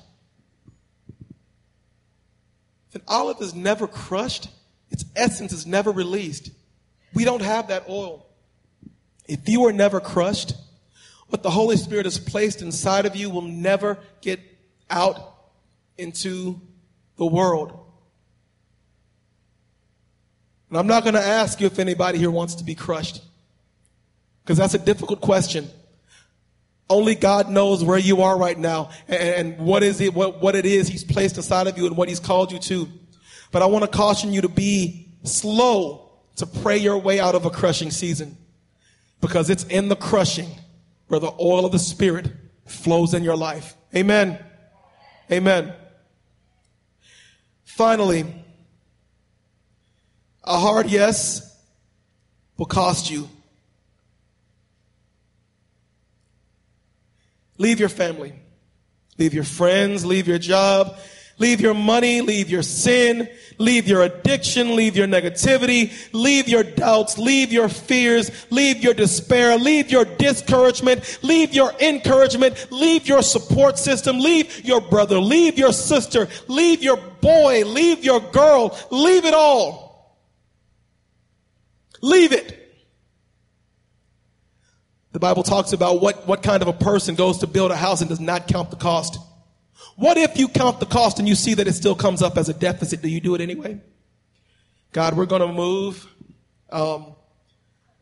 An 2.93 3.03
olive 3.07 3.41
is 3.41 3.55
never 3.55 3.87
crushed, 3.87 4.49
its 4.91 5.05
essence 5.15 5.53
is 5.53 5.67
never 5.67 5.93
released. 5.93 6.51
We 7.15 7.25
don't 7.25 7.43
have 7.43 7.69
that 7.69 7.89
oil. 7.89 8.26
If 9.29 9.49
you 9.49 9.65
are 9.67 9.73
never 9.73 10.01
crushed, 10.01 10.55
what 11.29 11.43
the 11.43 11.51
Holy 11.51 11.77
Spirit 11.77 12.07
has 12.07 12.19
placed 12.19 12.63
inside 12.63 13.07
of 13.07 13.17
you 13.17 13.31
will 13.31 13.43
never 13.43 13.99
get 14.21 14.41
out 14.89 15.19
into 15.99 16.61
the 17.17 17.27
world. 17.27 17.79
And 20.69 20.79
I'm 20.79 20.87
not 20.87 21.03
going 21.03 21.15
to 21.15 21.23
ask 21.23 21.61
you 21.61 21.67
if 21.67 21.79
anybody 21.79 22.19
here 22.19 22.31
wants 22.31 22.57
to 22.57 22.65
be 22.65 22.75
crushed, 22.75 23.23
because 24.45 24.59
that's 24.59 24.75
a 24.75 24.79
difficult 24.79 25.21
question. 25.21 25.69
Only 26.89 27.17
God 27.17 27.51
knows 27.51 27.83
where 27.83 27.99
you 27.99 28.23
are 28.23 28.39
right 28.39 28.57
now 28.57 28.91
and, 29.09 29.59
what 29.59 29.83
is 29.83 30.01
it, 30.01 30.15
what, 30.15 30.41
what 30.41 30.55
it 30.55 30.65
is 30.65 30.87
He's 30.87 31.03
placed 31.03 31.37
inside 31.37 31.67
of 31.67 31.77
you 31.77 31.87
and 31.87 31.97
what 31.97 32.09
He's 32.09 32.21
called 32.21 32.53
you 32.53 32.61
to. 32.61 32.89
But 33.51 33.63
I 33.63 33.67
want 33.67 33.85
to 33.85 33.91
caution 33.91 34.33
you 34.33 34.43
to 34.43 34.49
be 34.49 35.09
slow 35.25 36.11
to 36.37 36.47
pray 36.47 36.77
your 36.77 36.99
way 36.99 37.19
out 37.19 37.35
of 37.35 37.45
a 37.45 37.51
crushing 37.51 37.91
season 37.91 38.37
because 39.21 39.51
it's 39.51 39.65
in 39.65 39.89
the 39.89 39.97
crushing 39.97 40.51
where 41.09 41.21
the 41.21 41.33
oil 41.41 41.65
of 41.65 41.73
the 41.73 41.79
Spirit 41.79 42.31
flows 42.67 43.15
in 43.15 43.23
your 43.23 43.37
life. 43.37 43.75
Amen. 43.95 44.39
Amen. 45.31 45.73
Finally, 47.65 48.25
a 50.45 50.59
hard 50.59 50.89
yes 50.89 51.61
will 52.57 52.67
cost 52.67 53.11
you. 53.11 53.29
Leave 57.59 57.81
your 57.81 57.89
family. 57.89 58.35
Leave 59.19 59.35
your 59.35 59.45
friends. 59.45 60.05
Leave 60.05 60.29
your 60.29 60.39
job. 60.39 60.97
Leave 61.39 61.61
your 61.61 61.75
money, 61.75 62.23
leave 62.23 62.49
your 62.49 62.63
sin, 62.63 63.29
leave 63.59 63.87
your 63.87 64.03
addiction, 64.03 64.75
leave 64.75 64.97
your 64.97 65.07
negativity, 65.07 65.93
leave 66.15 66.49
your 66.49 66.63
doubts, 66.63 67.19
leave 67.19 67.53
your 67.53 67.69
fears, 67.69 68.31
leave 68.51 68.83
your 68.83 68.95
despair, 68.95 69.59
leave 69.59 69.91
your 69.91 70.07
discouragement, 70.07 71.19
leave 71.23 71.53
your 71.53 71.73
encouragement, 71.79 72.67
leave 72.71 73.07
your 73.07 73.23
support 73.23 73.79
system, 73.79 74.19
leave 74.19 74.65
your 74.65 74.81
brother, 74.81 75.19
leave 75.19 75.59
your 75.59 75.75
sister, 75.75 76.27
leave 76.49 76.83
your 76.83 76.97
boy, 77.21 77.65
leave 77.67 78.03
your 78.03 78.21
girl, 78.21 78.77
leave 78.91 79.27
it 79.27 79.35
all. 79.35 79.87
Leave 82.01 82.33
it. 82.33 82.63
The 85.13 85.19
Bible 85.19 85.43
talks 85.43 85.73
about 85.73 86.01
what, 86.01 86.27
what 86.27 86.43
kind 86.43 86.63
of 86.63 86.69
a 86.69 86.73
person 86.73 87.15
goes 87.15 87.39
to 87.39 87.47
build 87.47 87.71
a 87.71 87.77
house 87.77 88.01
and 88.01 88.09
does 88.09 88.21
not 88.21 88.49
count 88.49 88.71
the 88.71 88.77
cost. 88.77 89.19
What 89.97 90.19
if 90.19 90.39
you 90.39 90.49
count 90.49 90.79
the 90.79 90.87
cost 90.87 91.19
and 91.19 91.27
you 91.27 91.35
see 91.35 91.55
that 91.55 91.67
it 91.67 91.73
still 91.73 91.95
comes 91.95 92.23
up 92.23 92.37
as 92.37 92.49
a 92.49 92.55
deficit? 92.55 93.03
Do 93.03 93.09
you 93.09 93.21
do 93.21 93.35
it 93.35 93.41
anyway? 93.41 93.81
God, 94.93 95.17
we're 95.17 95.27
going 95.27 95.43
to 95.43 95.53
move. 95.53 96.07
Um, 96.71 97.15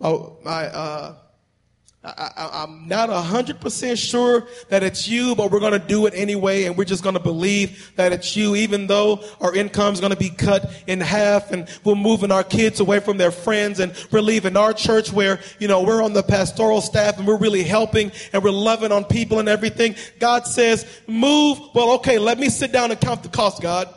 oh, 0.00 0.38
my, 0.44 0.66
uh, 0.66 1.14
I, 2.04 2.64
am 2.64 2.86
not 2.86 3.08
100% 3.08 3.96
sure 3.96 4.46
that 4.68 4.82
it's 4.82 5.08
you, 5.08 5.34
but 5.34 5.50
we're 5.50 5.60
going 5.60 5.72
to 5.72 5.78
do 5.78 6.04
it 6.04 6.12
anyway, 6.14 6.64
and 6.64 6.76
we're 6.76 6.84
just 6.84 7.02
going 7.02 7.14
to 7.14 7.20
believe 7.20 7.92
that 7.96 8.12
it's 8.12 8.36
you, 8.36 8.54
even 8.56 8.86
though 8.86 9.24
our 9.40 9.54
income 9.54 9.94
is 9.94 10.00
going 10.00 10.12
to 10.12 10.18
be 10.18 10.28
cut 10.28 10.70
in 10.86 11.00
half, 11.00 11.50
and 11.50 11.66
we're 11.82 11.94
moving 11.94 12.30
our 12.30 12.44
kids 12.44 12.80
away 12.80 13.00
from 13.00 13.16
their 13.16 13.30
friends, 13.30 13.80
and 13.80 13.94
we're 14.10 14.20
leaving 14.20 14.54
our 14.54 14.74
church 14.74 15.12
where, 15.12 15.40
you 15.58 15.66
know, 15.66 15.82
we're 15.82 16.02
on 16.02 16.12
the 16.12 16.22
pastoral 16.22 16.82
staff, 16.82 17.16
and 17.16 17.26
we're 17.26 17.38
really 17.38 17.62
helping, 17.62 18.12
and 18.34 18.44
we're 18.44 18.50
loving 18.50 18.92
on 18.92 19.04
people 19.04 19.38
and 19.38 19.48
everything. 19.48 19.96
God 20.18 20.46
says, 20.46 20.86
move. 21.06 21.58
Well, 21.74 21.92
okay, 21.92 22.18
let 22.18 22.38
me 22.38 22.50
sit 22.50 22.70
down 22.70 22.90
and 22.90 23.00
count 23.00 23.22
the 23.22 23.30
cost, 23.30 23.62
God. 23.62 23.88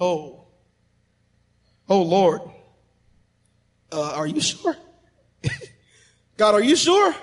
Oh. 0.00 0.46
Oh, 1.90 2.02
Lord. 2.02 2.40
Uh, 3.92 4.12
are 4.14 4.26
you 4.26 4.40
sure? 4.40 4.76
God, 6.38 6.54
are 6.54 6.62
you 6.62 6.76
sure? 6.76 7.14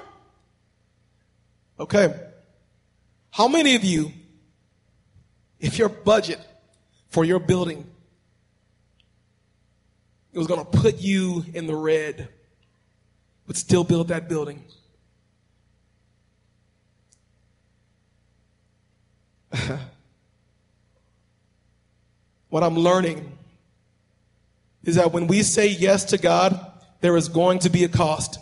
Okay. 1.79 2.13
How 3.31 3.47
many 3.47 3.75
of 3.75 3.83
you, 3.83 4.11
if 5.59 5.77
your 5.77 5.89
budget 5.89 6.39
for 7.09 7.23
your 7.23 7.39
building 7.39 7.85
it 10.33 10.37
was 10.37 10.47
going 10.47 10.63
to 10.63 10.65
put 10.65 10.99
you 10.99 11.43
in 11.53 11.65
the 11.65 11.75
red, 11.75 12.29
would 13.47 13.57
still 13.57 13.83
build 13.83 14.09
that 14.09 14.29
building? 14.29 14.63
what 22.49 22.63
I'm 22.63 22.75
learning 22.75 23.31
is 24.83 24.93
that 24.95 25.11
when 25.11 25.25
we 25.27 25.41
say 25.43 25.67
yes 25.69 26.05
to 26.05 26.17
God, 26.19 26.71
there 27.01 27.17
is 27.17 27.29
going 27.29 27.59
to 27.59 27.69
be 27.69 27.83
a 27.83 27.89
cost. 27.89 28.39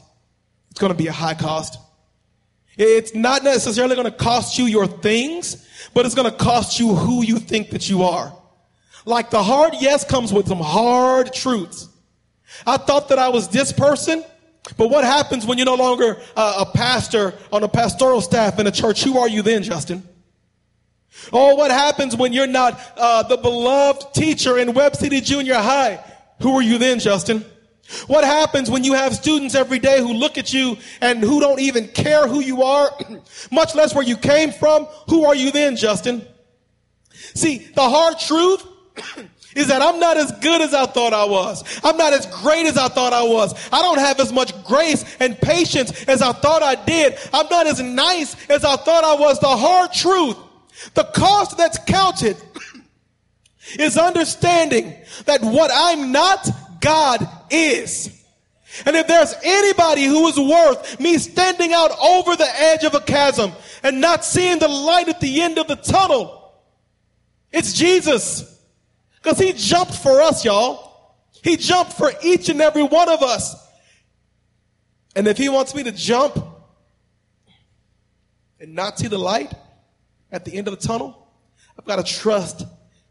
It's 0.71 0.79
going 0.79 0.91
to 0.91 0.97
be 0.97 1.07
a 1.07 1.13
high 1.13 1.35
cost. 1.35 1.77
It's 2.77 3.15
not 3.15 3.43
necessarily 3.43 3.95
going 3.95 4.11
to 4.11 4.17
cost 4.17 4.57
you 4.57 4.65
your 4.65 4.87
things, 4.87 5.67
but 5.93 6.05
it's 6.05 6.15
going 6.15 6.29
to 6.29 6.37
cost 6.37 6.79
you 6.79 6.93
who 6.93 7.23
you 7.23 7.39
think 7.39 7.69
that 7.69 7.89
you 7.89 8.03
are. 8.03 8.35
Like 9.05 9.29
the 9.29 9.41
hard 9.41 9.73
yes 9.79 10.03
comes 10.03 10.33
with 10.33 10.47
some 10.47 10.59
hard 10.59 11.31
truths. 11.31 11.89
I 12.65 12.77
thought 12.77 13.09
that 13.09 13.19
I 13.19 13.29
was 13.29 13.47
this 13.47 13.71
person, 13.71 14.23
but 14.77 14.89
what 14.89 15.03
happens 15.03 15.45
when 15.45 15.57
you're 15.57 15.65
no 15.65 15.75
longer 15.75 16.17
a 16.35 16.65
pastor 16.65 17.33
on 17.51 17.63
a 17.63 17.67
pastoral 17.67 18.21
staff 18.21 18.59
in 18.59 18.67
a 18.67 18.71
church? 18.71 19.03
Who 19.03 19.19
are 19.19 19.29
you 19.29 19.41
then, 19.41 19.63
Justin? 19.63 20.03
Oh, 21.31 21.55
what 21.55 21.71
happens 21.71 22.15
when 22.15 22.33
you're 22.33 22.47
not 22.47 22.79
uh, 22.97 23.23
the 23.23 23.37
beloved 23.37 24.13
teacher 24.13 24.57
in 24.57 24.73
Webb 24.73 24.95
City 24.95 25.21
Junior 25.21 25.55
High? 25.55 26.03
Who 26.41 26.55
are 26.57 26.61
you 26.61 26.77
then, 26.77 26.99
Justin? 26.99 27.45
What 28.07 28.23
happens 28.23 28.69
when 28.69 28.83
you 28.83 28.93
have 28.93 29.15
students 29.15 29.53
every 29.53 29.79
day 29.79 29.99
who 29.99 30.13
look 30.13 30.37
at 30.37 30.53
you 30.53 30.77
and 31.01 31.19
who 31.19 31.39
don't 31.39 31.59
even 31.59 31.87
care 31.87 32.27
who 32.27 32.39
you 32.39 32.63
are, 32.63 32.91
much 33.51 33.75
less 33.75 33.93
where 33.93 34.03
you 34.03 34.17
came 34.17 34.51
from? 34.51 34.85
Who 35.09 35.25
are 35.25 35.35
you 35.35 35.51
then, 35.51 35.75
Justin? 35.75 36.25
See, 37.11 37.59
the 37.59 37.87
hard 37.87 38.19
truth 38.19 38.65
is 39.55 39.67
that 39.67 39.81
I'm 39.81 39.99
not 39.99 40.17
as 40.17 40.31
good 40.39 40.61
as 40.61 40.73
I 40.73 40.85
thought 40.85 41.13
I 41.13 41.25
was. 41.25 41.63
I'm 41.83 41.97
not 41.97 42.13
as 42.13 42.25
great 42.41 42.65
as 42.65 42.77
I 42.77 42.89
thought 42.89 43.13
I 43.13 43.23
was. 43.23 43.53
I 43.71 43.81
don't 43.81 43.99
have 43.99 44.19
as 44.19 44.33
much 44.33 44.51
grace 44.65 45.05
and 45.19 45.39
patience 45.39 46.03
as 46.05 46.21
I 46.21 46.33
thought 46.33 46.61
I 46.61 46.75
did. 46.75 47.17
I'm 47.33 47.47
not 47.49 47.67
as 47.67 47.81
nice 47.81 48.35
as 48.49 48.65
I 48.65 48.75
thought 48.75 49.03
I 49.03 49.15
was. 49.15 49.39
The 49.39 49.47
hard 49.47 49.93
truth, 49.93 50.37
the 50.93 51.05
cost 51.05 51.57
that's 51.57 51.77
counted 51.85 52.35
is 53.79 53.97
understanding 53.97 54.93
that 55.25 55.41
what 55.41 55.71
I'm 55.73 56.11
not, 56.11 56.49
God 56.85 57.27
is. 57.49 58.23
And 58.85 58.95
if 58.95 59.07
there's 59.07 59.33
anybody 59.43 60.03
who 60.03 60.27
is 60.27 60.37
worth 60.37 60.99
me 60.99 61.17
standing 61.17 61.73
out 61.73 61.89
over 61.99 62.35
the 62.35 62.47
edge 62.61 62.83
of 62.83 62.93
a 62.93 62.99
chasm 62.99 63.53
and 63.81 63.99
not 63.99 64.23
seeing 64.23 64.59
the 64.59 64.67
light 64.67 65.09
at 65.09 65.19
the 65.19 65.41
end 65.41 65.57
of 65.57 65.67
the 65.67 65.77
tunnel, 65.77 66.53
it's 67.51 67.73
Jesus. 67.73 68.61
Because 69.15 69.39
he 69.39 69.53
jumped 69.53 69.95
for 69.95 70.21
us, 70.21 70.45
y'all. 70.45 71.15
He 71.43 71.57
jumped 71.57 71.93
for 71.93 72.11
each 72.21 72.49
and 72.49 72.61
every 72.61 72.83
one 72.83 73.09
of 73.09 73.23
us. 73.23 73.55
And 75.15 75.27
if 75.27 75.37
he 75.37 75.49
wants 75.49 75.73
me 75.73 75.83
to 75.83 75.91
jump 75.91 76.37
and 78.59 78.75
not 78.75 78.99
see 78.99 79.07
the 79.07 79.17
light 79.17 79.53
at 80.31 80.45
the 80.45 80.55
end 80.55 80.67
of 80.67 80.79
the 80.79 80.87
tunnel, 80.87 81.29
I've 81.79 81.85
got 81.85 82.05
to 82.05 82.13
trust 82.13 82.63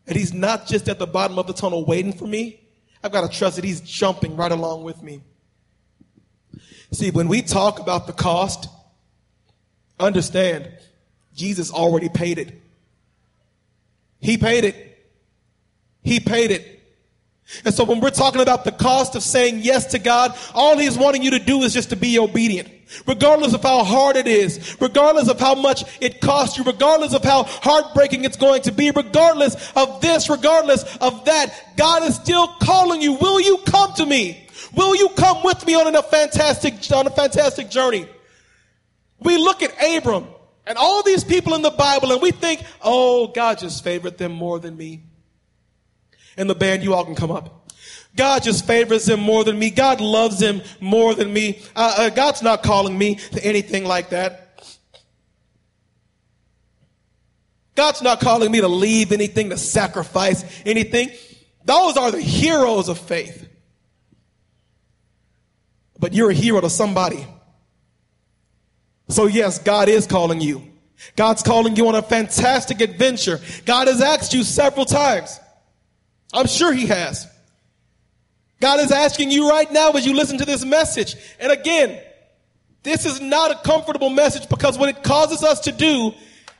that 0.04 0.14
he's 0.14 0.32
not 0.32 0.68
just 0.68 0.88
at 0.88 1.00
the 1.00 1.06
bottom 1.08 1.40
of 1.40 1.48
the 1.48 1.54
tunnel 1.54 1.84
waiting 1.84 2.12
for 2.12 2.26
me, 2.26 2.63
I've 3.04 3.12
got 3.12 3.30
to 3.30 3.38
trust 3.38 3.56
that 3.56 3.64
he's 3.66 3.82
jumping 3.82 4.34
right 4.34 4.50
along 4.50 4.82
with 4.82 5.02
me. 5.02 5.20
See, 6.90 7.10
when 7.10 7.28
we 7.28 7.42
talk 7.42 7.78
about 7.78 8.06
the 8.06 8.14
cost, 8.14 8.66
understand 10.00 10.70
Jesus 11.36 11.70
already 11.70 12.08
paid 12.08 12.38
it. 12.38 12.62
He 14.20 14.38
paid 14.38 14.64
it. 14.64 15.06
He 16.02 16.18
paid 16.18 16.50
it. 16.50 16.73
And 17.64 17.74
so 17.74 17.84
when 17.84 18.00
we're 18.00 18.10
talking 18.10 18.40
about 18.40 18.64
the 18.64 18.72
cost 18.72 19.14
of 19.14 19.22
saying 19.22 19.60
yes 19.60 19.86
to 19.86 19.98
God, 19.98 20.36
all 20.54 20.78
he's 20.78 20.98
wanting 20.98 21.22
you 21.22 21.30
to 21.30 21.38
do 21.38 21.62
is 21.62 21.72
just 21.72 21.90
to 21.90 21.96
be 21.96 22.18
obedient. 22.18 22.70
Regardless 23.06 23.54
of 23.54 23.62
how 23.62 23.82
hard 23.84 24.16
it 24.16 24.26
is, 24.26 24.76
regardless 24.80 25.28
of 25.28 25.40
how 25.40 25.54
much 25.54 25.84
it 26.00 26.20
costs 26.20 26.56
you, 26.56 26.64
regardless 26.64 27.12
of 27.12 27.24
how 27.24 27.44
heartbreaking 27.44 28.24
it's 28.24 28.36
going 28.36 28.62
to 28.62 28.72
be, 28.72 28.90
regardless 28.90 29.72
of 29.74 30.00
this, 30.00 30.28
regardless 30.28 30.84
of 30.98 31.24
that, 31.24 31.76
God 31.76 32.02
is 32.04 32.14
still 32.14 32.46
calling 32.62 33.02
you. 33.02 33.14
Will 33.14 33.40
you 33.40 33.58
come 33.66 33.92
to 33.94 34.06
me? 34.06 34.46
Will 34.76 34.94
you 34.96 35.08
come 35.10 35.42
with 35.42 35.66
me 35.66 35.74
on 35.74 35.94
a 35.94 36.02
fantastic, 36.02 36.74
on 36.92 37.06
a 37.06 37.10
fantastic 37.10 37.70
journey? 37.70 38.06
We 39.20 39.38
look 39.38 39.62
at 39.62 39.72
Abram 39.82 40.26
and 40.66 40.78
all 40.78 41.02
these 41.02 41.24
people 41.24 41.54
in 41.54 41.62
the 41.62 41.70
Bible 41.70 42.12
and 42.12 42.22
we 42.22 42.30
think, 42.30 42.62
oh, 42.82 43.28
God 43.28 43.58
just 43.58 43.82
favored 43.84 44.18
them 44.18 44.32
more 44.32 44.58
than 44.58 44.76
me. 44.76 45.02
And 46.36 46.48
the 46.50 46.54
band, 46.54 46.82
you 46.82 46.94
all 46.94 47.04
can 47.04 47.14
come 47.14 47.30
up. 47.30 47.70
God 48.16 48.42
just 48.42 48.66
favors 48.66 49.08
him 49.08 49.20
more 49.20 49.44
than 49.44 49.58
me. 49.58 49.70
God 49.70 50.00
loves 50.00 50.40
him 50.40 50.62
more 50.80 51.14
than 51.14 51.32
me. 51.32 51.60
Uh, 51.74 51.94
uh, 51.98 52.10
God's 52.10 52.42
not 52.42 52.62
calling 52.62 52.96
me 52.96 53.16
to 53.16 53.44
anything 53.44 53.84
like 53.84 54.10
that. 54.10 54.40
God's 57.74 58.02
not 58.02 58.20
calling 58.20 58.52
me 58.52 58.60
to 58.60 58.68
leave 58.68 59.10
anything, 59.10 59.50
to 59.50 59.58
sacrifice 59.58 60.44
anything. 60.64 61.10
Those 61.64 61.96
are 61.96 62.12
the 62.12 62.20
heroes 62.20 62.88
of 62.88 62.98
faith. 62.98 63.48
But 65.98 66.12
you're 66.12 66.30
a 66.30 66.34
hero 66.34 66.60
to 66.60 66.70
somebody. 66.70 67.26
So 69.08 69.26
yes, 69.26 69.58
God 69.58 69.88
is 69.88 70.06
calling 70.06 70.40
you. 70.40 70.70
God's 71.16 71.42
calling 71.42 71.74
you 71.76 71.88
on 71.88 71.94
a 71.94 72.02
fantastic 72.02 72.80
adventure. 72.80 73.40
God 73.64 73.88
has 73.88 74.00
asked 74.00 74.32
you 74.32 74.44
several 74.44 74.84
times. 74.84 75.40
I'm 76.34 76.48
sure 76.48 76.72
he 76.72 76.86
has. 76.86 77.26
God 78.60 78.80
is 78.80 78.90
asking 78.90 79.30
you 79.30 79.48
right 79.48 79.70
now 79.70 79.92
as 79.92 80.04
you 80.04 80.14
listen 80.14 80.38
to 80.38 80.44
this 80.44 80.64
message. 80.64 81.16
And 81.38 81.52
again, 81.52 82.00
this 82.82 83.06
is 83.06 83.20
not 83.20 83.50
a 83.50 83.56
comfortable 83.56 84.10
message 84.10 84.48
because 84.48 84.78
what 84.78 84.88
it 84.88 85.02
causes 85.02 85.42
us 85.42 85.60
to 85.60 85.72
do 85.72 86.12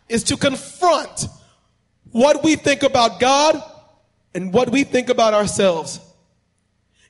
is 0.08 0.24
to 0.24 0.36
confront 0.36 1.26
what 2.10 2.44
we 2.44 2.56
think 2.56 2.82
about 2.82 3.20
God 3.20 3.62
and 4.34 4.52
what 4.52 4.70
we 4.70 4.84
think 4.84 5.08
about 5.08 5.34
ourselves. 5.34 6.00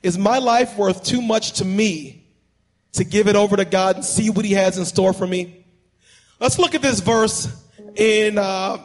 Is 0.01 0.17
my 0.17 0.37
life 0.37 0.77
worth 0.77 1.03
too 1.03 1.21
much 1.21 1.53
to 1.53 1.65
me 1.65 2.27
to 2.93 3.03
give 3.03 3.27
it 3.27 3.35
over 3.35 3.57
to 3.57 3.65
God 3.65 3.97
and 3.97 4.05
see 4.05 4.29
what 4.29 4.45
He 4.45 4.53
has 4.53 4.77
in 4.77 4.85
store 4.85 5.13
for 5.13 5.25
me? 5.27 5.65
Let's 6.39 6.59
look 6.59 6.75
at 6.75 6.81
this 6.81 6.99
verse 6.99 7.47
in, 7.95 8.37
uh, 8.37 8.77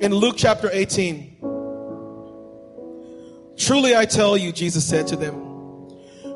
in 0.00 0.14
Luke 0.14 0.34
chapter 0.36 0.68
18. 0.72 1.47
Truly 3.58 3.96
I 3.96 4.04
tell 4.04 4.36
you, 4.36 4.52
Jesus 4.52 4.88
said 4.88 5.08
to 5.08 5.16
them, 5.16 5.48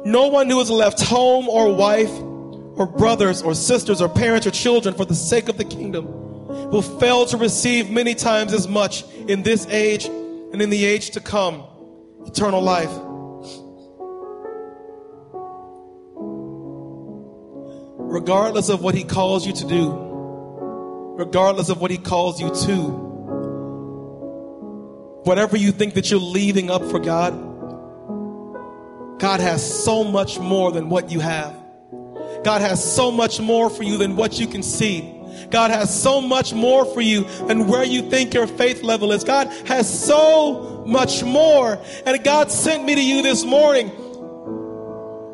no 0.04 0.26
one 0.28 0.50
who 0.50 0.58
has 0.58 0.70
left 0.70 1.00
home 1.02 1.48
or 1.48 1.72
wife 1.72 2.10
or 2.10 2.86
brothers 2.86 3.40
or 3.42 3.54
sisters 3.54 4.02
or 4.02 4.08
parents 4.08 4.46
or 4.46 4.50
children 4.50 4.94
for 4.94 5.04
the 5.04 5.14
sake 5.14 5.48
of 5.48 5.56
the 5.56 5.64
kingdom 5.64 6.06
will 6.70 6.82
fail 6.82 7.24
to 7.26 7.36
receive 7.36 7.90
many 7.90 8.14
times 8.14 8.52
as 8.52 8.66
much 8.66 9.04
in 9.28 9.42
this 9.44 9.66
age 9.68 10.06
and 10.06 10.60
in 10.60 10.70
the 10.70 10.84
age 10.84 11.10
to 11.10 11.20
come 11.20 11.62
eternal 12.26 12.60
life. 12.60 12.90
Regardless 17.98 18.68
of 18.68 18.82
what 18.82 18.94
he 18.94 19.04
calls 19.04 19.46
you 19.46 19.52
to 19.52 19.66
do, 19.66 19.92
regardless 21.16 21.68
of 21.68 21.80
what 21.80 21.90
he 21.90 21.98
calls 21.98 22.40
you 22.40 22.50
to, 22.66 23.11
whatever 25.24 25.56
you 25.56 25.72
think 25.72 25.94
that 25.94 26.10
you're 26.10 26.20
leaving 26.20 26.70
up 26.70 26.84
for 26.84 26.98
God, 26.98 27.32
God 29.18 29.40
has 29.40 29.84
so 29.84 30.02
much 30.04 30.38
more 30.38 30.72
than 30.72 30.88
what 30.88 31.10
you 31.10 31.20
have. 31.20 31.56
God 32.42 32.60
has 32.60 32.82
so 32.82 33.10
much 33.10 33.40
more 33.40 33.70
for 33.70 33.84
you 33.84 33.98
than 33.98 34.16
what 34.16 34.40
you 34.40 34.46
can 34.46 34.62
see. 34.62 35.14
God 35.50 35.70
has 35.70 36.02
so 36.02 36.20
much 36.20 36.52
more 36.52 36.84
for 36.84 37.00
you 37.00 37.24
than 37.46 37.68
where 37.68 37.84
you 37.84 38.10
think 38.10 38.34
your 38.34 38.46
faith 38.46 38.82
level 38.82 39.12
is. 39.12 39.22
God 39.22 39.46
has 39.66 39.88
so 40.06 40.84
much 40.86 41.22
more. 41.22 41.78
And 42.04 42.22
God 42.24 42.50
sent 42.50 42.84
me 42.84 42.94
to 42.94 43.02
you 43.02 43.22
this 43.22 43.44
morning 43.44 43.90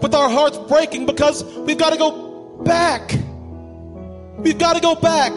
with 0.00 0.14
our 0.14 0.28
hearts 0.28 0.58
breaking 0.58 1.06
because 1.06 1.42
we've 1.44 1.78
got 1.78 1.90
to 1.90 1.98
go 1.98 2.62
back. 2.62 3.14
We've 4.38 4.58
got 4.58 4.74
to 4.74 4.80
go 4.80 4.94
back 4.94 5.32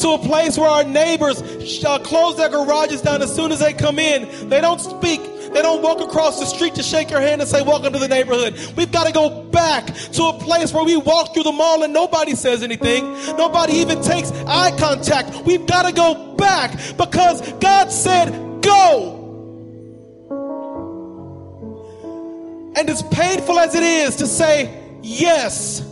to 0.00 0.10
a 0.10 0.18
place 0.18 0.56
where 0.56 0.68
our 0.68 0.84
neighbors 0.84 1.42
uh, 1.84 1.98
close 2.00 2.36
their 2.36 2.48
garages 2.48 3.02
down 3.02 3.22
as 3.22 3.34
soon 3.34 3.52
as 3.52 3.60
they 3.60 3.72
come 3.72 3.98
in. 3.98 4.48
They 4.48 4.60
don't 4.60 4.80
speak. 4.80 5.20
They 5.52 5.62
don't 5.62 5.82
walk 5.82 6.00
across 6.00 6.38
the 6.38 6.46
street 6.46 6.74
to 6.74 6.82
shake 6.82 7.10
your 7.10 7.20
hand 7.20 7.40
and 7.40 7.48
say, 7.48 7.62
Welcome 7.62 7.92
to 7.94 7.98
the 7.98 8.08
neighborhood. 8.08 8.58
We've 8.76 8.92
got 8.92 9.06
to 9.06 9.12
go 9.12 9.44
back 9.44 9.86
to 9.86 10.24
a 10.24 10.38
place 10.38 10.72
where 10.72 10.84
we 10.84 10.96
walk 10.96 11.34
through 11.34 11.44
the 11.44 11.52
mall 11.52 11.82
and 11.82 11.92
nobody 11.92 12.34
says 12.34 12.62
anything. 12.62 13.12
Nobody 13.36 13.74
even 13.74 14.02
takes 14.02 14.30
eye 14.46 14.76
contact. 14.78 15.46
We've 15.46 15.66
got 15.66 15.86
to 15.86 15.92
go 15.92 16.34
back 16.36 16.72
because 16.96 17.52
God 17.54 17.90
said, 17.90 18.62
Go. 18.62 19.14
And 22.76 22.88
as 22.88 23.02
painful 23.04 23.58
as 23.58 23.74
it 23.74 23.82
is 23.82 24.16
to 24.16 24.26
say 24.26 24.82
yes, 25.02 25.82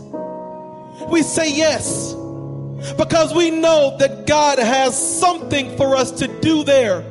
we 1.09 1.23
say 1.23 1.51
yes 1.51 2.16
because 2.97 3.33
we 3.33 3.51
know 3.51 3.97
that 3.97 4.27
God 4.27 4.59
has 4.59 5.19
something 5.19 5.75
for 5.77 5.95
us 5.95 6.11
to 6.11 6.27
do 6.41 6.63
there 6.63 7.01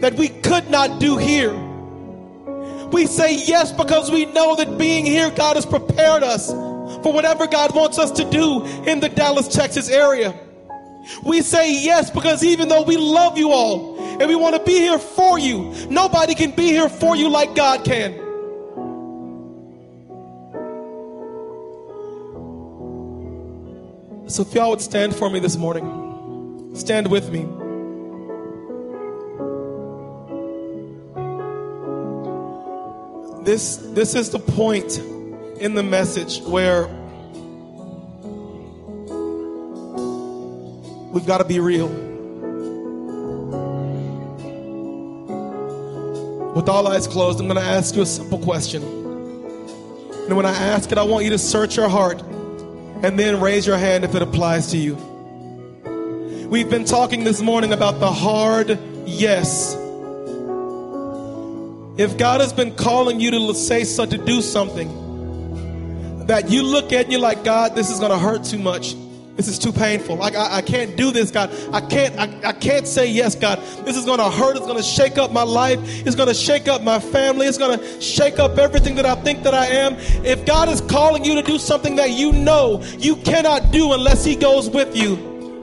that 0.00 0.14
we 0.14 0.28
could 0.28 0.70
not 0.70 1.00
do 1.00 1.16
here. 1.16 1.54
We 2.92 3.06
say 3.06 3.36
yes 3.36 3.72
because 3.72 4.10
we 4.10 4.26
know 4.26 4.56
that 4.56 4.78
being 4.78 5.04
here, 5.04 5.30
God 5.30 5.56
has 5.56 5.66
prepared 5.66 6.22
us 6.22 6.50
for 6.50 7.12
whatever 7.12 7.46
God 7.46 7.74
wants 7.74 7.98
us 7.98 8.10
to 8.12 8.28
do 8.30 8.64
in 8.86 9.00
the 9.00 9.08
Dallas, 9.08 9.48
Texas 9.48 9.88
area. 9.88 10.34
We 11.24 11.42
say 11.42 11.72
yes 11.72 12.10
because 12.10 12.44
even 12.44 12.68
though 12.68 12.82
we 12.82 12.96
love 12.96 13.38
you 13.38 13.50
all 13.50 13.98
and 14.20 14.28
we 14.28 14.36
want 14.36 14.56
to 14.56 14.62
be 14.64 14.78
here 14.78 14.98
for 14.98 15.38
you, 15.38 15.74
nobody 15.88 16.34
can 16.34 16.50
be 16.52 16.66
here 16.66 16.88
for 16.88 17.16
you 17.16 17.28
like 17.28 17.54
God 17.54 17.84
can. 17.84 18.27
So 24.28 24.42
if 24.42 24.52
y'all 24.52 24.68
would 24.68 24.82
stand 24.82 25.16
for 25.16 25.30
me 25.30 25.40
this 25.40 25.56
morning, 25.56 26.74
stand 26.74 27.10
with 27.10 27.30
me. 27.30 27.46
This, 33.42 33.78
this 33.78 34.14
is 34.14 34.28
the 34.28 34.38
point 34.38 34.98
in 35.62 35.74
the 35.74 35.82
message 35.82 36.42
where 36.42 36.88
we've 41.10 41.26
got 41.26 41.38
to 41.38 41.44
be 41.44 41.58
real. 41.58 41.88
With 46.54 46.68
all 46.68 46.86
eyes 46.86 47.06
closed, 47.06 47.40
I'm 47.40 47.46
going 47.46 47.58
to 47.58 47.66
ask 47.66 47.96
you 47.96 48.02
a 48.02 48.06
simple 48.06 48.38
question. 48.38 48.82
And 48.82 50.36
when 50.36 50.44
I 50.44 50.52
ask 50.52 50.92
it, 50.92 50.98
I 50.98 51.02
want 51.04 51.24
you 51.24 51.30
to 51.30 51.38
search 51.38 51.78
your 51.78 51.88
heart 51.88 52.22
and 53.02 53.18
then 53.18 53.40
raise 53.40 53.66
your 53.66 53.78
hand 53.78 54.04
if 54.04 54.14
it 54.14 54.22
applies 54.22 54.72
to 54.72 54.76
you. 54.76 54.94
We've 56.48 56.68
been 56.68 56.84
talking 56.84 57.24
this 57.24 57.40
morning 57.40 57.72
about 57.72 58.00
the 58.00 58.10
hard 58.10 58.78
yes. 59.06 59.74
If 61.98 62.16
God 62.16 62.40
has 62.40 62.52
been 62.52 62.74
calling 62.74 63.20
you 63.20 63.30
to 63.32 63.54
say 63.54 63.84
so, 63.84 64.06
to 64.06 64.18
do 64.18 64.40
something 64.40 66.26
that 66.26 66.50
you 66.50 66.62
look 66.62 66.92
at 66.92 67.04
and 67.04 67.12
you're 67.12 67.20
like, 67.20 67.44
God, 67.44 67.74
this 67.74 67.90
is 67.90 67.98
going 68.00 68.12
to 68.12 68.18
hurt 68.18 68.44
too 68.44 68.58
much. 68.58 68.94
This 69.38 69.46
is 69.46 69.56
too 69.56 69.70
painful. 69.70 70.16
Like 70.16 70.34
I, 70.34 70.56
I 70.56 70.62
can't 70.62 70.96
do 70.96 71.12
this, 71.12 71.30
God. 71.30 71.54
I 71.72 71.80
can't. 71.80 72.18
I, 72.18 72.48
I 72.48 72.52
can't 72.52 72.88
say 72.88 73.08
yes, 73.08 73.36
God. 73.36 73.60
This 73.86 73.96
is 73.96 74.04
going 74.04 74.18
to 74.18 74.28
hurt. 74.28 74.56
It's 74.56 74.66
going 74.66 74.78
to 74.78 74.82
shake 74.82 75.16
up 75.16 75.30
my 75.30 75.44
life. 75.44 75.78
It's 76.04 76.16
going 76.16 76.26
to 76.26 76.34
shake 76.34 76.66
up 76.66 76.82
my 76.82 76.98
family. 76.98 77.46
It's 77.46 77.56
going 77.56 77.78
to 77.78 78.00
shake 78.00 78.40
up 78.40 78.58
everything 78.58 78.96
that 78.96 79.06
I 79.06 79.14
think 79.14 79.44
that 79.44 79.54
I 79.54 79.66
am. 79.66 79.94
If 80.24 80.44
God 80.44 80.68
is 80.68 80.80
calling 80.80 81.24
you 81.24 81.36
to 81.36 81.42
do 81.42 81.56
something 81.56 81.94
that 81.94 82.10
you 82.10 82.32
know 82.32 82.82
you 82.98 83.14
cannot 83.14 83.70
do 83.70 83.92
unless 83.92 84.24
He 84.24 84.34
goes 84.34 84.68
with 84.68 84.96
you, 84.96 85.14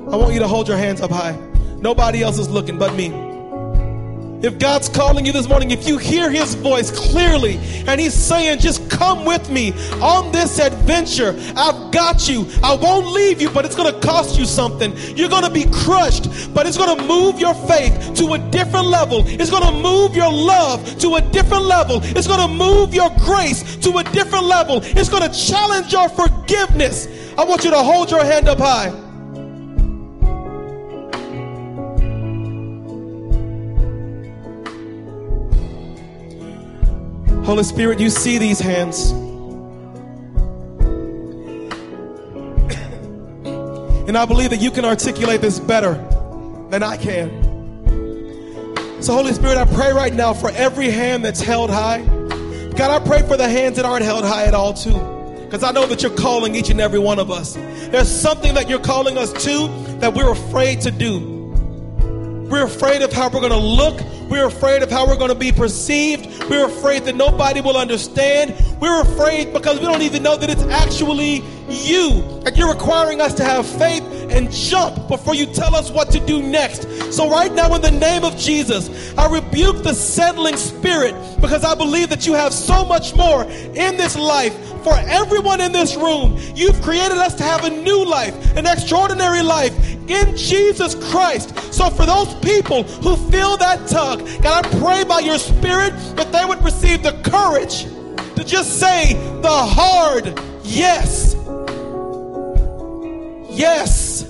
I 0.09 0.15
want 0.15 0.33
you 0.33 0.39
to 0.39 0.47
hold 0.47 0.69
your 0.69 0.77
hands 0.77 1.01
up 1.01 1.11
high. 1.11 1.37
Nobody 1.79 2.23
else 2.23 2.39
is 2.39 2.49
looking 2.49 2.79
but 2.79 2.95
me. 2.95 3.34
If 4.45 4.59
God's 4.59 4.89
calling 4.89 5.25
you 5.25 5.31
this 5.31 5.49
morning, 5.49 5.71
if 5.71 5.87
you 5.87 5.97
hear 5.97 6.29
His 6.29 6.53
voice 6.53 6.91
clearly 6.91 7.57
and 7.87 7.99
He's 7.99 8.13
saying, 8.13 8.59
just 8.59 8.87
come 8.91 9.25
with 9.25 9.49
me 9.49 9.71
on 10.03 10.31
this 10.31 10.59
adventure, 10.59 11.35
I've 11.55 11.91
got 11.91 12.29
you. 12.29 12.47
I 12.61 12.75
won't 12.75 13.07
leave 13.07 13.41
you, 13.41 13.49
but 13.49 13.65
it's 13.65 13.75
going 13.75 13.91
to 13.91 13.99
cost 14.01 14.37
you 14.37 14.45
something. 14.45 14.95
You're 15.17 15.29
going 15.29 15.45
to 15.45 15.49
be 15.49 15.65
crushed, 15.65 16.53
but 16.53 16.67
it's 16.67 16.77
going 16.77 16.95
to 16.95 17.03
move 17.05 17.39
your 17.39 17.55
faith 17.55 18.13
to 18.17 18.33
a 18.33 18.37
different 18.51 18.85
level. 18.85 19.23
It's 19.25 19.49
going 19.49 19.63
to 19.63 19.81
move 19.81 20.15
your 20.15 20.31
love 20.31 20.99
to 20.99 21.15
a 21.15 21.21
different 21.21 21.63
level. 21.63 22.01
It's 22.03 22.27
going 22.27 22.47
to 22.47 22.55
move 22.55 22.93
your 22.93 23.09
grace 23.21 23.77
to 23.77 23.97
a 23.97 24.03
different 24.03 24.45
level. 24.45 24.81
It's 24.83 25.09
going 25.09 25.23
to 25.23 25.35
challenge 25.35 25.91
your 25.91 26.07
forgiveness. 26.09 27.07
I 27.35 27.45
want 27.45 27.63
you 27.63 27.71
to 27.71 27.81
hold 27.81 28.11
your 28.11 28.23
hand 28.23 28.47
up 28.47 28.59
high. 28.59 29.04
Holy 37.45 37.63
Spirit, 37.63 37.99
you 37.99 38.09
see 38.09 38.37
these 38.39 38.59
hands. 38.59 39.11
And 44.07 44.17
I 44.17 44.25
believe 44.25 44.49
that 44.49 44.61
you 44.61 44.71
can 44.71 44.83
articulate 44.85 45.41
this 45.41 45.59
better 45.59 45.93
than 46.69 46.83
I 46.83 46.97
can. 46.97 47.43
So, 49.01 49.13
Holy 49.13 49.33
Spirit, 49.33 49.57
I 49.57 49.65
pray 49.65 49.93
right 49.93 50.13
now 50.13 50.33
for 50.33 50.49
every 50.51 50.89
hand 50.89 51.23
that's 51.23 51.41
held 51.41 51.69
high. 51.69 52.01
God, 52.75 53.01
I 53.01 53.05
pray 53.05 53.21
for 53.21 53.37
the 53.37 53.47
hands 53.47 53.75
that 53.77 53.85
aren't 53.85 54.05
held 54.05 54.25
high 54.25 54.45
at 54.45 54.53
all, 54.53 54.73
too. 54.73 54.99
because 55.45 55.63
I 55.63 55.71
know 55.71 55.85
that 55.87 56.01
you're 56.01 56.15
calling 56.15 56.55
each 56.55 56.69
and 56.69 56.81
every 56.81 56.99
one 56.99 57.19
of 57.19 57.31
us. 57.31 57.53
There's 57.53 58.09
something 58.09 58.55
that 58.55 58.67
you're 58.67 58.79
calling 58.79 59.17
us 59.17 59.31
to 59.45 59.67
that 59.99 60.13
we're 60.13 60.31
afraid 60.31 60.81
to 60.81 60.91
do. 60.91 61.44
We're 62.49 62.65
afraid 62.65 63.01
of 63.01 63.11
how 63.11 63.29
we're 63.29 63.39
going 63.39 63.51
to 63.51 63.57
look. 63.57 64.01
We're 64.29 64.45
afraid 64.45 64.83
of 64.83 64.91
how 64.91 65.07
we're 65.07 65.17
going 65.17 65.29
to 65.29 65.35
be 65.35 65.51
perceived. 65.51 66.27
We're 66.47 66.67
afraid 66.67 67.03
that 67.05 67.15
nobody 67.15 67.59
will 67.59 67.75
understand. 67.75 68.53
We're 68.79 69.01
afraid 69.01 69.51
because 69.51 69.79
we 69.79 69.85
don't 69.85 70.03
even 70.03 70.21
know 70.21 70.37
that 70.37 70.49
it's 70.49 70.63
actually 70.63 71.43
you. 71.67 72.21
And 72.45 72.55
you're 72.55 72.71
requiring 72.71 73.19
us 73.19 73.33
to 73.35 73.43
have 73.43 73.65
faith 73.65 74.03
and 74.29 74.51
jump 74.51 75.07
before 75.07 75.33
you 75.33 75.47
tell 75.47 75.75
us 75.75 75.89
what 75.89 76.11
to 76.11 76.19
do 76.19 76.43
next. 76.43 77.13
So, 77.13 77.29
right 77.29 77.51
now, 77.51 77.73
in 77.73 77.81
the 77.81 77.91
name 77.91 78.23
of 78.23 78.37
Jesus, 78.37 79.15
I 79.17 79.27
rebuke 79.27 79.83
the 79.83 79.93
settling 79.93 80.57
spirit 80.57 81.15
because 81.41 81.63
I 81.63 81.73
believe 81.73 82.09
that 82.09 82.27
you 82.27 82.33
have 82.33 82.53
so 82.53 82.85
much 82.85 83.15
more 83.15 83.43
in 83.43 83.97
this 83.97 84.15
life 84.15 84.55
for 84.83 84.93
everyone 85.07 85.61
in 85.61 85.71
this 85.71 85.95
room. 85.95 86.37
You've 86.53 86.79
created 86.83 87.17
us 87.17 87.33
to 87.35 87.43
have 87.43 87.63
a 87.63 87.69
new 87.71 88.05
life, 88.05 88.55
an 88.55 88.67
extraordinary 88.67 89.41
life 89.41 89.73
in 90.07 90.35
Jesus 90.35 90.95
Christ. 91.11 91.73
So, 91.73 91.89
for 91.89 92.05
those 92.05 92.33
people 92.35 92.83
who 92.83 93.15
feel 93.31 93.57
that 93.57 93.87
tug, 93.87 94.27
God, 94.41 94.65
I 94.65 94.79
pray 94.79 95.03
by 95.03 95.19
your 95.19 95.37
Spirit 95.37 95.91
that 96.15 96.31
they 96.31 96.45
would 96.45 96.63
receive 96.63 97.03
the 97.03 97.13
courage 97.23 97.85
to 98.35 98.43
just 98.43 98.79
say 98.79 99.13
the 99.41 99.49
hard 99.49 100.39
yes. 100.63 101.35
Yes. 103.49 104.29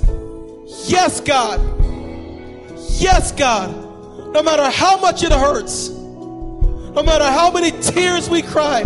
Yes, 0.88 1.20
God. 1.20 1.60
Yes, 3.00 3.32
God. 3.32 3.74
No 4.34 4.44
matter 4.44 4.70
how 4.70 5.00
much 5.00 5.24
it 5.24 5.32
hurts, 5.32 5.90
no 5.90 7.04
matter 7.04 7.26
how 7.26 7.52
many 7.52 7.72
tears 7.82 8.30
we 8.30 8.42
cry, 8.42 8.84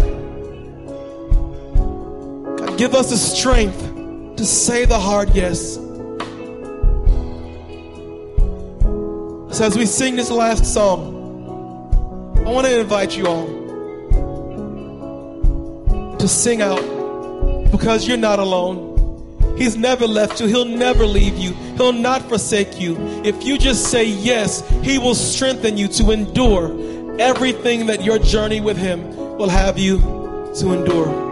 God, 2.58 2.78
give 2.78 2.96
us 2.96 3.10
the 3.10 3.18
strength 3.18 4.36
to 4.38 4.46
say 4.46 4.86
the 4.86 4.98
hard 4.98 5.36
yes. 5.36 5.78
So, 9.52 9.66
as 9.66 9.76
we 9.76 9.88
sing 9.88 10.16
this 10.16 10.30
last 10.30 10.64
song, 10.64 12.38
I 12.46 12.52
want 12.52 12.68
to 12.68 12.80
invite 12.80 13.18
you 13.18 13.26
all 13.26 13.48
to 16.18 16.28
sing 16.28 16.62
out 16.62 16.82
because 17.72 18.08
you're 18.08 18.18
not 18.18 18.38
alone. 18.38 19.56
He's 19.58 19.76
never 19.76 20.06
left 20.06 20.40
you. 20.40 20.46
He'll 20.48 20.66
never 20.66 21.04
leave 21.06 21.38
you. 21.38 21.54
He'll 21.78 21.92
not 21.92 22.22
forsake 22.30 22.80
you. 22.80 22.96
If 23.26 23.44
you 23.44 23.58
just 23.58 23.90
say 23.92 24.06
yes, 24.06 24.62
He 24.84 25.00
will 25.00 25.16
strengthen 25.16 25.78
you 25.78 25.88
to 25.90 26.12
endure 26.12 27.20
everything 27.20 27.88
that 27.88 28.04
your 28.04 28.20
journey 28.20 28.62
with 28.62 28.78
Him 28.78 29.16
will 29.38 29.50
have 29.50 29.80
you 29.80 29.98
to 30.58 30.74
endure. 30.74 31.29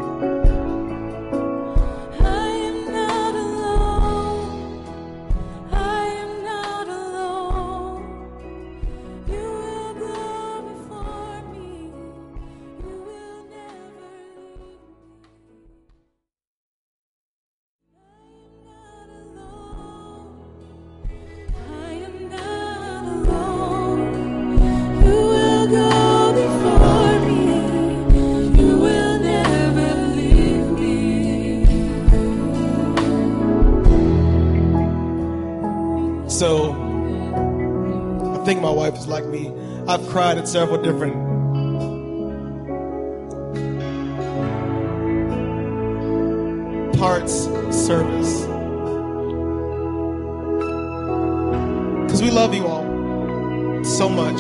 Like 39.17 39.25
me. 39.31 39.51
I've 39.87 40.07
cried 40.09 40.37
at 40.37 40.47
several 40.47 40.79
different 40.79 41.15
parts 46.99 47.45
service. 47.71 48.41
Because 52.03 52.21
we 52.21 52.29
love 52.29 52.53
you 52.53 52.67
all 52.67 52.85
so 53.83 54.07
much. 54.07 54.39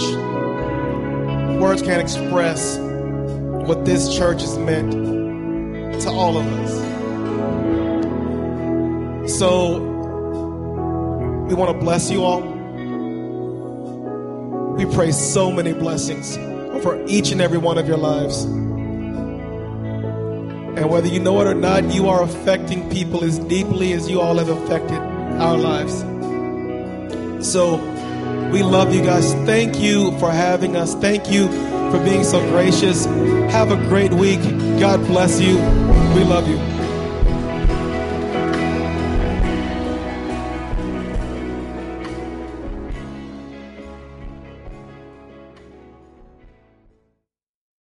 Words 1.59 1.81
can't 1.81 1.99
express 2.01 2.77
what 2.77 3.83
this 3.83 4.15
church 4.15 4.41
has 4.41 4.59
meant 4.59 4.91
to 6.01 6.09
all 6.09 6.37
of 6.37 6.45
us. 6.45 6.77
So, 9.39 9.79
we 11.47 11.55
want 11.55 11.71
to 11.71 11.77
bless 11.83 12.11
you 12.11 12.23
all. 12.23 12.56
We 14.77 14.85
pray 14.85 15.11
so 15.11 15.51
many 15.51 15.73
blessings 15.73 16.37
over 16.37 17.03
each 17.07 17.31
and 17.31 17.41
every 17.41 17.57
one 17.57 17.77
of 17.77 17.87
your 17.87 17.97
lives. 17.97 18.43
And 20.77 20.89
whether 20.89 21.07
you 21.07 21.19
know 21.19 21.41
it 21.41 21.47
or 21.47 21.55
not, 21.55 21.91
you 21.91 22.07
are 22.07 22.21
affecting 22.21 22.87
people 22.91 23.23
as 23.23 23.39
deeply 23.39 23.93
as 23.93 24.07
you 24.07 24.21
all 24.21 24.37
have 24.37 24.49
affected 24.49 24.99
our 24.99 25.57
lives. 25.57 26.01
So 27.49 27.77
we 28.51 28.61
love 28.61 28.93
you 28.93 29.03
guys. 29.03 29.33
Thank 29.45 29.79
you 29.79 30.11
for 30.19 30.31
having 30.31 30.75
us. 30.75 30.93
Thank 30.93 31.31
you 31.31 31.47
for 31.91 31.99
being 32.03 32.23
so 32.23 32.39
gracious. 32.51 33.05
Have 33.51 33.71
a 33.71 33.77
great 33.87 34.13
week. 34.13 34.41
God 34.79 35.03
bless 35.07 35.41
you. 35.41 35.55
We 36.13 36.23
love 36.23 36.47
you. 36.47 36.76